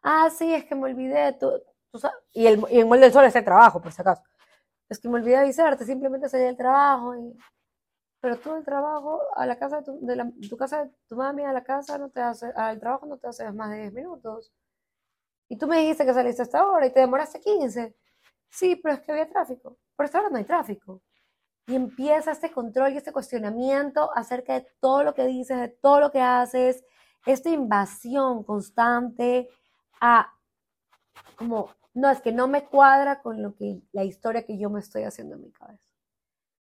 Ah, 0.02 0.28
sí, 0.30 0.52
es 0.52 0.64
que 0.64 0.74
me 0.74 0.84
olvidé. 0.84 1.32
Tú, 1.34 1.50
y, 2.32 2.46
el, 2.46 2.64
y 2.70 2.80
en 2.80 2.88
Molde 2.88 3.04
del 3.04 3.12
Sol 3.12 3.24
es 3.24 3.36
el 3.36 3.44
trabajo, 3.44 3.80
por 3.80 3.92
si 3.92 4.00
acaso. 4.00 4.22
Es 4.88 4.98
que 4.98 5.08
me 5.08 5.16
olvidé 5.16 5.36
avisarte, 5.36 5.84
simplemente 5.84 6.28
salí 6.28 6.44
del 6.44 6.56
trabajo 6.56 7.16
y 7.16 7.36
pero 8.24 8.38
tú 8.38 8.54
el 8.54 8.64
trabajo 8.64 9.20
a 9.36 9.44
la 9.44 9.58
casa 9.58 9.82
de 9.82 10.48
tu, 10.48 10.56
casa 10.56 10.84
de 10.84 10.90
tu 11.06 11.14
mami 11.14 11.44
a 11.44 11.52
la 11.52 11.62
casa 11.62 11.98
no 11.98 12.08
te 12.08 12.22
hace, 12.22 12.46
al 12.56 12.80
trabajo 12.80 13.04
no 13.04 13.18
te 13.18 13.26
haces 13.26 13.52
más 13.52 13.68
de 13.68 13.80
10 13.82 13.92
minutos. 13.92 14.50
Y 15.46 15.58
tú 15.58 15.66
me 15.66 15.80
dijiste 15.80 16.06
que 16.06 16.14
saliste 16.14 16.40
hasta 16.40 16.60
ahora 16.60 16.86
y 16.86 16.90
te 16.90 17.00
demoraste 17.00 17.38
15. 17.40 17.94
Sí, 18.48 18.76
pero 18.76 18.94
es 18.94 19.00
que 19.02 19.12
había 19.12 19.28
tráfico. 19.28 19.76
Por 19.94 20.06
esta 20.06 20.20
hora 20.20 20.30
no 20.30 20.38
hay 20.38 20.44
tráfico. 20.44 21.02
Y 21.66 21.74
empieza 21.74 22.32
este 22.32 22.52
control 22.52 22.92
y 22.92 22.96
este 22.98 23.12
cuestionamiento 23.12 24.10
acerca 24.14 24.54
de 24.54 24.66
todo 24.80 25.02
lo 25.02 25.14
que 25.14 25.26
dices, 25.26 25.58
de 25.58 25.68
todo 25.68 26.00
lo 26.00 26.10
que 26.10 26.20
haces, 26.20 26.84
esta 27.24 27.48
invasión 27.48 28.44
constante 28.44 29.48
a 30.00 30.30
como, 31.36 31.70
no, 31.94 32.10
es 32.10 32.20
que 32.20 32.32
no 32.32 32.48
me 32.48 32.66
cuadra 32.66 33.22
con 33.22 33.42
lo 33.42 33.54
que 33.54 33.80
la 33.92 34.04
historia 34.04 34.44
que 34.44 34.58
yo 34.58 34.68
me 34.68 34.80
estoy 34.80 35.04
haciendo 35.04 35.36
en 35.36 35.42
mi 35.42 35.52
cabeza 35.52 35.84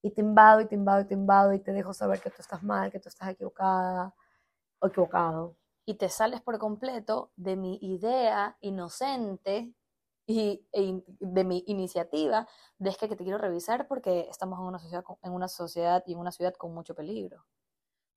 y 0.01 0.11
te 0.11 0.21
invado 0.21 0.61
y 0.61 0.67
te 0.67 0.75
invado 0.75 1.01
y 1.01 1.05
te 1.05 1.13
invado 1.13 1.53
y 1.53 1.59
te 1.59 1.73
dejo 1.73 1.93
saber 1.93 2.19
que 2.19 2.29
tú 2.29 2.37
estás 2.39 2.63
mal, 2.63 2.91
que 2.91 2.99
tú 2.99 3.09
estás 3.09 3.29
equivocada 3.29 4.13
o 4.79 4.87
equivocado. 4.87 5.55
Y 5.85 5.95
te 5.95 6.09
sales 6.09 6.41
por 6.41 6.57
completo 6.59 7.31
de 7.35 7.55
mi 7.55 7.77
idea 7.81 8.57
inocente 8.61 9.73
y 10.27 10.65
e 10.71 11.03
de 11.19 11.43
mi 11.43 11.63
iniciativa 11.67 12.47
de 12.77 12.95
que, 12.95 13.07
te 13.07 13.17
quiero 13.17 13.37
revisar 13.37 13.87
porque 13.87 14.27
estamos 14.29 14.59
en 14.59 14.65
una 14.65 14.79
sociedad, 14.79 15.03
en 15.23 15.33
una 15.33 15.47
sociedad 15.47 16.03
y 16.05 16.13
en 16.13 16.19
una 16.19 16.31
ciudad 16.31 16.53
con 16.53 16.73
mucho 16.73 16.95
peligro. 16.95 17.45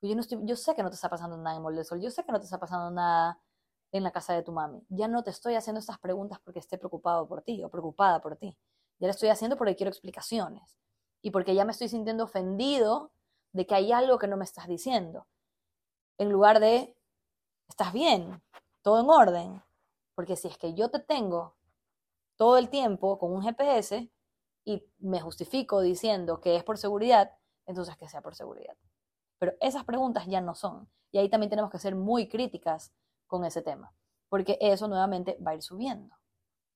Yo, 0.02 0.14
no 0.14 0.20
estoy, 0.20 0.38
yo 0.42 0.56
sé 0.56 0.74
que 0.74 0.82
no 0.82 0.90
te 0.90 0.96
está 0.96 1.08
pasando 1.08 1.36
nada 1.36 1.56
en 1.56 1.62
Molde 1.62 1.84
Sol, 1.84 2.00
yo 2.00 2.10
sé 2.10 2.24
que 2.24 2.32
no 2.32 2.38
te 2.38 2.44
está 2.44 2.58
pasando 2.58 2.90
nada 2.90 3.40
en 3.92 4.02
la 4.02 4.10
casa 4.10 4.34
de 4.34 4.42
tu 4.42 4.52
mami. 4.52 4.84
Ya 4.88 5.08
no 5.08 5.22
te 5.22 5.30
estoy 5.30 5.54
haciendo 5.54 5.80
estas 5.80 5.98
preguntas 5.98 6.40
porque 6.44 6.58
esté 6.58 6.78
preocupado 6.78 7.26
por 7.26 7.42
ti 7.42 7.62
o 7.64 7.70
preocupada 7.70 8.20
por 8.20 8.36
ti. 8.36 8.56
Ya 8.98 9.06
lo 9.06 9.12
estoy 9.12 9.30
haciendo 9.30 9.56
porque 9.56 9.76
quiero 9.76 9.90
explicaciones 9.90 10.78
y 11.22 11.30
porque 11.30 11.54
ya 11.54 11.64
me 11.64 11.72
estoy 11.72 11.88
sintiendo 11.88 12.24
ofendido 12.24 13.12
de 13.52 13.66
que 13.66 13.74
hay 13.74 13.92
algo 13.92 14.18
que 14.18 14.26
no 14.26 14.36
me 14.36 14.44
estás 14.44 14.66
diciendo. 14.66 15.26
En 16.18 16.30
lugar 16.30 16.60
de, 16.60 16.96
estás 17.68 17.92
bien, 17.92 18.42
todo 18.82 19.00
en 19.00 19.08
orden. 19.08 19.62
Porque 20.14 20.36
si 20.36 20.48
es 20.48 20.58
que 20.58 20.74
yo 20.74 20.90
te 20.90 20.98
tengo 20.98 21.53
todo 22.44 22.58
el 22.58 22.68
tiempo 22.68 23.18
con 23.18 23.32
un 23.32 23.42
GPS 23.42 24.12
y 24.66 24.86
me 24.98 25.18
justifico 25.18 25.80
diciendo 25.80 26.42
que 26.42 26.56
es 26.56 26.62
por 26.62 26.76
seguridad, 26.76 27.32
entonces 27.64 27.96
que 27.96 28.06
sea 28.06 28.20
por 28.20 28.34
seguridad. 28.34 28.76
Pero 29.38 29.54
esas 29.62 29.84
preguntas 29.84 30.26
ya 30.26 30.42
no 30.42 30.54
son. 30.54 30.86
Y 31.10 31.16
ahí 31.16 31.30
también 31.30 31.48
tenemos 31.48 31.70
que 31.70 31.78
ser 31.78 31.94
muy 31.94 32.28
críticas 32.28 32.92
con 33.26 33.46
ese 33.46 33.62
tema. 33.62 33.94
Porque 34.28 34.58
eso 34.60 34.88
nuevamente 34.88 35.38
va 35.40 35.52
a 35.52 35.54
ir 35.54 35.62
subiendo. 35.62 36.14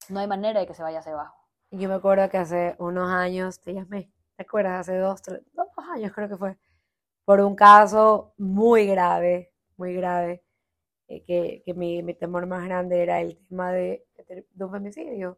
No 0.09 0.19
hay 0.19 0.25
manera 0.25 0.59
de 0.59 0.65
que 0.65 0.73
se 0.73 0.81
vaya 0.81 1.01
hacia 1.01 1.11
abajo. 1.11 1.37
Yo 1.69 1.87
me 1.87 1.93
acuerdo 1.93 2.27
que 2.31 2.39
hace 2.39 2.75
unos 2.79 3.07
años 3.07 3.61
te 3.61 3.75
llamé 3.75 4.11
¿te 4.37 4.41
acuerdas? 4.41 4.79
Hace 4.79 4.97
dos, 4.97 5.21
tres, 5.21 5.41
dos 5.53 5.67
años 5.93 6.11
creo 6.15 6.29
que 6.29 6.37
fue, 6.37 6.57
por 7.25 7.41
un 7.41 7.55
caso 7.55 8.33
muy 8.39 8.87
grave, 8.87 9.53
muy 9.77 9.93
grave, 9.93 10.43
eh, 11.09 11.23
que, 11.25 11.61
que 11.63 11.75
mi, 11.75 12.01
mi, 12.01 12.15
temor 12.15 12.47
más 12.47 12.65
grande 12.65 13.03
era 13.03 13.21
el 13.21 13.37
tema 13.47 13.71
de, 13.71 14.07
de, 14.27 14.65
un 14.65 14.71
femicidio. 14.71 15.37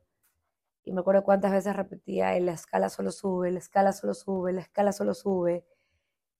Y 0.84 0.92
me 0.92 1.02
acuerdo 1.02 1.24
cuántas 1.24 1.52
veces 1.52 1.76
repetía, 1.76 2.40
la 2.40 2.54
escala 2.54 2.90
solo 2.90 3.12
sube, 3.12 3.52
la 3.52 3.60
escala 3.60 3.94
solo 3.94 4.14
sube, 4.14 4.54
la 4.54 4.62
escala 4.62 4.92
solo 4.92 5.14
sube. 5.14 5.66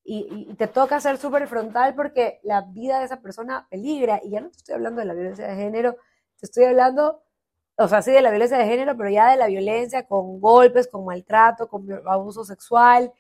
Y, 0.04 0.54
te 0.56 0.68
toca 0.68 1.00
ser 1.00 1.18
súper 1.18 1.48
frontal 1.48 1.96
porque 1.96 2.40
la 2.44 2.62
vida 2.62 3.00
de 3.00 3.06
esa 3.06 3.22
persona 3.22 3.68
peligra. 3.70 4.20
Y 4.24 4.32
ya 4.32 4.42
no 4.42 4.50
te 4.50 4.58
estoy 4.58 4.76
hablando 4.76 5.00
de 5.02 5.06
la 5.06 5.14
violencia 5.14 5.48
de 5.48 5.56
género, 5.56 5.94
te 6.40 6.46
estoy 6.48 6.66
hablando 6.66 7.24
o 7.78 7.88
sea, 7.88 8.02
sí 8.02 8.12
de 8.12 8.22
la 8.22 8.30
violencia 8.30 8.58
de 8.58 8.66
género, 8.66 8.96
pero 8.96 9.10
ya 9.10 9.32
de 9.32 9.38
la 9.38 9.48
violencia 9.48 10.06
con 10.06 10.40
golpes, 10.40 10.88
con 10.88 11.06
maltrato, 11.06 11.68
con 11.68 11.88
abuso 12.08 12.44
sexual, 12.44 13.12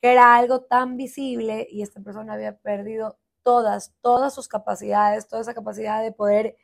que 0.00 0.12
era 0.12 0.36
algo 0.36 0.62
tan 0.62 0.96
visible 0.96 1.66
y 1.70 1.82
esta 1.82 2.00
persona 2.00 2.34
había 2.34 2.56
perdido 2.58 3.18
todas, 3.42 3.94
todas 4.02 4.34
sus 4.34 4.48
capacidades, 4.48 5.28
toda 5.28 5.42
esa 5.42 5.54
capacidad 5.54 6.02
de 6.02 6.12
poder, 6.12 6.56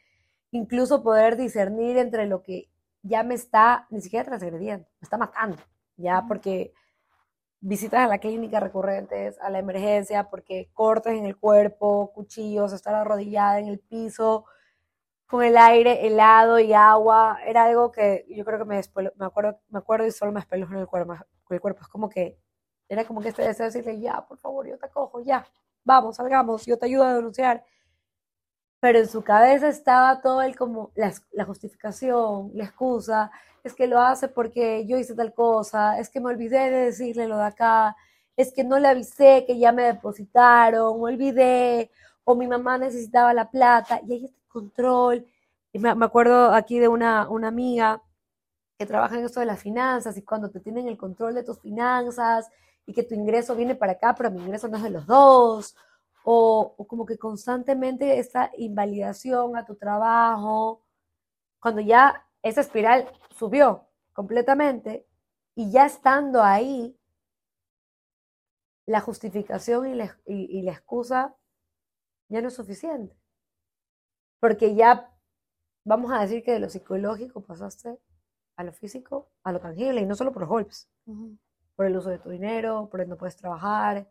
incluso 0.50 1.02
poder 1.02 1.36
discernir 1.36 1.96
entre 1.98 2.26
lo 2.26 2.42
que 2.42 2.68
ya 3.06 3.22
me 3.22 3.34
está, 3.34 3.86
ni 3.90 4.00
siquiera 4.00 4.24
transgrediendo, 4.24 4.86
me 5.00 5.04
está 5.04 5.16
matando, 5.18 5.58
ya 5.96 6.24
porque 6.26 6.72
visitas 7.60 8.00
a 8.00 8.08
la 8.08 8.18
clínica 8.18 8.60
recurrentes, 8.60 9.38
a 9.40 9.50
la 9.50 9.58
emergencia, 9.58 10.28
porque 10.30 10.70
cortes 10.72 11.14
en 11.14 11.26
el 11.26 11.36
cuerpo, 11.36 12.12
cuchillos, 12.14 12.72
estar 12.72 12.94
arrodillada 12.94 13.58
en 13.58 13.68
el 13.68 13.80
piso, 13.80 14.44
con 15.26 15.42
el 15.42 15.56
aire 15.56 16.06
helado 16.06 16.60
y 16.60 16.72
agua, 16.72 17.38
era 17.44 17.64
algo 17.64 17.90
que 17.90 18.24
yo 18.28 18.44
creo 18.44 18.58
que 18.58 18.64
me, 18.64 18.80
me, 19.16 19.26
acuerdo, 19.26 19.60
me 19.68 19.78
acuerdo 19.78 20.06
y 20.06 20.12
solo 20.12 20.32
me 20.32 20.40
espelujo 20.40 20.72
en 20.74 20.80
el 20.80 20.86
cuerpo, 20.86 21.14
el 21.50 21.60
cuerpo. 21.60 21.80
Es 21.82 21.88
como 21.88 22.08
que, 22.08 22.38
era 22.88 23.04
como 23.04 23.20
que 23.20 23.30
este 23.30 23.42
deseo 23.42 23.66
de 23.66 23.72
decirle, 23.72 24.00
ya, 24.00 24.24
por 24.26 24.38
favor, 24.38 24.66
yo 24.68 24.78
te 24.78 24.86
acojo, 24.86 25.20
ya, 25.20 25.44
vamos, 25.84 26.16
salgamos, 26.16 26.64
yo 26.66 26.78
te 26.78 26.86
ayudo 26.86 27.04
a 27.04 27.14
denunciar. 27.14 27.64
Pero 28.80 28.98
en 28.98 29.08
su 29.08 29.22
cabeza 29.22 29.68
estaba 29.68 30.20
todo 30.20 30.42
el 30.42 30.56
como, 30.56 30.90
la, 30.94 31.44
justificación, 31.44 32.50
la 32.54 32.64
excusa, 32.64 33.30
es 33.64 33.74
que 33.74 33.86
lo 33.86 34.00
hace 34.00 34.28
porque 34.28 34.86
yo 34.86 34.98
hice 34.98 35.14
tal 35.14 35.34
cosa, 35.34 35.98
es 35.98 36.10
que 36.10 36.20
me 36.20 36.28
olvidé 36.30 36.70
de 36.70 36.84
decirle 36.86 37.26
lo 37.26 37.38
de 37.38 37.44
acá, 37.46 37.96
es 38.36 38.52
que 38.52 38.64
no 38.64 38.78
le 38.78 38.88
avisé 38.88 39.44
que 39.46 39.58
ya 39.58 39.72
me 39.72 39.84
depositaron, 39.84 41.00
olvidé, 41.00 41.90
o 42.24 42.34
mi 42.34 42.46
mamá 42.46 42.78
necesitaba 42.78 43.32
la 43.34 43.50
plata, 43.50 44.00
y 44.06 44.12
ahí 44.12 44.34
control. 44.48 45.26
Me, 45.72 45.94
me 45.94 46.04
acuerdo 46.06 46.52
aquí 46.54 46.78
de 46.78 46.88
una, 46.88 47.28
una 47.28 47.48
amiga 47.48 48.02
que 48.78 48.86
trabaja 48.86 49.18
en 49.18 49.24
esto 49.24 49.40
de 49.40 49.46
las 49.46 49.60
finanzas 49.60 50.16
y 50.16 50.22
cuando 50.22 50.50
te 50.50 50.60
tienen 50.60 50.86
el 50.88 50.98
control 50.98 51.34
de 51.34 51.42
tus 51.42 51.60
finanzas 51.60 52.50
y 52.86 52.92
que 52.92 53.02
tu 53.02 53.14
ingreso 53.14 53.56
viene 53.56 53.74
para 53.74 53.92
acá, 53.92 54.14
pero 54.14 54.30
mi 54.30 54.40
ingreso 54.40 54.68
no 54.68 54.76
es 54.76 54.82
de 54.82 54.90
los 54.90 55.06
dos, 55.06 55.76
o, 56.28 56.74
o, 56.76 56.86
como 56.88 57.06
que 57.06 57.18
constantemente 57.18 58.18
esta 58.18 58.50
invalidación 58.56 59.56
a 59.56 59.64
tu 59.64 59.76
trabajo, 59.76 60.82
cuando 61.60 61.80
ya 61.80 62.26
esa 62.42 62.62
espiral 62.62 63.08
subió 63.30 63.86
completamente 64.12 65.06
y 65.54 65.70
ya 65.70 65.86
estando 65.86 66.42
ahí, 66.42 66.98
la 68.86 69.00
justificación 69.00 69.86
y 69.86 69.94
la, 69.94 70.18
y, 70.26 70.58
y 70.58 70.62
la 70.62 70.72
excusa 70.72 71.36
ya 72.28 72.42
no 72.42 72.48
es 72.48 72.54
suficiente. 72.54 73.16
Porque 74.40 74.74
ya 74.74 75.16
vamos 75.84 76.10
a 76.10 76.22
decir 76.22 76.42
que 76.42 76.52
de 76.54 76.58
lo 76.58 76.68
psicológico 76.68 77.40
pasaste 77.40 78.00
a 78.56 78.64
lo 78.64 78.72
físico, 78.72 79.30
a 79.44 79.52
lo 79.52 79.60
tangible, 79.60 80.00
y 80.00 80.06
no 80.06 80.16
solo 80.16 80.32
por 80.32 80.42
los 80.42 80.48
golpes, 80.48 80.90
por 81.76 81.86
el 81.86 81.96
uso 81.96 82.10
de 82.10 82.18
tu 82.18 82.30
dinero, 82.30 82.88
por 82.90 83.00
el 83.00 83.08
no 83.08 83.16
puedes 83.16 83.36
trabajar, 83.36 84.08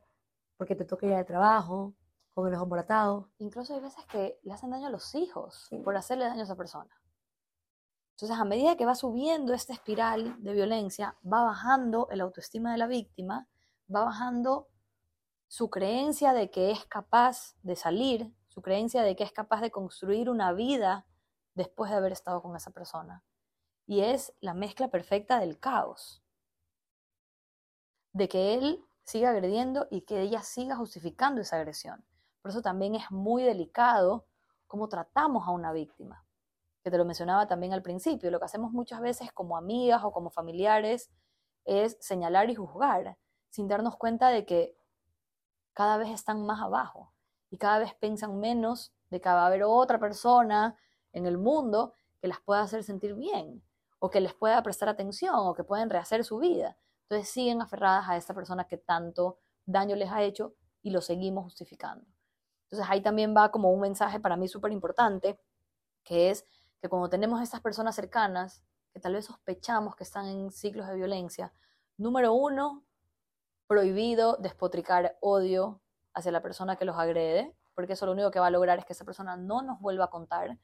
porque 0.56 0.76
te 0.76 0.86
toca 0.86 1.08
ir 1.08 1.16
de 1.16 1.26
trabajo, 1.26 1.94
con 2.36 2.48
el 2.48 2.54
ojo 2.54 2.68
moratado. 2.68 3.32
Incluso 3.40 3.74
hay 3.74 3.80
veces 3.80 4.06
que 4.06 4.40
le 4.44 4.54
hacen 4.54 4.70
daño 4.70 4.88
a 4.88 4.92
los 4.92 5.16
hijos 5.16 5.68
por 5.84 5.98
hacerle 5.98 6.26
daño 6.26 6.42
a 6.42 6.44
esa 6.44 6.56
persona. 6.56 7.02
Entonces, 8.12 8.38
a 8.38 8.46
medida 8.46 8.78
que 8.78 8.86
va 8.86 8.94
subiendo 8.94 9.54
esta 9.54 9.74
espiral 9.74 10.36
de 10.44 10.54
violencia, 10.54 11.18
va 11.26 11.44
bajando 11.44 12.08
el 12.12 12.22
autoestima 12.22 12.72
de 12.72 12.78
la 12.78 12.88
víctima, 12.88 13.48
va 13.94 14.06
bajando 14.06 14.68
su 15.48 15.70
creencia 15.70 16.34
de 16.34 16.52
que 16.52 16.70
es 16.70 16.86
capaz 16.86 17.56
de 17.64 17.76
salir 17.76 18.32
su 18.56 18.62
creencia 18.62 19.04
de 19.04 19.18
que 19.18 19.26
es 19.26 19.34
capaz 19.34 19.60
de 19.60 19.70
construir 19.70 20.30
una 20.30 20.54
vida 20.54 21.06
después 21.56 21.92
de 21.92 21.98
haber 21.98 22.14
estado 22.14 22.42
con 22.42 22.56
esa 22.56 22.72
persona. 22.72 23.22
Y 23.86 24.00
es 24.00 24.34
la 24.40 24.54
mezcla 24.54 24.88
perfecta 24.88 25.40
del 25.42 25.60
caos. 25.60 26.24
De 28.14 28.30
que 28.30 28.54
él 28.54 28.82
siga 29.04 29.32
agrediendo 29.32 29.88
y 29.92 30.04
que 30.04 30.22
ella 30.22 30.42
siga 30.42 30.78
justificando 30.78 31.42
esa 31.42 31.58
agresión. 31.58 32.06
Por 32.46 32.52
eso 32.52 32.62
también 32.62 32.94
es 32.94 33.10
muy 33.10 33.42
delicado 33.42 34.28
cómo 34.68 34.88
tratamos 34.88 35.48
a 35.48 35.50
una 35.50 35.72
víctima. 35.72 36.28
Que 36.84 36.92
te 36.92 36.98
lo 37.00 37.04
mencionaba 37.04 37.48
también 37.48 37.74
al 37.74 37.82
principio. 37.82 38.30
Lo 38.30 38.38
que 38.38 38.46
hacemos 38.46 38.72
muchas 38.72 39.02
veces 39.02 39.32
como 39.34 39.58
amigas 39.58 40.04
o 40.04 40.12
como 40.12 40.30
familiares 40.30 41.10
es 41.64 41.98
señalar 42.00 42.52
y 42.52 42.54
juzgar, 42.54 43.18
sin 43.50 43.68
darnos 43.68 43.98
cuenta 43.98 44.30
de 44.30 44.46
que 44.46 44.78
cada 45.74 45.98
vez 45.98 46.12
están 46.12 46.46
más 46.46 46.62
abajo 46.62 47.16
y 47.50 47.58
cada 47.58 47.80
vez 47.80 47.96
piensan 47.96 48.40
menos 48.40 48.94
de 49.10 49.20
que 49.20 49.28
va 49.28 49.42
a 49.42 49.48
haber 49.48 49.64
otra 49.64 49.98
persona 49.98 50.78
en 51.14 51.26
el 51.26 51.40
mundo 51.40 51.96
que 52.22 52.28
las 52.28 52.42
pueda 52.42 52.62
hacer 52.62 52.84
sentir 52.84 53.16
bien 53.16 53.64
o 53.98 54.12
que 54.12 54.22
les 54.22 54.36
pueda 54.36 54.62
prestar 54.62 54.88
atención 54.88 55.34
o 55.36 55.56
que 55.56 55.64
pueden 55.64 55.90
rehacer 55.90 56.24
su 56.24 56.38
vida. 56.38 56.78
Entonces 57.10 57.28
siguen 57.28 57.64
aferradas 57.64 58.08
a 58.08 58.18
esta 58.18 58.36
persona 58.36 58.68
que 58.68 58.78
tanto 58.78 59.40
daño 59.66 59.96
les 59.96 60.12
ha 60.12 60.22
hecho 60.22 60.54
y 60.84 60.92
lo 60.92 61.02
seguimos 61.02 61.46
justificando. 61.46 62.15
Entonces 62.66 62.88
ahí 62.90 63.02
también 63.02 63.36
va 63.36 63.52
como 63.52 63.72
un 63.72 63.80
mensaje 63.80 64.20
para 64.20 64.38
mí 64.38 64.48
súper 64.48 64.72
importante, 64.72 65.40
que 66.04 66.30
es 66.30 66.46
que 66.82 66.90
cuando 66.90 67.10
tenemos 67.10 67.42
estas 67.42 67.62
personas 67.62 67.96
cercanas, 67.96 68.64
que 68.92 69.00
tal 69.00 69.14
vez 69.14 69.26
sospechamos 69.26 69.96
que 69.96 70.04
están 70.04 70.28
en 70.28 70.52
ciclos 70.52 70.88
de 70.88 70.96
violencia, 70.96 71.54
número 71.98 72.34
uno, 72.34 72.84
prohibido 73.68 74.38
despotricar 74.38 75.18
odio 75.22 75.82
hacia 76.14 76.32
la 76.32 76.42
persona 76.42 76.76
que 76.76 76.86
los 76.86 76.98
agrede, 76.98 77.56
porque 77.74 77.94
eso 77.94 78.06
lo 78.06 78.14
único 78.14 78.32
que 78.32 78.40
va 78.40 78.48
a 78.48 78.52
lograr 78.52 78.80
es 78.80 78.86
que 78.86 78.94
esa 78.94 79.06
persona 79.06 79.36
no 79.36 79.62
nos 79.62 79.80
vuelva 79.80 80.06
a 80.06 80.10
contar. 80.10 80.58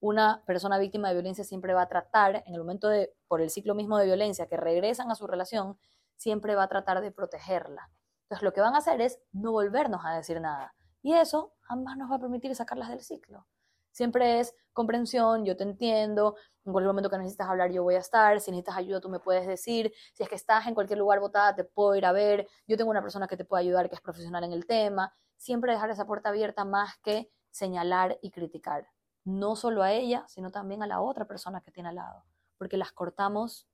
Una 0.00 0.42
persona 0.46 0.78
víctima 0.78 1.08
de 1.08 1.14
violencia 1.14 1.44
siempre 1.44 1.74
va 1.74 1.82
a 1.82 1.88
tratar, 1.88 2.42
en 2.46 2.54
el 2.54 2.60
momento 2.60 2.88
de, 2.88 3.14
por 3.28 3.40
el 3.40 3.50
ciclo 3.50 3.74
mismo 3.74 3.98
de 3.98 4.06
violencia, 4.06 4.48
que 4.48 4.56
regresan 4.56 5.10
a 5.10 5.14
su 5.14 5.26
relación, 5.26 5.78
siempre 6.16 6.54
va 6.54 6.64
a 6.64 6.68
tratar 6.68 7.00
de 7.00 7.12
protegerla. 7.12 7.90
Entonces 8.22 8.42
lo 8.42 8.52
que 8.52 8.60
van 8.60 8.74
a 8.74 8.78
hacer 8.78 9.00
es 9.00 9.20
no 9.32 9.52
volvernos 9.52 10.04
a 10.04 10.14
decir 10.14 10.40
nada. 10.40 10.74
Y 11.06 11.14
eso 11.14 11.52
jamás 11.60 11.96
nos 11.96 12.10
va 12.10 12.16
a 12.16 12.18
permitir 12.18 12.52
sacarlas 12.56 12.88
del 12.88 13.00
ciclo. 13.00 13.46
Siempre 13.92 14.40
es 14.40 14.56
comprensión, 14.72 15.44
yo 15.44 15.56
te 15.56 15.62
entiendo, 15.62 16.34
en 16.64 16.72
cualquier 16.72 16.88
momento 16.88 17.08
que 17.08 17.16
necesitas 17.16 17.48
hablar 17.48 17.70
yo 17.70 17.84
voy 17.84 17.94
a 17.94 18.00
estar, 18.00 18.40
si 18.40 18.50
necesitas 18.50 18.76
ayuda 18.76 19.00
tú 19.00 19.08
me 19.08 19.20
puedes 19.20 19.46
decir, 19.46 19.92
si 20.14 20.24
es 20.24 20.28
que 20.28 20.34
estás 20.34 20.66
en 20.66 20.74
cualquier 20.74 20.98
lugar 20.98 21.20
botada 21.20 21.54
te 21.54 21.62
puedo 21.62 21.94
ir 21.94 22.04
a 22.06 22.10
ver, 22.10 22.48
yo 22.66 22.76
tengo 22.76 22.90
una 22.90 23.02
persona 23.02 23.28
que 23.28 23.36
te 23.36 23.44
puede 23.44 23.62
ayudar 23.62 23.88
que 23.88 23.94
es 23.94 24.00
profesional 24.00 24.42
en 24.42 24.52
el 24.52 24.66
tema, 24.66 25.14
siempre 25.36 25.70
dejar 25.70 25.90
esa 25.90 26.08
puerta 26.08 26.30
abierta 26.30 26.64
más 26.64 26.98
que 27.04 27.30
señalar 27.52 28.18
y 28.20 28.32
criticar, 28.32 28.88
no 29.22 29.54
solo 29.54 29.84
a 29.84 29.92
ella, 29.92 30.24
sino 30.26 30.50
también 30.50 30.82
a 30.82 30.88
la 30.88 31.00
otra 31.00 31.28
persona 31.28 31.60
que 31.60 31.70
tiene 31.70 31.90
al 31.90 31.94
lado, 31.94 32.24
porque 32.58 32.76
las 32.76 32.90
cortamos 32.90 33.68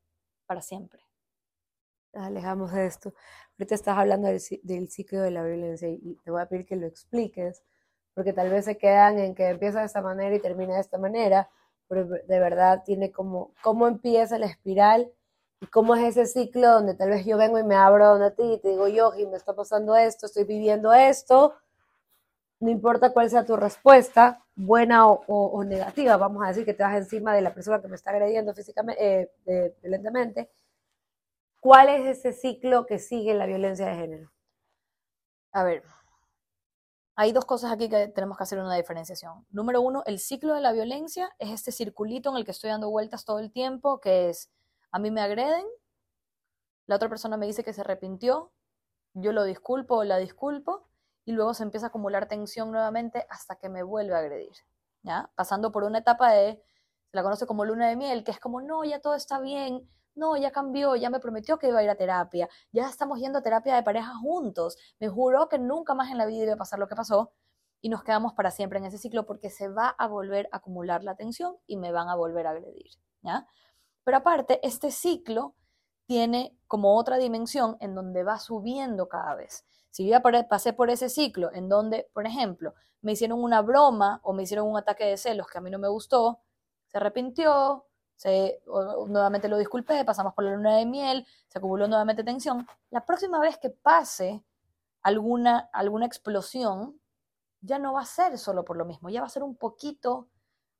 para 0.44 0.60
siempre. 0.60 1.02
Alejamos 2.14 2.72
de 2.72 2.86
esto. 2.86 3.14
Ahorita 3.58 3.74
estás 3.74 3.98
hablando 3.98 4.28
del, 4.28 4.40
del 4.62 4.88
ciclo 4.88 5.20
de 5.20 5.30
la 5.30 5.42
violencia 5.42 5.88
y 5.88 6.18
te 6.24 6.30
voy 6.30 6.42
a 6.42 6.46
pedir 6.46 6.66
que 6.66 6.76
lo 6.76 6.86
expliques 6.86 7.62
porque 8.14 8.32
tal 8.32 8.50
vez 8.50 8.64
se 8.64 8.76
quedan 8.76 9.18
en 9.18 9.34
que 9.34 9.48
empieza 9.48 9.80
de 9.80 9.86
esta 9.86 10.02
manera 10.02 10.34
y 10.34 10.40
termina 10.40 10.74
de 10.74 10.80
esta 10.80 10.98
manera, 10.98 11.48
pero 11.88 12.06
de 12.06 12.38
verdad 12.38 12.82
tiene 12.84 13.10
como 13.10 13.52
cómo 13.62 13.86
empieza 13.86 14.38
la 14.38 14.46
espiral 14.46 15.10
y 15.60 15.66
cómo 15.66 15.94
es 15.94 16.16
ese 16.16 16.26
ciclo 16.26 16.70
donde 16.70 16.94
tal 16.94 17.10
vez 17.10 17.24
yo 17.24 17.38
vengo 17.38 17.58
y 17.58 17.64
me 17.64 17.76
abro 17.76 18.08
donde 18.08 18.30
ti 18.32 18.42
y 18.54 18.58
te 18.58 18.70
digo, 18.70 18.88
yo, 18.88 19.12
me 19.30 19.36
está 19.36 19.54
pasando 19.54 19.96
esto, 19.96 20.26
estoy 20.26 20.44
viviendo 20.44 20.92
esto, 20.92 21.54
no 22.60 22.70
importa 22.70 23.12
cuál 23.12 23.30
sea 23.30 23.44
tu 23.44 23.56
respuesta, 23.56 24.44
buena 24.54 25.08
o, 25.08 25.64
negativa, 25.64 26.16
vamos 26.16 26.44
a 26.44 26.48
decir 26.48 26.64
que 26.64 26.74
te 26.74 26.82
vas 26.82 26.96
encima 26.96 27.34
de 27.34 27.40
la 27.40 27.54
persona 27.54 27.80
que 27.80 27.88
me 27.88 27.96
está 27.96 28.10
agrediendo 28.10 28.54
físicamente, 28.54 29.30
eh, 29.46 29.74
violentamente, 29.82 30.50
¿cuál 31.62 31.88
es 31.88 32.18
ese 32.18 32.32
ciclo 32.32 32.86
que 32.86 32.98
sigue 32.98 33.34
la 33.34 33.46
violencia 33.46 33.86
de 33.86 33.94
género? 33.94 34.32
A 35.52 35.62
ver, 35.62 35.84
hay 37.14 37.30
dos 37.30 37.44
cosas 37.44 37.70
aquí 37.70 37.88
que 37.88 38.08
tenemos 38.08 38.36
que 38.36 38.42
hacer 38.42 38.58
una 38.58 38.74
diferenciación. 38.74 39.46
Número 39.50 39.80
uno, 39.80 40.02
el 40.06 40.18
ciclo 40.18 40.54
de 40.54 40.60
la 40.60 40.72
violencia 40.72 41.30
es 41.38 41.50
este 41.50 41.70
circulito 41.70 42.30
en 42.30 42.36
el 42.36 42.44
que 42.44 42.50
estoy 42.50 42.70
dando 42.70 42.90
vueltas 42.90 43.24
todo 43.24 43.38
el 43.38 43.52
tiempo, 43.52 44.00
que 44.00 44.28
es, 44.28 44.50
a 44.90 44.98
mí 44.98 45.12
me 45.12 45.20
agreden, 45.20 45.64
la 46.86 46.96
otra 46.96 47.08
persona 47.08 47.36
me 47.36 47.46
dice 47.46 47.62
que 47.62 47.72
se 47.72 47.82
arrepintió, 47.82 48.50
yo 49.14 49.32
lo 49.32 49.44
disculpo 49.44 49.98
o 49.98 50.04
la 50.04 50.16
disculpo, 50.16 50.88
y 51.24 51.30
luego 51.30 51.54
se 51.54 51.62
empieza 51.62 51.86
a 51.86 51.88
acumular 51.90 52.26
tensión 52.26 52.72
nuevamente 52.72 53.24
hasta 53.30 53.54
que 53.54 53.68
me 53.68 53.84
vuelve 53.84 54.16
a 54.16 54.18
agredir, 54.18 54.56
¿ya? 55.02 55.30
Pasando 55.36 55.70
por 55.70 55.84
una 55.84 55.98
etapa 55.98 56.32
de, 56.32 56.56
se 57.06 57.16
la 57.16 57.22
conoce 57.22 57.46
como 57.46 57.64
luna 57.64 57.88
de 57.88 57.94
miel, 57.94 58.24
que 58.24 58.32
es 58.32 58.40
como, 58.40 58.60
no, 58.62 58.82
ya 58.82 59.00
todo 59.00 59.14
está 59.14 59.38
bien, 59.38 59.88
no, 60.14 60.36
ya 60.36 60.50
cambió, 60.50 60.96
ya 60.96 61.10
me 61.10 61.20
prometió 61.20 61.58
que 61.58 61.68
iba 61.68 61.78
a 61.78 61.82
ir 61.82 61.90
a 61.90 61.94
terapia, 61.94 62.48
ya 62.72 62.88
estamos 62.88 63.18
yendo 63.18 63.38
a 63.38 63.42
terapia 63.42 63.74
de 63.74 63.82
pareja 63.82 64.14
juntos, 64.16 64.76
me 65.00 65.08
juró 65.08 65.48
que 65.48 65.58
nunca 65.58 65.94
más 65.94 66.10
en 66.10 66.18
la 66.18 66.26
vida 66.26 66.44
iba 66.44 66.54
a 66.54 66.56
pasar 66.56 66.78
lo 66.78 66.88
que 66.88 66.96
pasó 66.96 67.32
y 67.80 67.88
nos 67.88 68.04
quedamos 68.04 68.32
para 68.34 68.50
siempre 68.50 68.78
en 68.78 68.84
ese 68.84 68.98
ciclo 68.98 69.26
porque 69.26 69.50
se 69.50 69.68
va 69.68 69.88
a 69.88 70.06
volver 70.06 70.48
a 70.52 70.58
acumular 70.58 71.02
la 71.02 71.16
tensión 71.16 71.56
y 71.66 71.76
me 71.76 71.92
van 71.92 72.08
a 72.08 72.14
volver 72.14 72.46
a 72.46 72.50
agredir, 72.50 72.90
¿ya? 73.22 73.46
Pero 74.04 74.16
aparte, 74.16 74.60
este 74.66 74.90
ciclo 74.90 75.54
tiene 76.06 76.56
como 76.66 76.96
otra 76.96 77.16
dimensión 77.16 77.76
en 77.80 77.94
donde 77.94 78.24
va 78.24 78.38
subiendo 78.38 79.08
cada 79.08 79.34
vez. 79.34 79.64
Si 79.90 80.04
yo 80.04 80.10
ya 80.10 80.48
pasé 80.48 80.72
por 80.72 80.90
ese 80.90 81.08
ciclo 81.08 81.52
en 81.52 81.68
donde, 81.68 82.08
por 82.12 82.26
ejemplo, 82.26 82.74
me 83.02 83.12
hicieron 83.12 83.42
una 83.42 83.62
broma 83.62 84.20
o 84.22 84.32
me 84.32 84.44
hicieron 84.44 84.66
un 84.68 84.78
ataque 84.78 85.04
de 85.04 85.16
celos 85.16 85.46
que 85.48 85.58
a 85.58 85.60
mí 85.60 85.70
no 85.70 85.78
me 85.78 85.88
gustó, 85.88 86.40
se 86.86 86.98
arrepintió, 86.98 87.86
se, 88.22 88.62
nuevamente 89.08 89.48
lo 89.48 89.58
disculpé, 89.58 90.04
pasamos 90.04 90.32
por 90.32 90.44
la 90.44 90.54
luna 90.54 90.76
de 90.76 90.86
miel, 90.86 91.26
se 91.48 91.58
acumuló 91.58 91.88
nuevamente 91.88 92.22
tensión. 92.22 92.64
La 92.90 93.04
próxima 93.04 93.40
vez 93.40 93.58
que 93.58 93.68
pase 93.68 94.44
alguna, 95.02 95.68
alguna 95.72 96.06
explosión, 96.06 97.00
ya 97.62 97.80
no 97.80 97.94
va 97.94 98.02
a 98.02 98.06
ser 98.06 98.38
solo 98.38 98.64
por 98.64 98.76
lo 98.76 98.84
mismo, 98.84 99.08
ya 99.08 99.22
va 99.22 99.26
a 99.26 99.30
ser 99.30 99.42
un 99.42 99.56
poquito 99.56 100.28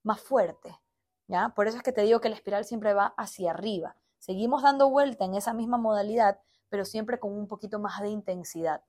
más 0.05 0.21
fuerte. 0.21 0.79
¿ya? 1.27 1.49
Por 1.49 1.67
eso 1.67 1.79
es 1.79 1.83
que 1.83 1.91
te 1.91 2.03
digo 2.03 2.21
que 2.21 2.29
la 2.29 2.37
espiral 2.37 2.65
siempre 2.65 2.95
va 2.95 3.13
hacia 3.17 3.51
arriba. 3.51 3.97
Seguimos 4.21 4.63
dando 4.63 4.89
vuelta 4.89 5.25
en 5.25 5.35
esa 5.35 5.53
misma 5.53 5.79
modalidad, 5.79 6.39
pero 6.69 6.85
siempre 6.85 7.19
con 7.19 7.33
un 7.33 7.49
poquito 7.49 7.81
más 7.81 8.01
de 8.01 8.09
intensidad. 8.09 8.85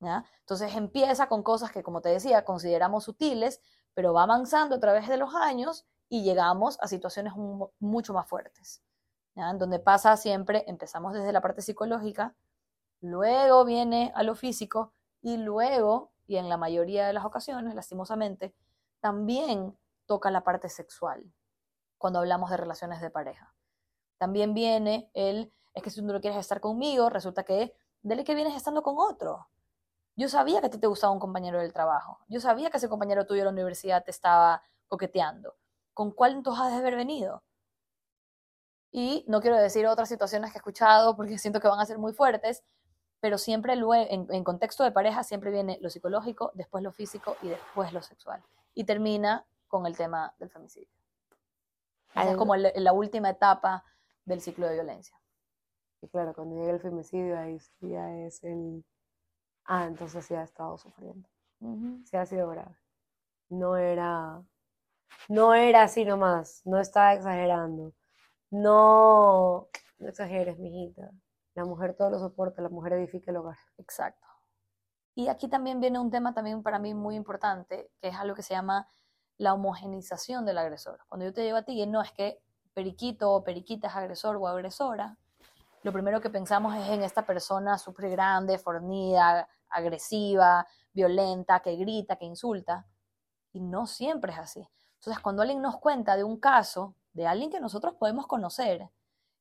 ¿ya? 0.00 0.26
Entonces 0.40 0.76
empieza 0.76 1.26
con 1.26 1.42
cosas 1.42 1.72
que, 1.72 1.82
como 1.82 2.02
te 2.02 2.10
decía, 2.10 2.44
consideramos 2.44 3.04
sutiles, 3.04 3.62
pero 3.94 4.12
va 4.12 4.24
avanzando 4.24 4.76
a 4.76 4.80
través 4.80 5.08
de 5.08 5.16
los 5.16 5.34
años 5.34 5.86
y 6.10 6.24
llegamos 6.24 6.76
a 6.82 6.88
situaciones 6.88 7.32
mucho 7.78 8.12
más 8.12 8.26
fuertes, 8.26 8.82
en 9.36 9.58
donde 9.58 9.78
pasa 9.78 10.16
siempre, 10.16 10.64
empezamos 10.66 11.14
desde 11.14 11.32
la 11.32 11.40
parte 11.40 11.62
psicológica, 11.62 12.34
luego 13.00 13.64
viene 13.64 14.12
a 14.16 14.24
lo 14.24 14.34
físico 14.34 14.92
y 15.22 15.36
luego, 15.36 16.10
y 16.26 16.36
en 16.36 16.48
la 16.48 16.56
mayoría 16.56 17.06
de 17.06 17.12
las 17.12 17.24
ocasiones, 17.24 17.76
lastimosamente, 17.76 18.54
también 18.98 19.78
toca 20.04 20.32
la 20.32 20.42
parte 20.42 20.68
sexual 20.68 21.32
cuando 21.96 22.18
hablamos 22.18 22.50
de 22.50 22.56
relaciones 22.56 23.00
de 23.00 23.10
pareja. 23.10 23.54
También 24.18 24.52
viene 24.52 25.10
el, 25.14 25.52
es 25.74 25.82
que 25.82 25.90
si 25.90 26.00
tú 26.00 26.06
no 26.06 26.20
quieres 26.20 26.40
estar 26.40 26.60
conmigo, 26.60 27.08
resulta 27.08 27.44
que 27.44 27.72
dele 28.02 28.24
que 28.24 28.34
vienes 28.34 28.56
estando 28.56 28.82
con 28.82 28.96
otro. 28.98 29.48
Yo 30.16 30.28
sabía 30.28 30.60
que 30.60 30.66
a 30.66 30.70
ti 30.70 30.78
te 30.78 30.88
gustaba 30.88 31.12
un 31.12 31.20
compañero 31.20 31.60
del 31.60 31.72
trabajo. 31.72 32.18
Yo 32.26 32.40
sabía 32.40 32.68
que 32.68 32.78
ese 32.78 32.88
compañero 32.88 33.26
tuyo 33.26 33.42
de 33.42 33.44
la 33.44 33.52
universidad 33.52 34.02
te 34.02 34.10
estaba 34.10 34.62
coqueteando. 34.88 35.54
¿Con 36.00 36.12
cuál 36.12 36.32
entonces 36.32 36.64
has 36.64 36.72
de 36.72 36.78
haber 36.78 36.96
venido? 36.96 37.44
Y 38.90 39.22
no 39.28 39.42
quiero 39.42 39.58
decir 39.58 39.86
otras 39.86 40.08
situaciones 40.08 40.50
que 40.50 40.56
he 40.56 40.60
escuchado 40.60 41.14
porque 41.14 41.36
siento 41.36 41.60
que 41.60 41.68
van 41.68 41.78
a 41.78 41.84
ser 41.84 41.98
muy 41.98 42.14
fuertes, 42.14 42.64
pero 43.20 43.36
siempre 43.36 43.74
en, 43.74 44.26
en 44.30 44.42
contexto 44.42 44.82
de 44.82 44.92
pareja 44.92 45.22
siempre 45.24 45.50
viene 45.50 45.76
lo 45.82 45.90
psicológico, 45.90 46.52
después 46.54 46.82
lo 46.82 46.90
físico 46.90 47.36
y 47.42 47.48
después 47.48 47.92
lo 47.92 48.00
sexual. 48.00 48.42
Y 48.72 48.84
termina 48.84 49.44
con 49.68 49.84
el 49.84 49.94
tema 49.94 50.34
del 50.38 50.48
femicidio. 50.48 50.88
es 52.14 52.36
como 52.38 52.56
la 52.56 52.92
última 52.94 53.28
etapa 53.28 53.84
del 54.24 54.40
ciclo 54.40 54.68
de 54.68 54.72
violencia. 54.76 55.20
Y 56.00 56.08
claro, 56.08 56.32
cuando 56.32 56.56
llega 56.56 56.72
el 56.72 56.80
femicidio, 56.80 57.38
ahí 57.38 57.58
ya 57.82 58.10
es 58.20 58.42
el... 58.42 58.86
Ah, 59.66 59.84
entonces 59.84 60.24
sí 60.24 60.34
ha 60.34 60.44
estado 60.44 60.78
sufriendo. 60.78 61.28
Sí 62.06 62.16
ha 62.16 62.24
sido 62.24 62.48
grave. 62.48 62.74
No 63.50 63.76
era 63.76 64.42
no 65.28 65.54
era 65.54 65.82
así 65.82 66.04
nomás, 66.04 66.62
no 66.64 66.78
estaba 66.78 67.14
exagerando. 67.14 67.92
No, 68.50 69.68
no 69.98 70.08
exageres, 70.08 70.58
mijita. 70.58 71.10
La 71.54 71.64
mujer 71.64 71.94
todo 71.96 72.10
lo 72.10 72.18
soporta, 72.18 72.62
la 72.62 72.68
mujer 72.68 72.94
edifica 72.94 73.30
el 73.30 73.36
hogar. 73.38 73.58
Exacto. 73.78 74.26
Y 75.14 75.28
aquí 75.28 75.48
también 75.48 75.80
viene 75.80 75.98
un 75.98 76.10
tema 76.10 76.34
también 76.34 76.62
para 76.62 76.78
mí 76.78 76.94
muy 76.94 77.16
importante, 77.16 77.90
que 78.00 78.08
es 78.08 78.16
algo 78.16 78.34
que 78.34 78.42
se 78.42 78.54
llama 78.54 78.88
la 79.36 79.54
homogenización 79.54 80.46
del 80.46 80.58
agresor. 80.58 81.00
Cuando 81.08 81.26
yo 81.26 81.32
te 81.32 81.42
digo 81.42 81.56
a 81.56 81.62
ti, 81.62 81.84
no 81.86 82.02
es 82.02 82.12
que 82.12 82.42
periquito 82.74 83.32
o 83.32 83.44
periquita 83.44 83.88
es 83.88 83.96
agresor 83.96 84.36
o 84.36 84.46
agresora, 84.46 85.16
lo 85.82 85.92
primero 85.92 86.20
que 86.20 86.28
pensamos 86.28 86.74
es 86.76 86.88
en 86.90 87.02
esta 87.02 87.24
persona 87.24 87.78
súper 87.78 88.10
grande, 88.10 88.58
fornida, 88.58 89.48
agresiva, 89.70 90.66
violenta, 90.92 91.60
que 91.60 91.74
grita, 91.76 92.16
que 92.16 92.26
insulta. 92.26 92.86
Y 93.52 93.60
no 93.60 93.86
siempre 93.86 94.32
es 94.32 94.38
así. 94.38 94.68
Entonces, 95.00 95.22
cuando 95.22 95.40
alguien 95.40 95.62
nos 95.62 95.78
cuenta 95.78 96.14
de 96.14 96.24
un 96.24 96.38
caso 96.38 96.94
de 97.14 97.26
alguien 97.26 97.50
que 97.50 97.58
nosotros 97.58 97.94
podemos 97.94 98.26
conocer 98.26 98.90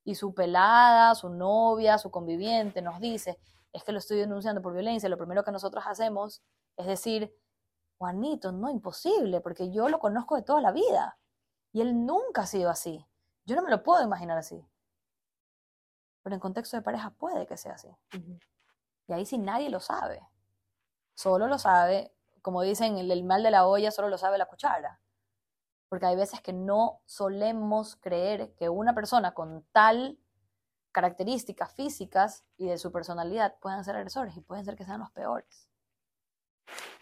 y 0.05 0.15
su 0.15 0.33
pelada, 0.33 1.13
su 1.15 1.27
novia, 1.27 1.97
su 1.97 2.09
conviviente 2.11 2.81
nos 2.81 3.01
dice, 3.01 3.41
es 3.73 3.83
que 3.83 3.91
lo 3.91 3.97
estoy 3.97 4.19
denunciando 4.19 4.61
por 4.61 4.71
violencia, 4.71 5.09
lo 5.09 5.17
primero 5.17 5.43
que 5.43 5.51
nosotros 5.51 5.83
hacemos 5.85 6.41
es 6.77 6.87
decir, 6.87 7.37
Juanito, 7.97 8.53
no, 8.53 8.69
imposible, 8.69 9.41
porque 9.41 9.69
yo 9.69 9.89
lo 9.89 9.99
conozco 9.99 10.37
de 10.37 10.43
toda 10.43 10.61
la 10.61 10.71
vida 10.71 11.19
y 11.73 11.81
él 11.81 12.05
nunca 12.05 12.43
ha 12.43 12.47
sido 12.47 12.69
así. 12.69 13.05
Yo 13.43 13.57
no 13.57 13.61
me 13.61 13.69
lo 13.69 13.83
puedo 13.83 14.01
imaginar 14.01 14.37
así. 14.37 14.65
Pero 16.23 16.35
en 16.35 16.39
contexto 16.39 16.77
de 16.77 16.83
pareja 16.83 17.09
puede 17.09 17.45
que 17.45 17.57
sea 17.57 17.73
así. 17.73 17.89
Y 19.07 19.11
ahí 19.11 19.25
sí 19.25 19.37
nadie 19.37 19.69
lo 19.69 19.81
sabe. 19.81 20.25
Solo 21.15 21.47
lo 21.47 21.59
sabe, 21.59 22.13
como 22.41 22.61
dicen, 22.61 22.97
el 22.97 23.23
mal 23.25 23.43
de 23.43 23.51
la 23.51 23.67
olla 23.67 23.91
solo 23.91 24.07
lo 24.07 24.17
sabe 24.17 24.37
la 24.37 24.45
cuchara 24.45 25.01
porque 25.89 26.05
hay 26.05 26.15
veces 26.15 26.41
que 26.41 26.53
no 26.53 27.01
solemos 27.05 27.95
creer 27.97 28.53
que 28.55 28.69
una 28.69 28.93
persona 28.93 29.33
con 29.33 29.65
tal 29.71 30.17
características 30.91 31.73
físicas 31.73 32.45
y 32.57 32.67
de 32.67 32.77
su 32.77 32.91
personalidad 32.91 33.55
puedan 33.59 33.83
ser 33.83 33.95
agresores 33.95 34.35
y 34.37 34.41
pueden 34.41 34.65
ser 34.65 34.75
que 34.75 34.85
sean 34.85 34.99
los 34.99 35.11
peores. 35.11 35.67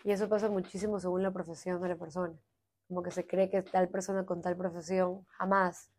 Y 0.04 0.12
eso 0.12 0.30
pasa 0.30 0.50
muchísimo 0.50 1.00
según 1.00 1.24
la 1.24 1.32
profesión 1.32 1.82
de 1.82 1.90
la 1.90 1.96
persona. 1.96 2.34
Como 2.88 3.04
que 3.04 3.12
se 3.12 3.28
cree 3.28 3.50
que 3.50 3.62
tal 3.62 3.90
persona 3.90 4.26
con 4.26 4.42
tal 4.42 4.56
profesión 4.56 5.26
jamás, 5.38 5.92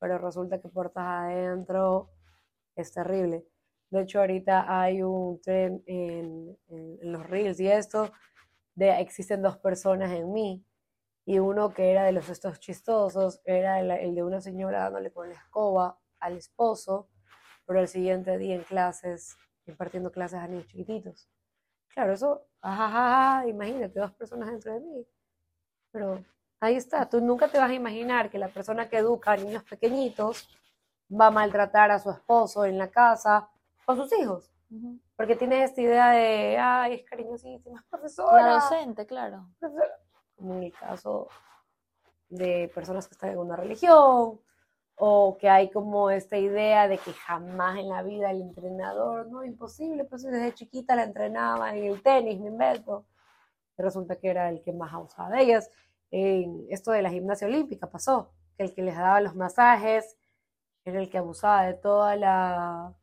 pero 0.00 0.18
resulta 0.18 0.60
que 0.60 0.68
puertas 0.68 1.04
adentro 1.04 2.10
es 2.74 2.92
terrible. 2.92 3.46
De 3.90 4.02
hecho, 4.02 4.18
ahorita 4.20 4.80
hay 4.80 5.02
un 5.02 5.40
tren 5.40 5.82
en, 5.86 6.58
los 7.02 7.26
reels 7.28 7.60
y 7.60 7.68
esto, 7.68 8.10
de 8.74 9.00
existen 9.00 9.42
dos 9.42 9.56
personas 9.58 10.10
en 10.10 10.32
mí. 10.32 10.64
Y 11.26 11.38
uno 11.38 11.72
que 11.72 11.90
era 11.90 12.04
de 12.04 12.12
los 12.12 12.28
estos 12.28 12.60
chistosos 12.60 13.40
era 13.44 13.80
el, 13.80 13.90
el 13.90 14.14
de 14.14 14.22
una 14.22 14.40
señora 14.40 14.84
dándole 14.84 15.10
con 15.10 15.28
la 15.28 15.34
escoba 15.34 15.98
al 16.20 16.36
esposo, 16.36 17.08
pero 17.66 17.80
el 17.80 17.88
siguiente 17.88 18.36
día 18.38 18.54
en 18.54 18.62
clases, 18.62 19.36
impartiendo 19.66 20.10
clases 20.12 20.40
a 20.40 20.46
niños 20.46 20.66
chiquititos. 20.66 21.28
Claro, 21.88 22.12
eso, 22.12 22.46
ajajaja, 22.60 23.46
imagínate, 23.46 24.00
dos 24.00 24.12
personas 24.12 24.50
dentro 24.50 24.74
de 24.74 24.80
mí. 24.80 25.06
Pero 25.92 26.24
ahí 26.60 26.76
está, 26.76 27.08
tú 27.08 27.20
nunca 27.20 27.48
te 27.48 27.58
vas 27.58 27.70
a 27.70 27.74
imaginar 27.74 28.30
que 28.30 28.38
la 28.38 28.48
persona 28.48 28.88
que 28.88 28.98
educa 28.98 29.32
a 29.32 29.36
niños 29.36 29.62
pequeñitos 29.64 30.48
va 31.08 31.28
a 31.28 31.30
maltratar 31.30 31.90
a 31.90 31.98
su 31.98 32.10
esposo 32.10 32.64
en 32.64 32.78
la 32.78 32.90
casa 32.90 33.48
o 33.86 33.94
sus 33.94 34.12
hijos. 34.18 34.50
Porque 35.14 35.36
tiene 35.36 35.62
esta 35.62 35.80
idea 35.80 36.10
de, 36.10 36.58
ay, 36.58 36.94
es 36.94 37.04
cariñosísima, 37.04 37.78
es 37.78 37.86
profesora. 37.86 38.42
La 38.44 38.54
docente, 38.54 39.06
claro. 39.06 39.48
Como 40.44 40.56
en 40.58 40.64
el 40.64 40.72
caso 40.74 41.28
de 42.28 42.70
personas 42.74 43.08
que 43.08 43.14
están 43.14 43.30
en 43.30 43.38
una 43.38 43.56
religión, 43.56 44.38
o 44.96 45.38
que 45.40 45.48
hay 45.48 45.70
como 45.70 46.10
esta 46.10 46.36
idea 46.36 46.86
de 46.86 46.98
que 46.98 47.14
jamás 47.14 47.78
en 47.78 47.88
la 47.88 48.02
vida 48.02 48.30
el 48.30 48.42
entrenador, 48.42 49.26
no, 49.28 49.42
imposible, 49.42 50.04
pues 50.04 50.22
desde 50.22 50.52
chiquita 50.52 50.96
la 50.96 51.04
entrenaba 51.04 51.74
en 51.74 51.84
el 51.84 52.02
tenis, 52.02 52.38
me 52.40 52.48
invento. 52.48 53.06
Y 53.78 53.82
resulta 53.82 54.16
que 54.16 54.28
era 54.28 54.50
el 54.50 54.60
que 54.62 54.74
más 54.74 54.92
abusaba 54.92 55.30
de 55.30 55.42
ellas. 55.44 55.70
En 56.10 56.66
esto 56.68 56.90
de 56.90 57.00
la 57.00 57.10
gimnasia 57.10 57.48
olímpica 57.48 57.90
pasó, 57.90 58.30
que 58.58 58.64
el 58.64 58.74
que 58.74 58.82
les 58.82 58.96
daba 58.98 59.22
los 59.22 59.34
masajes 59.34 60.18
era 60.84 61.00
el 61.00 61.08
que 61.08 61.16
abusaba 61.16 61.64
de 61.64 61.74
toda 61.74 62.16
la 62.16 62.94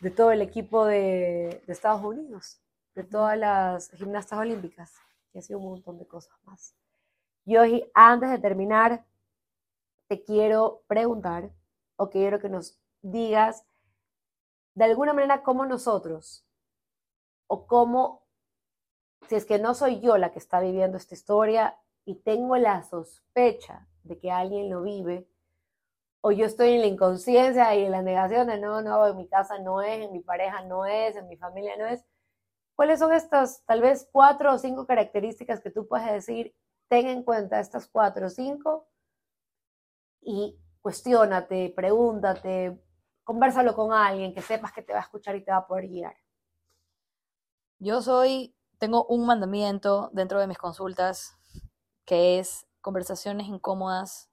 de 0.00 0.10
todo 0.10 0.32
el 0.32 0.42
equipo 0.42 0.84
de, 0.84 1.62
de 1.66 1.72
Estados 1.72 2.02
Unidos, 2.02 2.60
de 2.94 3.04
todas 3.04 3.38
las 3.38 3.90
gimnastas 3.92 4.38
olímpicas, 4.38 4.92
y 5.32 5.38
así 5.38 5.54
un 5.54 5.64
montón 5.64 5.98
de 5.98 6.06
cosas 6.06 6.34
más. 6.44 6.74
Y 7.44 7.56
hoy, 7.56 7.90
antes 7.94 8.30
de 8.30 8.38
terminar, 8.38 9.04
te 10.08 10.22
quiero 10.22 10.82
preguntar 10.86 11.50
o 11.96 12.10
quiero 12.10 12.38
que 12.38 12.48
nos 12.48 12.78
digas 13.00 13.64
de 14.74 14.84
alguna 14.84 15.12
manera 15.12 15.42
cómo 15.42 15.66
nosotros 15.66 16.44
o 17.46 17.66
cómo, 17.66 18.22
si 19.28 19.34
es 19.34 19.44
que 19.44 19.58
no 19.58 19.74
soy 19.74 20.00
yo 20.00 20.16
la 20.16 20.32
que 20.32 20.38
está 20.38 20.60
viviendo 20.60 20.96
esta 20.96 21.14
historia 21.14 21.76
y 22.04 22.16
tengo 22.16 22.56
la 22.56 22.82
sospecha 22.82 23.86
de 24.04 24.18
que 24.18 24.30
alguien 24.30 24.70
lo 24.70 24.82
vive, 24.82 25.28
o 26.22 26.30
yo 26.30 26.46
estoy 26.46 26.70
en 26.70 26.80
la 26.80 26.86
inconsciencia 26.86 27.74
y 27.74 27.84
en 27.84 27.90
la 27.90 28.00
negación 28.00 28.46
de 28.46 28.58
no, 28.58 28.80
no, 28.80 29.06
en 29.08 29.16
mi 29.16 29.26
casa 29.26 29.58
no 29.58 29.82
es, 29.82 30.04
en 30.04 30.12
mi 30.12 30.20
pareja 30.20 30.62
no 30.62 30.86
es, 30.86 31.16
en 31.16 31.26
mi 31.28 31.36
familia 31.36 31.76
no 31.76 31.86
es. 31.86 32.04
¿Cuáles 32.74 32.98
son 32.98 33.12
estas 33.12 33.64
tal 33.64 33.80
vez 33.80 34.08
cuatro 34.10 34.52
o 34.54 34.58
cinco 34.58 34.86
características 34.86 35.60
que 35.60 35.70
tú 35.70 35.86
puedes 35.86 36.10
decir, 36.10 36.54
ten 36.88 37.06
en 37.06 37.22
cuenta 37.22 37.60
estas 37.60 37.86
cuatro 37.88 38.26
o 38.26 38.30
cinco 38.30 38.88
y 40.20 40.58
cuestiónate, 40.80 41.72
pregúntate, 41.74 42.82
conversalo 43.24 43.74
con 43.74 43.92
alguien 43.92 44.34
que 44.34 44.42
sepas 44.42 44.72
que 44.72 44.82
te 44.82 44.92
va 44.92 45.00
a 45.00 45.02
escuchar 45.02 45.36
y 45.36 45.44
te 45.44 45.50
va 45.50 45.58
a 45.58 45.66
poder 45.66 45.88
guiar. 45.88 46.16
Yo 47.78 48.00
soy, 48.00 48.54
tengo 48.78 49.06
un 49.06 49.26
mandamiento 49.26 50.10
dentro 50.12 50.40
de 50.40 50.46
mis 50.46 50.58
consultas 50.58 51.36
que 52.04 52.38
es 52.38 52.66
conversaciones 52.80 53.46
incómodas 53.46 54.30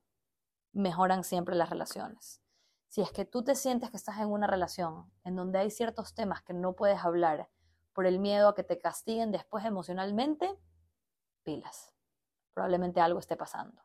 mejoran 0.72 1.24
siempre 1.24 1.56
las 1.56 1.70
relaciones. 1.70 2.42
Si 2.88 3.02
es 3.02 3.12
que 3.12 3.26
tú 3.26 3.44
te 3.44 3.56
sientes 3.56 3.92
que 3.92 3.98
estás 3.98 4.18
en 4.20 4.32
una 4.32 4.48
relación 4.48 5.12
en 5.24 5.36
donde 5.36 5.60
hay 5.60 5.70
ciertos 5.70 6.16
temas 6.16 6.42
que 6.42 6.54
no 6.54 6.74
puedes 6.74 7.04
hablar 7.04 7.50
por 7.94 8.06
el 8.06 8.20
miedo 8.20 8.50
a 8.50 8.56
que 8.56 8.64
te 8.64 8.80
castiguen 8.80 9.32
después 9.32 9.66
emocionalmente, 9.66 10.58
pilas. 11.44 11.94
Probablemente 12.54 13.02
algo 13.02 13.20
esté 13.20 13.36
pasando 13.36 13.82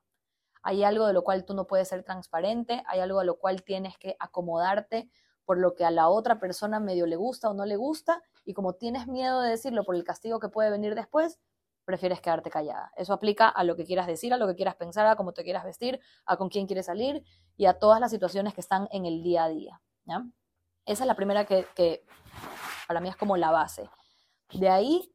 hay 0.64 0.82
algo 0.82 1.06
de 1.06 1.12
lo 1.12 1.22
cual 1.22 1.44
tú 1.44 1.54
no 1.54 1.66
puedes 1.66 1.88
ser 1.88 2.02
transparente, 2.02 2.82
hay 2.86 3.00
algo 3.00 3.20
de 3.20 3.26
lo 3.26 3.38
cual 3.38 3.62
tienes 3.62 3.96
que 3.98 4.16
acomodarte 4.18 5.10
por 5.44 5.58
lo 5.58 5.74
que 5.74 5.84
a 5.84 5.90
la 5.90 6.08
otra 6.08 6.40
persona 6.40 6.80
medio 6.80 7.06
le 7.06 7.16
gusta 7.16 7.50
o 7.50 7.54
no 7.54 7.66
le 7.66 7.76
gusta, 7.76 8.22
y 8.46 8.54
como 8.54 8.72
tienes 8.72 9.06
miedo 9.06 9.42
de 9.42 9.50
decirlo 9.50 9.84
por 9.84 9.94
el 9.94 10.04
castigo 10.04 10.40
que 10.40 10.48
puede 10.48 10.70
venir 10.70 10.94
después, 10.94 11.38
prefieres 11.84 12.22
quedarte 12.22 12.48
callada. 12.48 12.90
Eso 12.96 13.12
aplica 13.12 13.50
a 13.50 13.62
lo 13.62 13.76
que 13.76 13.84
quieras 13.84 14.06
decir, 14.06 14.32
a 14.32 14.38
lo 14.38 14.46
que 14.46 14.54
quieras 14.54 14.74
pensar, 14.76 15.06
a 15.06 15.16
cómo 15.16 15.34
te 15.34 15.44
quieras 15.44 15.64
vestir, 15.64 16.00
a 16.24 16.38
con 16.38 16.48
quién 16.48 16.66
quieres 16.66 16.86
salir 16.86 17.22
y 17.58 17.66
a 17.66 17.78
todas 17.78 18.00
las 18.00 18.10
situaciones 18.10 18.54
que 18.54 18.62
están 18.62 18.88
en 18.90 19.04
el 19.04 19.22
día 19.22 19.44
a 19.44 19.48
día. 19.50 19.82
Esa 20.86 21.04
es 21.04 21.06
la 21.06 21.14
primera 21.14 21.44
que 21.44 22.06
para 22.86 23.00
mí 23.00 23.08
es 23.08 23.16
como 23.16 23.36
la 23.36 23.50
base. 23.50 23.88
De 24.52 24.68
ahí, 24.68 25.14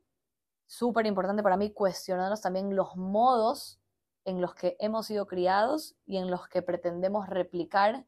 súper 0.66 1.06
importante 1.06 1.44
para 1.44 1.58
mí 1.58 1.72
cuestionarnos 1.72 2.42
también 2.42 2.76
los 2.76 2.96
modos 2.96 3.80
en 4.26 4.42
los 4.42 4.54
que 4.54 4.76
hemos 4.80 5.08
sido 5.08 5.26
criados 5.28 5.96
y 6.06 6.18
en 6.18 6.30
los 6.30 6.48
que 6.48 6.62
pretendemos 6.62 7.28
replicar 7.28 8.06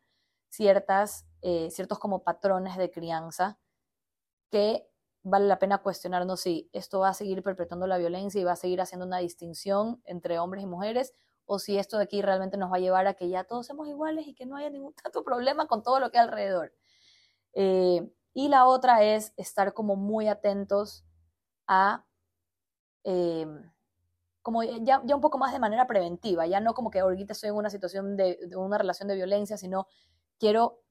ciertas, 0.49 1.25
eh, 1.41 1.69
ciertos 1.71 1.99
como 1.99 2.23
patrones 2.23 2.77
de 2.77 2.91
crianza 2.91 3.59
que 4.51 4.87
vale 5.23 5.47
la 5.47 5.59
pena 5.59 5.79
cuestionarnos 5.79 6.41
si 6.41 6.69
esto 6.73 6.99
va 6.99 7.09
a 7.09 7.13
seguir 7.13 7.41
perpetuando 7.43 7.87
la 7.87 7.97
violencia 7.97 8.41
y 8.41 8.43
va 8.43 8.53
a 8.53 8.57
seguir 8.57 8.81
haciendo 8.81 9.05
una 9.05 9.19
distinción 9.19 10.01
entre 10.05 10.39
hombres 10.39 10.63
y 10.63 10.67
mujeres 10.67 11.13
o 11.45 11.59
si 11.59 11.77
esto 11.77 11.97
de 11.97 12.03
aquí 12.03 12.21
realmente 12.21 12.57
nos 12.57 12.71
va 12.71 12.77
a 12.77 12.79
llevar 12.79 13.07
a 13.07 13.13
que 13.13 13.29
ya 13.29 13.43
todos 13.43 13.67
somos 13.67 13.87
iguales 13.87 14.27
y 14.27 14.33
que 14.33 14.45
no 14.45 14.55
haya 14.55 14.69
ningún 14.69 14.93
tanto 15.03 15.23
problema 15.23 15.67
con 15.67 15.83
todo 15.83 15.99
lo 15.99 16.11
que 16.11 16.19
hay 16.19 16.25
alrededor. 16.25 16.73
Eh, 17.53 18.11
y 18.33 18.47
la 18.49 18.65
otra 18.65 19.03
es 19.03 19.33
estar 19.37 19.73
como 19.73 19.95
muy 19.95 20.27
atentos 20.27 21.05
a 21.67 22.05
eh, 23.03 23.47
como 24.41 24.63
ya, 24.63 25.01
ya, 25.05 25.15
un 25.15 25.21
poco 25.21 25.37
más 25.37 25.53
de 25.53 25.59
manera 25.59 25.87
preventiva, 25.87 26.47
ya 26.47 26.59
no 26.59 26.73
como 26.73 26.89
que 26.89 26.99
ahorita 26.99 27.33
estoy 27.33 27.49
en 27.49 27.55
una 27.55 27.69
situación 27.69 28.17
de, 28.17 28.39
de, 28.47 28.55
una 28.55 28.77
relación 28.77 29.07
de 29.07 29.15
violencia, 29.15 29.57
sino 29.57 29.87
quiero 30.39 30.81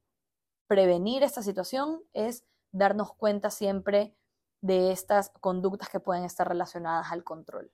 prevenir 0.68 1.22
esta 1.24 1.43
situación, 1.43 2.03
es 2.12 2.45
darnos 2.70 3.12
cuenta 3.14 3.51
siempre 3.51 4.16
de 4.61 4.93
estas 4.93 5.30
conductas 5.41 5.88
que 5.88 6.01
pueden 6.01 6.24
estar 6.24 6.47
relacionadas 6.47 7.11
al 7.11 7.24
control. 7.24 7.72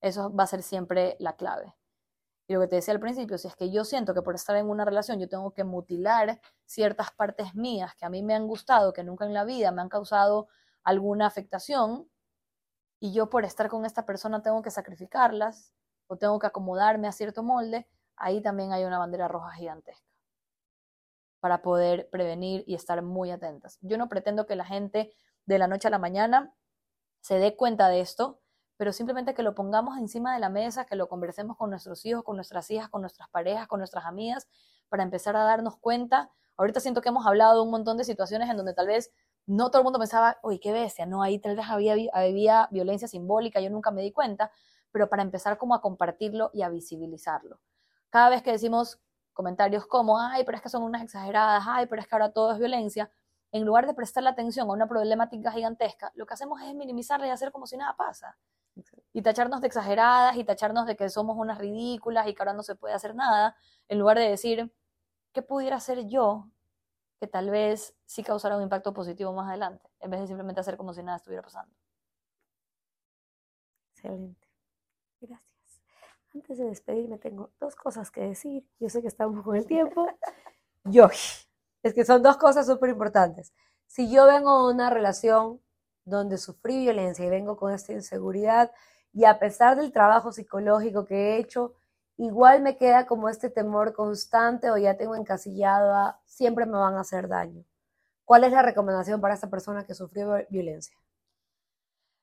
Eso 0.00 0.34
va 0.34 0.44
a 0.44 0.46
ser 0.46 0.62
siempre 0.62 1.16
la 1.18 1.36
clave. 1.36 1.74
Y 2.50 2.54
lo 2.54 2.60
que 2.62 2.66
te 2.66 2.74
decía 2.74 2.92
al 2.92 2.98
principio, 2.98 3.38
si 3.38 3.46
es 3.46 3.54
que 3.54 3.70
yo 3.70 3.84
siento 3.84 4.12
que 4.12 4.22
por 4.22 4.34
estar 4.34 4.56
en 4.56 4.68
una 4.68 4.84
relación 4.84 5.20
yo 5.20 5.28
tengo 5.28 5.52
que 5.52 5.62
mutilar 5.62 6.40
ciertas 6.66 7.12
partes 7.12 7.54
mías 7.54 7.94
que 7.94 8.04
a 8.04 8.10
mí 8.10 8.24
me 8.24 8.34
han 8.34 8.48
gustado, 8.48 8.92
que 8.92 9.04
nunca 9.04 9.24
en 9.24 9.32
la 9.32 9.44
vida 9.44 9.70
me 9.70 9.82
han 9.82 9.88
causado 9.88 10.48
alguna 10.82 11.28
afectación, 11.28 12.10
y 12.98 13.12
yo 13.12 13.30
por 13.30 13.44
estar 13.44 13.68
con 13.68 13.84
esta 13.84 14.04
persona 14.04 14.42
tengo 14.42 14.62
que 14.62 14.72
sacrificarlas 14.72 15.72
o 16.08 16.16
tengo 16.16 16.40
que 16.40 16.48
acomodarme 16.48 17.06
a 17.06 17.12
cierto 17.12 17.44
molde, 17.44 17.86
ahí 18.16 18.42
también 18.42 18.72
hay 18.72 18.82
una 18.82 18.98
bandera 18.98 19.28
roja 19.28 19.52
gigantesca 19.52 20.04
para 21.38 21.62
poder 21.62 22.10
prevenir 22.10 22.64
y 22.66 22.74
estar 22.74 23.00
muy 23.00 23.30
atentas. 23.30 23.78
Yo 23.80 23.96
no 23.96 24.08
pretendo 24.08 24.46
que 24.46 24.56
la 24.56 24.64
gente 24.64 25.14
de 25.46 25.58
la 25.60 25.68
noche 25.68 25.86
a 25.86 25.92
la 25.92 26.00
mañana 26.00 26.52
se 27.20 27.38
dé 27.38 27.54
cuenta 27.54 27.86
de 27.86 28.00
esto, 28.00 28.39
pero 28.80 28.94
simplemente 28.94 29.34
que 29.34 29.42
lo 29.42 29.54
pongamos 29.54 29.98
encima 29.98 30.32
de 30.32 30.40
la 30.40 30.48
mesa, 30.48 30.86
que 30.86 30.96
lo 30.96 31.06
conversemos 31.06 31.54
con 31.58 31.68
nuestros 31.68 32.06
hijos, 32.06 32.24
con 32.24 32.36
nuestras 32.36 32.70
hijas, 32.70 32.88
con 32.88 33.02
nuestras 33.02 33.28
parejas, 33.28 33.68
con 33.68 33.78
nuestras 33.78 34.06
amigas, 34.06 34.48
para 34.88 35.02
empezar 35.02 35.36
a 35.36 35.44
darnos 35.44 35.76
cuenta. 35.76 36.30
Ahorita 36.56 36.80
siento 36.80 37.02
que 37.02 37.10
hemos 37.10 37.26
hablado 37.26 37.56
de 37.56 37.60
un 37.60 37.70
montón 37.70 37.98
de 37.98 38.04
situaciones 38.04 38.48
en 38.48 38.56
donde 38.56 38.72
tal 38.72 38.86
vez 38.86 39.12
no 39.44 39.70
todo 39.70 39.82
el 39.82 39.84
mundo 39.84 39.98
pensaba, 39.98 40.38
uy, 40.42 40.60
qué 40.60 40.72
bestia, 40.72 41.04
no, 41.04 41.22
ahí 41.22 41.38
tal 41.38 41.56
vez 41.56 41.66
había, 41.68 41.94
había 42.14 42.68
violencia 42.70 43.06
simbólica, 43.06 43.60
yo 43.60 43.68
nunca 43.68 43.90
me 43.90 44.00
di 44.00 44.12
cuenta, 44.12 44.50
pero 44.92 45.10
para 45.10 45.20
empezar 45.20 45.58
como 45.58 45.74
a 45.74 45.82
compartirlo 45.82 46.50
y 46.54 46.62
a 46.62 46.70
visibilizarlo. 46.70 47.60
Cada 48.08 48.30
vez 48.30 48.42
que 48.42 48.50
decimos 48.50 48.98
comentarios 49.34 49.86
como, 49.86 50.18
ay, 50.18 50.44
pero 50.46 50.56
es 50.56 50.62
que 50.62 50.70
son 50.70 50.84
unas 50.84 51.02
exageradas, 51.02 51.64
ay, 51.66 51.84
pero 51.84 52.00
es 52.00 52.08
que 52.08 52.14
ahora 52.14 52.32
todo 52.32 52.52
es 52.52 52.58
violencia, 52.58 53.10
en 53.52 53.66
lugar 53.66 53.86
de 53.86 53.92
prestarle 53.92 54.30
atención 54.30 54.70
a 54.70 54.72
una 54.72 54.88
problemática 54.88 55.52
gigantesca, 55.52 56.12
lo 56.14 56.24
que 56.24 56.32
hacemos 56.32 56.62
es 56.62 56.74
minimizarla 56.74 57.26
y 57.26 57.30
hacer 57.30 57.52
como 57.52 57.66
si 57.66 57.76
nada 57.76 57.94
pasa. 57.94 58.38
Y 59.12 59.22
tacharnos 59.22 59.60
de 59.60 59.66
exageradas 59.66 60.36
y 60.36 60.44
tacharnos 60.44 60.86
de 60.86 60.96
que 60.96 61.08
somos 61.08 61.36
unas 61.36 61.58
ridículas 61.58 62.28
y 62.28 62.34
que 62.34 62.42
ahora 62.42 62.52
no 62.52 62.62
se 62.62 62.76
puede 62.76 62.94
hacer 62.94 63.14
nada, 63.14 63.56
en 63.88 63.98
lugar 63.98 64.18
de 64.18 64.28
decir, 64.28 64.72
¿qué 65.32 65.42
pudiera 65.42 65.76
hacer 65.76 66.06
yo 66.06 66.48
que 67.20 67.26
tal 67.26 67.50
vez 67.50 67.94
sí 68.06 68.24
causara 68.24 68.56
un 68.56 68.62
impacto 68.62 68.94
positivo 68.94 69.32
más 69.34 69.48
adelante, 69.48 69.88
en 70.00 70.10
vez 70.10 70.20
de 70.22 70.26
simplemente 70.26 70.62
hacer 70.62 70.78
como 70.78 70.94
si 70.94 71.02
nada 71.02 71.18
estuviera 71.18 71.42
pasando. 71.42 71.72
Excelente. 73.92 74.48
Gracias. 75.20 75.82
Antes 76.34 76.58
de 76.58 76.64
despedirme 76.64 77.18
tengo 77.18 77.50
dos 77.60 77.76
cosas 77.76 78.10
que 78.10 78.22
decir. 78.22 78.66
Yo 78.78 78.88
sé 78.88 79.02
que 79.02 79.08
estamos 79.08 79.44
con 79.44 79.54
el 79.54 79.66
tiempo. 79.66 80.08
Yo, 80.84 81.10
es 81.82 81.92
que 81.92 82.06
son 82.06 82.22
dos 82.22 82.38
cosas 82.38 82.66
súper 82.66 82.88
importantes. 82.88 83.52
Si 83.86 84.10
yo 84.10 84.24
vengo 84.24 84.66
de 84.66 84.74
una 84.74 84.88
relación 84.88 85.60
donde 86.06 86.38
sufrí 86.38 86.78
violencia 86.78 87.26
y 87.26 87.28
vengo 87.28 87.58
con 87.58 87.74
esta 87.74 87.92
inseguridad 87.92 88.72
y 89.12 89.24
a 89.24 89.38
pesar 89.38 89.76
del 89.76 89.92
trabajo 89.92 90.32
psicológico 90.32 91.04
que 91.04 91.14
he 91.14 91.38
hecho, 91.38 91.74
igual 92.16 92.62
me 92.62 92.76
queda 92.76 93.06
como 93.06 93.28
este 93.28 93.50
temor 93.50 93.94
constante 93.94 94.70
o 94.70 94.76
ya 94.76 94.96
tengo 94.96 95.14
encasillado 95.14 95.94
a 95.94 96.20
siempre 96.24 96.66
me 96.66 96.78
van 96.78 96.94
a 96.94 97.00
hacer 97.00 97.28
daño. 97.28 97.64
¿Cuál 98.24 98.44
es 98.44 98.52
la 98.52 98.62
recomendación 98.62 99.20
para 99.20 99.34
esta 99.34 99.50
persona 99.50 99.84
que 99.84 99.94
sufrió 99.94 100.34
violencia? 100.50 100.96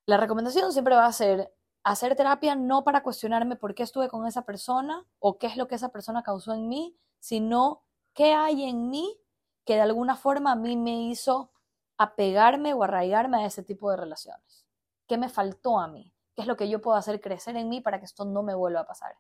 La 0.06 0.18
recomendación 0.18 0.72
siempre 0.72 0.96
va 0.96 1.06
a 1.06 1.12
ser 1.12 1.54
hacer 1.84 2.16
terapia 2.16 2.56
no 2.56 2.84
para 2.84 3.02
cuestionarme 3.02 3.56
por 3.56 3.74
qué 3.74 3.84
estuve 3.84 4.10
con 4.10 4.26
esa 4.28 4.44
persona 4.44 5.06
o 5.20 5.38
qué 5.38 5.48
es 5.48 5.58
lo 5.58 5.68
que 5.68 5.76
esa 5.76 5.90
persona 5.90 6.24
causó 6.24 6.54
en 6.54 6.68
mí, 6.68 6.98
sino 7.20 7.84
qué 8.14 8.34
hay 8.34 8.64
en 8.64 8.90
mí 8.90 9.20
que 9.66 9.76
de 9.76 9.82
alguna 9.82 10.16
forma 10.16 10.52
a 10.52 10.56
mí 10.56 10.76
me 10.76 11.04
hizo 11.04 11.52
apegarme 11.98 12.74
o 12.74 12.84
arraigarme 12.84 13.38
a 13.38 13.46
ese 13.46 13.64
tipo 13.64 13.90
de 13.90 13.98
relaciones. 13.98 14.66
¿Qué 15.08 15.18
me 15.18 15.30
faltó 15.30 15.80
a 15.80 15.88
mí? 15.88 16.14
¿Qué 16.38 16.44
es 16.44 16.48
lo 16.48 16.56
que 16.56 16.70
yo 16.70 16.82
puedo 16.82 16.96
hacer 16.96 17.20
crecer 17.20 17.58
en 17.58 17.68
mí 17.68 17.82
para 17.82 17.98
que 17.98 18.06
esto 18.06 18.24
no 18.24 18.44
me 18.44 18.54
vuelva 18.54 18.82
a 18.82 18.86
pasar? 18.86 19.18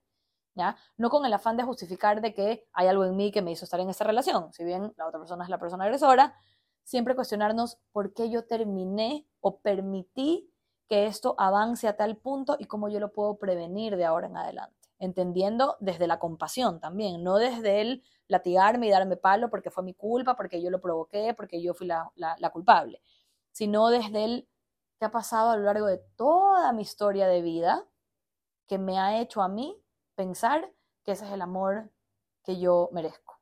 ¿Ya? 0.53 0.77
No 0.97 1.09
con 1.09 1.25
el 1.25 1.33
afán 1.33 1.57
de 1.57 1.63
justificar 1.63 2.21
de 2.21 2.35
que 2.35 2.67
hay 2.73 2.85
algo 2.85 3.05
en 3.05 3.15
mí 3.15 3.31
que 3.31 3.41
me 3.41 3.49
hizo 3.49 3.65
estar 3.65 3.79
en 3.79 3.89
esta 3.89 4.03
relación. 4.03 4.53
Si 4.53 4.63
bien 4.63 4.93
la 4.97 5.07
otra 5.07 5.17
persona 5.17 5.43
es 5.43 5.49
la 5.49 5.57
persona 5.57 5.85
agresora, 5.85 6.35
siempre 6.83 7.15
cuestionarnos 7.15 7.79
por 7.91 8.13
qué 8.13 8.29
yo 8.29 8.45
terminé 8.45 9.27
o 9.39 9.57
permití 9.61 10.53
que 10.87 11.07
esto 11.07 11.33
avance 11.39 11.87
a 11.87 11.97
tal 11.97 12.17
punto 12.17 12.55
y 12.59 12.65
cómo 12.65 12.87
yo 12.87 12.99
lo 12.99 13.11
puedo 13.11 13.39
prevenir 13.39 13.97
de 13.97 14.05
ahora 14.05 14.27
en 14.27 14.37
adelante. 14.37 14.77
Entendiendo 14.99 15.75
desde 15.79 16.05
la 16.05 16.19
compasión 16.19 16.79
también, 16.79 17.23
no 17.23 17.37
desde 17.37 17.81
el 17.81 18.03
latigarme 18.27 18.85
y 18.85 18.91
darme 18.91 19.17
palo 19.17 19.49
porque 19.49 19.71
fue 19.71 19.83
mi 19.83 19.95
culpa, 19.95 20.35
porque 20.35 20.61
yo 20.61 20.69
lo 20.69 20.79
provoqué, 20.79 21.33
porque 21.33 21.63
yo 21.63 21.73
fui 21.73 21.87
la, 21.87 22.51
culpable, 22.53 23.01
sino 23.51 23.89
desde 23.89 24.23
el 24.23 24.47
que 24.99 25.05
ha 25.05 25.11
pasado 25.11 25.51
a 25.51 25.57
lo 25.57 25.63
largo 25.63 25.87
de 25.87 25.99
toda 26.15 26.71
mi 26.73 26.81
historia 26.81 27.27
de 27.27 27.41
vida 27.41 27.85
que 28.67 28.77
me 28.77 28.99
ha 28.99 29.19
hecho 29.19 29.41
a 29.41 29.47
mí 29.47 29.81
pensar 30.15 30.71
que 31.03 31.13
ese 31.13 31.25
es 31.25 31.31
el 31.31 31.41
amor 31.41 31.91
que 32.43 32.59
yo 32.59 32.89
merezco. 32.91 33.39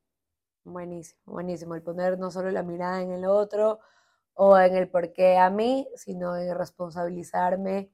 Buenísimo, 0.63 1.21
buenísimo. 1.25 1.75
El 1.75 1.83
poner 1.83 2.19
no 2.19 2.31
solo 2.31 2.51
la 2.51 2.63
mirada 2.63 3.01
en 3.01 3.11
el 3.11 3.25
otro, 3.25 3.79
o 4.35 4.57
en 4.57 4.75
el 4.75 4.89
por 4.89 5.13
qué 5.13 5.37
a 5.37 5.49
mí, 5.49 5.87
sino 5.95 6.35
en 6.35 6.53
responsabilizarme 6.55 7.91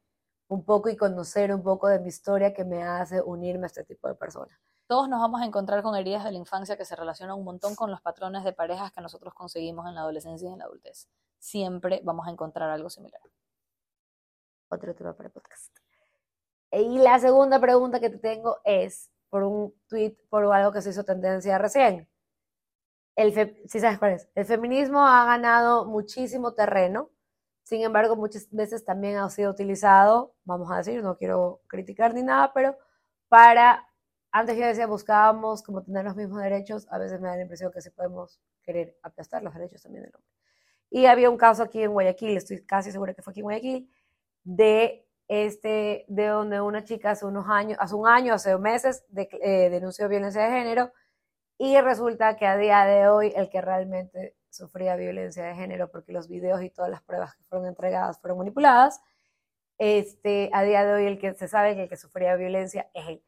un 0.48 0.66
poco 0.66 0.90
y 0.90 0.98
conocer 0.98 1.54
un 1.54 1.64
poco 1.64 1.88
de 1.88 2.00
mi 2.00 2.10
historia 2.10 2.54
que 2.54 2.66
me 2.66 2.84
hace 2.84 3.22
unirme 3.22 3.66
a 3.66 3.68
este 3.68 3.86
tipo 3.86 4.08
de 4.08 4.16
personas. 4.16 4.60
Todos 4.88 5.08
nos 5.08 5.22
vamos 5.22 5.42
a 5.42 5.46
encontrar 5.46 5.82
con 5.82 5.96
heridas 5.96 6.26
de 6.26 6.32
la 6.32 6.38
infancia 6.38 6.76
que 6.76 6.84
se 6.84 6.96
relacionan 6.98 7.38
un 7.38 7.46
montón 7.46 7.76
con 7.76 7.90
los 7.90 8.02
patrones 8.02 8.44
de 8.44 8.52
parejas 8.52 8.92
que 8.92 9.00
nosotros 9.00 9.34
conseguimos 9.34 9.88
en 9.88 9.96
la 9.96 10.02
adolescencia 10.02 10.50
y 10.50 10.52
en 10.52 10.60
la 10.60 10.66
adultez. 10.66 11.08
Siempre 11.38 12.02
vamos 12.04 12.28
a 12.28 12.32
encontrar 12.32 12.70
algo 12.70 12.90
similar. 12.90 13.22
Otro 14.72 14.96
tema 14.96 15.14
para 15.14 15.28
el 15.28 15.34
podcast. 15.34 15.78
Y 16.72 16.98
la 17.00 17.20
segunda 17.20 17.60
pregunta 17.60 18.00
que 18.00 18.10
te 18.10 18.18
tengo 18.18 18.60
es 18.64 19.12
por 19.30 19.44
un 19.44 19.74
tweet, 19.88 20.18
por 20.30 20.52
algo 20.54 20.72
que 20.72 20.82
se 20.82 20.90
hizo 20.90 21.04
tendencia 21.04 21.58
recién 21.58 22.08
el 23.16 23.34
sabes 23.68 24.00
cuál 24.00 24.14
es, 24.14 24.28
el 24.36 24.46
feminismo 24.46 25.06
ha 25.06 25.26
ganado 25.26 25.86
muchísimo 25.86 26.54
terreno, 26.54 27.10
sin 27.64 27.82
embargo 27.82 28.16
muchas 28.16 28.50
veces 28.52 28.84
también 28.86 29.18
ha 29.18 29.30
sido 29.30 29.52
utilizado, 29.52 30.36
vamos 30.44 30.72
a 30.72 30.78
decir, 30.78 31.04
no 31.04 31.18
quiero 31.18 31.62
criticar 31.68 32.14
ni 32.14 32.24
nada, 32.24 32.52
pero 32.54 32.78
para, 33.28 33.88
antes 34.32 34.58
yo 34.58 34.66
decía, 34.66 34.88
buscábamos 34.88 35.62
como 35.64 35.84
tener 35.84 36.06
los 36.06 36.16
mismos 36.16 36.42
derechos, 36.42 36.88
a 36.90 36.98
veces 36.98 37.20
me 37.20 37.28
da 37.28 37.36
la 37.36 37.44
impresión 37.44 37.72
que 37.72 37.82
sí 37.82 37.90
podemos 37.90 38.40
querer 38.64 38.98
aplastar 39.04 39.44
los 39.44 39.54
derechos 39.54 39.82
también 39.82 40.04
del 40.04 40.16
hombre. 40.16 40.32
Y 40.90 41.06
había 41.06 41.30
un 41.30 41.38
caso 41.38 41.64
aquí 41.64 41.82
en 41.82 41.92
Guayaquil, 41.92 42.36
estoy 42.38 42.66
casi 42.66 42.92
segura 42.92 43.14
que 43.14 43.22
fue 43.22 43.32
aquí 43.32 43.40
en 43.40 43.46
Guayaquil, 43.46 43.92
de 44.44 45.08
este, 45.28 46.04
de 46.10 46.28
donde 46.28 46.60
una 46.60 46.84
chica 46.84 47.12
hace 47.12 47.26
unos 47.26 47.46
años, 47.48 47.78
hace 47.80 47.96
un 47.96 48.06
año, 48.08 48.34
hace 48.34 48.58
meses, 48.58 49.06
eh, 49.16 49.70
denunció 49.70 50.10
violencia 50.10 50.44
de 50.44 50.52
género 50.52 50.92
y 51.58 51.80
resulta 51.80 52.36
que 52.36 52.46
a 52.46 52.58
día 52.58 52.84
de 52.86 53.08
hoy 53.08 53.32
el 53.36 53.50
que 53.50 53.62
realmente 53.62 54.36
sufría 54.50 54.98
violencia 54.98 55.46
de 55.46 55.56
género, 55.56 55.90
porque 55.90 56.12
los 56.12 56.28
videos 56.28 56.62
y 56.64 56.70
todas 56.70 56.92
las 56.92 57.02
pruebas 57.02 57.36
que 57.36 57.44
fueron 57.46 57.68
entregadas 57.68 58.20
fueron 58.20 58.40
manipuladas, 58.40 59.00
este, 59.78 60.50
a 60.54 60.64
día 60.64 60.84
de 60.86 60.94
hoy 60.94 61.06
el 61.06 61.18
que 61.18 61.34
se 61.34 61.48
sabe 61.48 61.76
que 61.76 61.84
el 61.84 61.90
que 61.90 61.98
sufría 61.98 62.36
violencia 62.36 62.90
es 62.94 63.08
él. 63.08 63.24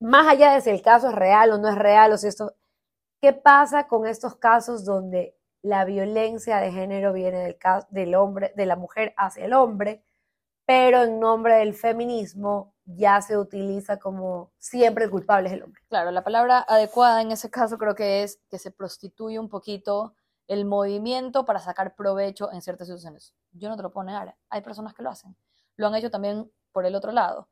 Más 0.00 0.26
allá 0.26 0.54
de 0.54 0.60
si 0.60 0.70
el 0.70 0.82
caso 0.82 1.10
es 1.10 1.14
real 1.14 1.52
o 1.52 1.58
no 1.58 1.68
es 1.68 1.78
real, 1.78 2.12
o 2.12 2.18
si 2.18 2.26
esto, 2.26 2.56
¿qué 3.20 3.32
pasa 3.32 3.86
con 3.86 4.06
estos 4.08 4.34
casos 4.36 4.84
donde 4.84 5.36
la 5.62 5.84
violencia 5.84 6.58
de 6.58 6.72
género 6.72 7.12
viene 7.12 7.38
del, 7.38 7.58
del 7.90 8.14
hombre, 8.16 8.52
de 8.56 8.66
la 8.66 8.76
mujer 8.76 9.14
hacia 9.16 9.44
el 9.44 9.52
hombre, 9.52 10.02
pero 10.68 11.04
en 11.04 11.18
nombre 11.18 11.54
del 11.54 11.72
feminismo 11.72 12.74
ya 12.84 13.22
se 13.22 13.38
utiliza 13.38 13.98
como 13.98 14.52
siempre 14.58 15.06
el 15.06 15.10
culpable 15.10 15.48
es 15.48 15.54
el 15.54 15.62
hombre. 15.62 15.80
Claro, 15.88 16.10
la 16.10 16.22
palabra 16.22 16.62
adecuada 16.68 17.22
en 17.22 17.32
ese 17.32 17.48
caso 17.48 17.78
creo 17.78 17.94
que 17.94 18.22
es 18.22 18.42
que 18.50 18.58
se 18.58 18.70
prostituye 18.70 19.38
un 19.38 19.48
poquito 19.48 20.14
el 20.46 20.66
movimiento 20.66 21.46
para 21.46 21.58
sacar 21.58 21.96
provecho 21.96 22.52
en 22.52 22.60
ciertas 22.60 22.86
situaciones. 22.86 23.34
Yo 23.52 23.70
no 23.70 23.78
te 23.78 23.82
lo 23.82 23.90
puedo 23.90 24.04
negar, 24.04 24.36
hay 24.50 24.60
personas 24.60 24.92
que 24.92 25.02
lo 25.02 25.08
hacen. 25.08 25.34
Lo 25.76 25.86
han 25.86 25.94
hecho 25.94 26.10
también 26.10 26.52
por 26.70 26.84
el 26.84 26.94
otro 26.94 27.12
lado. 27.12 27.48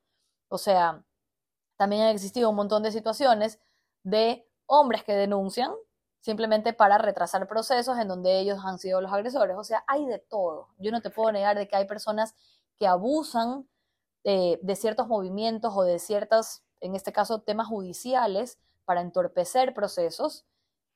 O 0.49 0.59
sea, 0.59 1.03
también 1.79 2.03
han 2.03 2.11
existido 2.11 2.51
un 2.51 2.57
montón 2.57 2.83
de 2.83 2.93
situaciones 2.93 3.59
de 4.03 4.47
hombres 4.67 5.05
que 5.05 5.15
denuncian 5.15 5.73
simplemente 6.21 6.75
para 6.75 6.99
retrasar 6.99 7.49
procesos 7.49 7.99
en 7.99 8.09
donde 8.09 8.41
ellos 8.41 8.59
han 8.63 8.79
sido 8.79 9.01
los 9.01 9.11
agresores. 9.11 9.57
O 9.57 9.65
sea, 9.65 9.85
hay 9.87 10.05
de 10.05 10.19
todo. 10.19 10.69
Yo 10.77 10.91
no 10.91 11.01
te 11.01 11.09
puedo 11.09 11.33
negar 11.33 11.57
de 11.57 11.67
que 11.67 11.77
hay 11.77 11.87
personas 11.87 12.35
que 12.79 12.87
abusan 12.87 13.69
de, 14.25 14.77
ciertos 14.77 15.07
movimientos 15.07 15.73
o 15.77 15.83
de 15.83 15.99
ciertos, 15.99 16.65
en 16.81 16.95
este 16.95 17.13
caso, 17.13 17.43
temas 17.43 17.69
judiciales 17.69 18.59
para 18.85 19.01
entorpecer 19.01 19.73
procesos. 19.73 20.47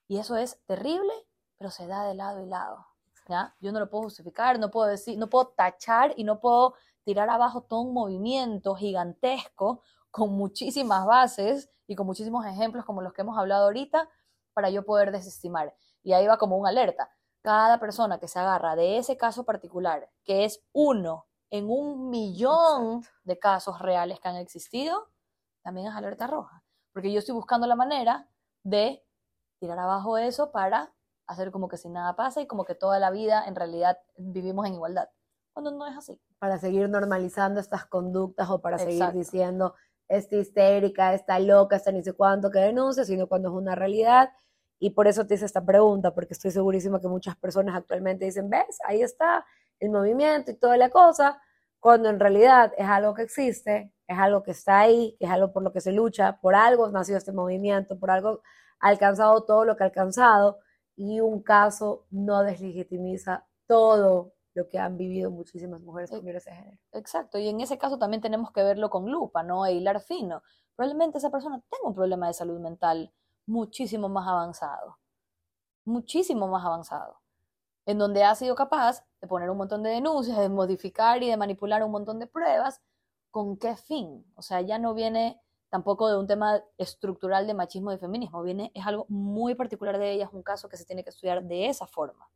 Y 0.09 0.19
eso 0.19 0.37
es 0.37 0.61
terrible, 0.67 1.13
pero 1.57 1.71
se 1.71 1.87
da 1.87 2.05
de 2.05 2.15
lado 2.15 2.43
y 2.43 2.47
lado. 2.47 2.87
¿ya? 3.29 3.55
Yo 3.61 3.71
no 3.71 3.79
lo 3.79 3.89
puedo 3.89 4.05
justificar, 4.05 4.59
no 4.59 4.71
puedo 4.71 4.89
decir, 4.89 5.17
no 5.17 5.29
puedo 5.29 5.49
tachar 5.49 6.13
y 6.17 6.25
no 6.25 6.41
puedo 6.41 6.75
tirar 7.05 7.31
abajo 7.31 7.63
todo 7.63 7.81
un 7.83 7.95
movimiento 7.95 8.75
gigantesco 8.75 9.83
con 10.11 10.33
muchísimas 10.33 11.07
bases 11.07 11.71
y 11.87 11.95
con 11.95 12.07
muchísimos 12.07 12.45
ejemplos 12.47 12.85
como 12.85 13.01
los 13.01 13.13
que 13.13 13.23
hemos 13.23 13.39
hablado 13.39 13.65
ahorita 13.65 14.09
para 14.53 14.71
yo 14.71 14.85
poder 14.85 15.13
desestimar. 15.13 15.75
Y 16.03 16.13
ahí 16.13 16.27
va 16.27 16.39
como 16.39 16.57
una 16.57 16.71
alerta. 16.71 17.11
Cada 17.43 17.79
persona 17.79 18.19
que 18.19 18.29
se 18.29 18.39
agarra 18.39 18.75
de 18.75 18.99
ese 18.99 19.17
caso 19.17 19.45
particular, 19.45 20.11
que 20.25 20.45
es 20.45 20.63
uno 20.73 21.27
en 21.51 21.69
un 21.69 22.11
millón 22.11 23.05
de 23.25 23.39
casos 23.39 23.81
reales 23.81 24.21
que 24.21 24.29
han 24.29 24.37
existido, 24.37 25.09
también 25.63 25.89
es 25.89 25.95
alerta 25.95 26.27
roja. 26.27 26.63
Porque 26.93 27.13
yo 27.13 27.19
estoy 27.19 27.35
buscando 27.35 27.67
la 27.67 27.77
manera 27.77 28.29
de 28.63 29.05
tirar 29.59 29.79
abajo 29.79 30.17
eso 30.19 30.51
para 30.53 30.93
hacer 31.27 31.51
como 31.51 31.69
que 31.69 31.77
si 31.77 31.89
nada 31.89 32.17
pasa 32.17 32.41
y 32.41 32.47
como 32.47 32.65
que 32.65 32.75
toda 32.75 32.99
la 32.99 33.11
vida 33.11 33.45
en 33.47 33.55
realidad 33.55 33.99
vivimos 34.17 34.67
en 34.67 34.75
igualdad. 34.75 35.09
Cuando 35.53 35.71
no 35.73 35.87
es 35.87 35.97
así. 35.97 36.21
Para 36.39 36.59
seguir 36.59 36.89
normalizando 36.89 37.61
estas 37.61 37.85
conductas 37.85 38.49
o 38.51 38.61
para 38.61 38.79
seguir 38.79 39.13
diciendo, 39.13 39.75
esta 40.11 40.37
histérica, 40.37 41.15
esta 41.15 41.39
loca, 41.39 41.77
esta 41.77 41.93
ni 41.93 42.03
sé 42.03 42.13
cuánto 42.13 42.51
que 42.51 42.59
denuncia, 42.59 43.05
sino 43.05 43.29
cuando 43.29 43.49
es 43.49 43.55
una 43.55 43.77
realidad. 43.77 44.31
Y 44.81 44.91
por 44.91 45.07
eso 45.07 45.27
te 45.27 45.35
hice 45.35 45.45
esta 45.45 45.65
pregunta, 45.65 46.15
porque 46.15 46.35
estoy 46.35 46.51
segurísima 46.51 47.01
que 47.01 47.07
muchas 47.07 47.37
personas 47.37 47.77
actualmente 47.77 48.25
dicen, 48.25 48.51
ves, 48.51 48.79
ahí 48.87 49.03
está, 49.03 49.45
el 49.81 49.91
movimiento 49.91 50.51
y 50.51 50.55
toda 50.55 50.77
la 50.77 50.91
cosa, 50.91 51.41
cuando 51.81 52.09
en 52.09 52.21
realidad 52.21 52.73
es 52.77 52.87
algo 52.87 53.15
que 53.15 53.23
existe, 53.23 53.93
es 54.07 54.19
algo 54.19 54.43
que 54.43 54.53
está 54.53 54.81
ahí, 54.81 55.17
es 55.19 55.31
algo 55.31 55.53
por 55.53 55.63
lo 55.63 55.73
que 55.73 55.81
se 55.81 55.93
lucha, 55.93 56.39
por 56.41 56.55
algo 56.55 56.89
nació 56.91 57.17
este 57.17 57.33
movimiento, 57.33 57.99
por 57.99 58.11
algo 58.11 58.43
ha 58.81 58.89
alcanzado 58.89 59.45
todo 59.45 59.65
lo 59.65 59.77
que 59.77 59.85
ha 59.85 59.87
alcanzado 59.87 60.59
y 60.97 61.21
un 61.21 61.43
caso 61.43 62.07
no 62.11 62.43
deslegitimiza 62.43 63.47
todo 63.67 64.35
lo 64.55 64.69
que 64.69 64.79
han 64.79 64.99
vivido 64.99 65.31
muchísimas 65.31 65.81
mujeres 65.81 66.11
con 66.11 66.23
violencia 66.23 66.53
de 66.53 66.59
género. 66.59 66.79
Exacto, 66.93 67.39
y 67.39 67.49
en 67.49 67.61
ese 67.61 67.79
caso 67.79 67.99
también 67.99 68.21
tenemos 68.21 68.53
que 68.53 68.63
verlo 68.63 68.91
con 68.91 69.11
lupa, 69.11 69.43
¿no? 69.43 69.65
E 69.65 69.73
hilar 69.73 70.01
fino. 70.01 70.43
Probablemente 70.77 71.19
esa 71.19 71.31
persona 71.31 71.63
tenga 71.71 71.89
un 71.89 71.95
problema 71.95 72.27
de 72.27 72.35
salud 72.35 72.59
mental 72.61 73.13
muchísimo 73.47 74.09
más 74.09 74.29
avanzado, 74.29 74.99
muchísimo 75.85 76.49
más 76.49 76.65
avanzado 76.65 77.20
en 77.91 77.99
donde 77.99 78.25
ha 78.25 78.35
sido 78.35 78.55
capaz 78.55 79.05
de 79.21 79.29
poner 79.29 79.51
un 79.51 79.59
montón 79.59 79.83
de 79.83 79.91
denuncias, 79.91 80.39
de 80.39 80.49
modificar 80.49 81.23
y 81.23 81.29
de 81.29 81.37
manipular 81.37 81.83
un 81.83 81.91
montón 81.91 82.19
de 82.19 82.27
pruebas, 82.27 82.81
¿con 83.31 83.57
qué 83.57 83.77
fin? 83.77 84.25
O 84.35 84.43
sea, 84.43 84.61
ya 84.61 84.79
no 84.79 84.95
viene 84.95 85.41
tampoco 85.71 86.09
de 86.09 86.19
un 86.19 86.27
tema 86.27 86.63
estructural 86.79 87.47
de 87.47 87.55
machismo 87.55 87.93
y 87.93 87.99
feminismo, 87.99 88.43
viene, 88.43 88.73
es 88.75 88.87
algo 88.87 89.07
muy 89.09 89.55
particular 89.55 89.99
de 89.99 90.13
ella, 90.13 90.25
es 90.25 90.33
un 90.33 90.43
caso 90.43 90.69
que 90.69 90.77
se 90.77 90.85
tiene 90.85 91.05
que 91.05 91.11
estudiar 91.11 91.45
de 91.45 91.69
esa 91.69 91.87
forma, 91.87 92.29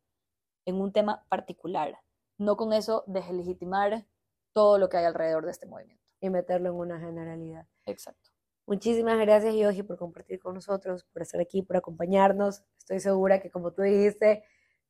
en 0.67 0.81
un 0.81 0.93
tema 0.93 1.25
particular, 1.29 1.99
no 2.39 2.57
con 2.57 2.73
eso 2.73 3.05
deslegitimar 3.07 4.07
todo 4.53 4.79
lo 4.79 4.89
que 4.89 4.99
hay 4.99 5.05
alrededor 5.05 5.45
de 5.45 5.51
este 5.51 5.67
movimiento. 5.67 6.03
Y 6.21 6.31
meterlo 6.31 6.71
en 6.71 6.77
una 6.77 6.99
generalidad. 6.99 7.67
Exacto. 7.85 8.31
Muchísimas 8.67 9.19
gracias, 9.19 9.55
Yogi, 9.55 9.83
por 9.83 9.99
compartir 9.99 10.41
con 10.41 10.55
nosotros, 10.55 11.05
por 11.13 11.21
estar 11.21 11.39
aquí, 11.39 11.61
por 11.61 11.77
acompañarnos. 11.77 12.63
Estoy 12.79 12.99
segura 13.01 13.41
que, 13.41 13.51
como 13.51 13.73
tú 13.73 13.83
dijiste, 13.83 14.43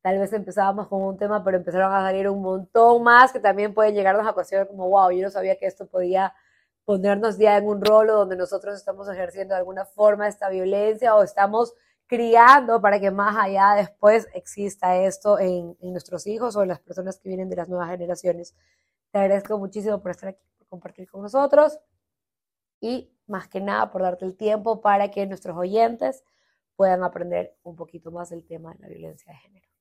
tal 0.05 0.19
vez 0.19 0.35
empezábamos 0.35 0.87
con 0.89 1.01
un 1.01 1.17
tema, 1.17 1.43
pero 1.43 1.57
empezaron 1.57 1.91
a 1.91 2.03
salir 2.03 2.29
un 2.29 2.43
montón 2.43 3.03
más 3.03 3.33
que 3.33 3.41
también 3.41 3.73
pueden 3.73 3.95
llegarnos 3.95 4.27
a 4.27 4.35
cuestionar 4.35 4.69
como, 4.69 4.87
wow, 4.91 5.11
yo 5.11 5.23
no 5.23 5.31
sabía 5.31 5.57
que 5.57 5.65
esto 5.65 5.87
podía 5.87 6.35
ponernos 6.85 7.39
ya 7.39 7.57
en 7.57 7.67
un 7.67 7.83
rol 7.83 8.09
donde 8.09 8.37
nosotros 8.37 8.77
estamos 8.77 9.09
ejerciendo 9.09 9.55
de 9.55 9.61
alguna 9.61 9.87
forma 9.87 10.29
esta 10.29 10.51
violencia 10.51 11.17
o 11.17 11.23
estamos 11.23 11.73
criando 12.07 12.83
para 12.83 13.01
que 13.01 13.11
más 13.11 13.35
allá 13.43 13.77
después 13.77 14.29
exista 14.35 14.95
esto 14.99 15.39
en, 15.39 15.75
en 15.81 15.93
nuestros 15.93 16.27
hijos 16.27 16.55
o 16.55 16.63
en 16.63 16.69
las 16.69 16.81
personas 16.81 17.19
que 17.19 17.31
vienen 17.31 17.49
de 17.49 17.57
las 17.57 17.71
nuevas 17.71 17.89
generaciones. 17.89 18.55
Te 19.11 19.21
agradezco 19.21 19.57
muchísimo 19.57 20.03
por 20.03 20.11
estar 20.11 20.29
aquí, 20.29 20.45
por 20.59 20.69
compartir 20.69 21.11
con 21.11 21.23
nosotros 21.23 21.79
y 22.79 23.11
más 23.27 23.49
que 23.49 23.63
nada 23.63 23.91
por 23.91 24.03
darte 24.03 24.27
el 24.27 24.37
tiempo 24.37 24.83
para 24.83 25.11
que 25.11 25.27
nuestros 25.27 25.57
oyentes 25.57 26.25
puedan 26.77 27.03
aprender 27.05 27.57
un 27.63 27.75
poquito 27.75 28.11
más 28.11 28.29
del 28.29 28.45
tema 28.45 28.75
de 28.75 28.81
la 28.81 28.89
violencia 28.89 29.33
de 29.33 29.39
género. 29.39 29.74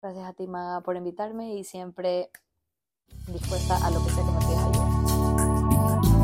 Gracias 0.00 0.26
a 0.26 0.32
ti, 0.32 0.46
Maga, 0.46 0.80
por 0.80 0.96
invitarme 0.96 1.54
y 1.54 1.64
siempre 1.64 2.30
dispuesta 3.26 3.84
a 3.84 3.90
lo 3.90 4.04
que 4.04 4.10
sea 4.10 4.24
que 4.24 4.30
me 4.30 4.38
pidas 4.38 4.64
ayuda. 4.64 6.17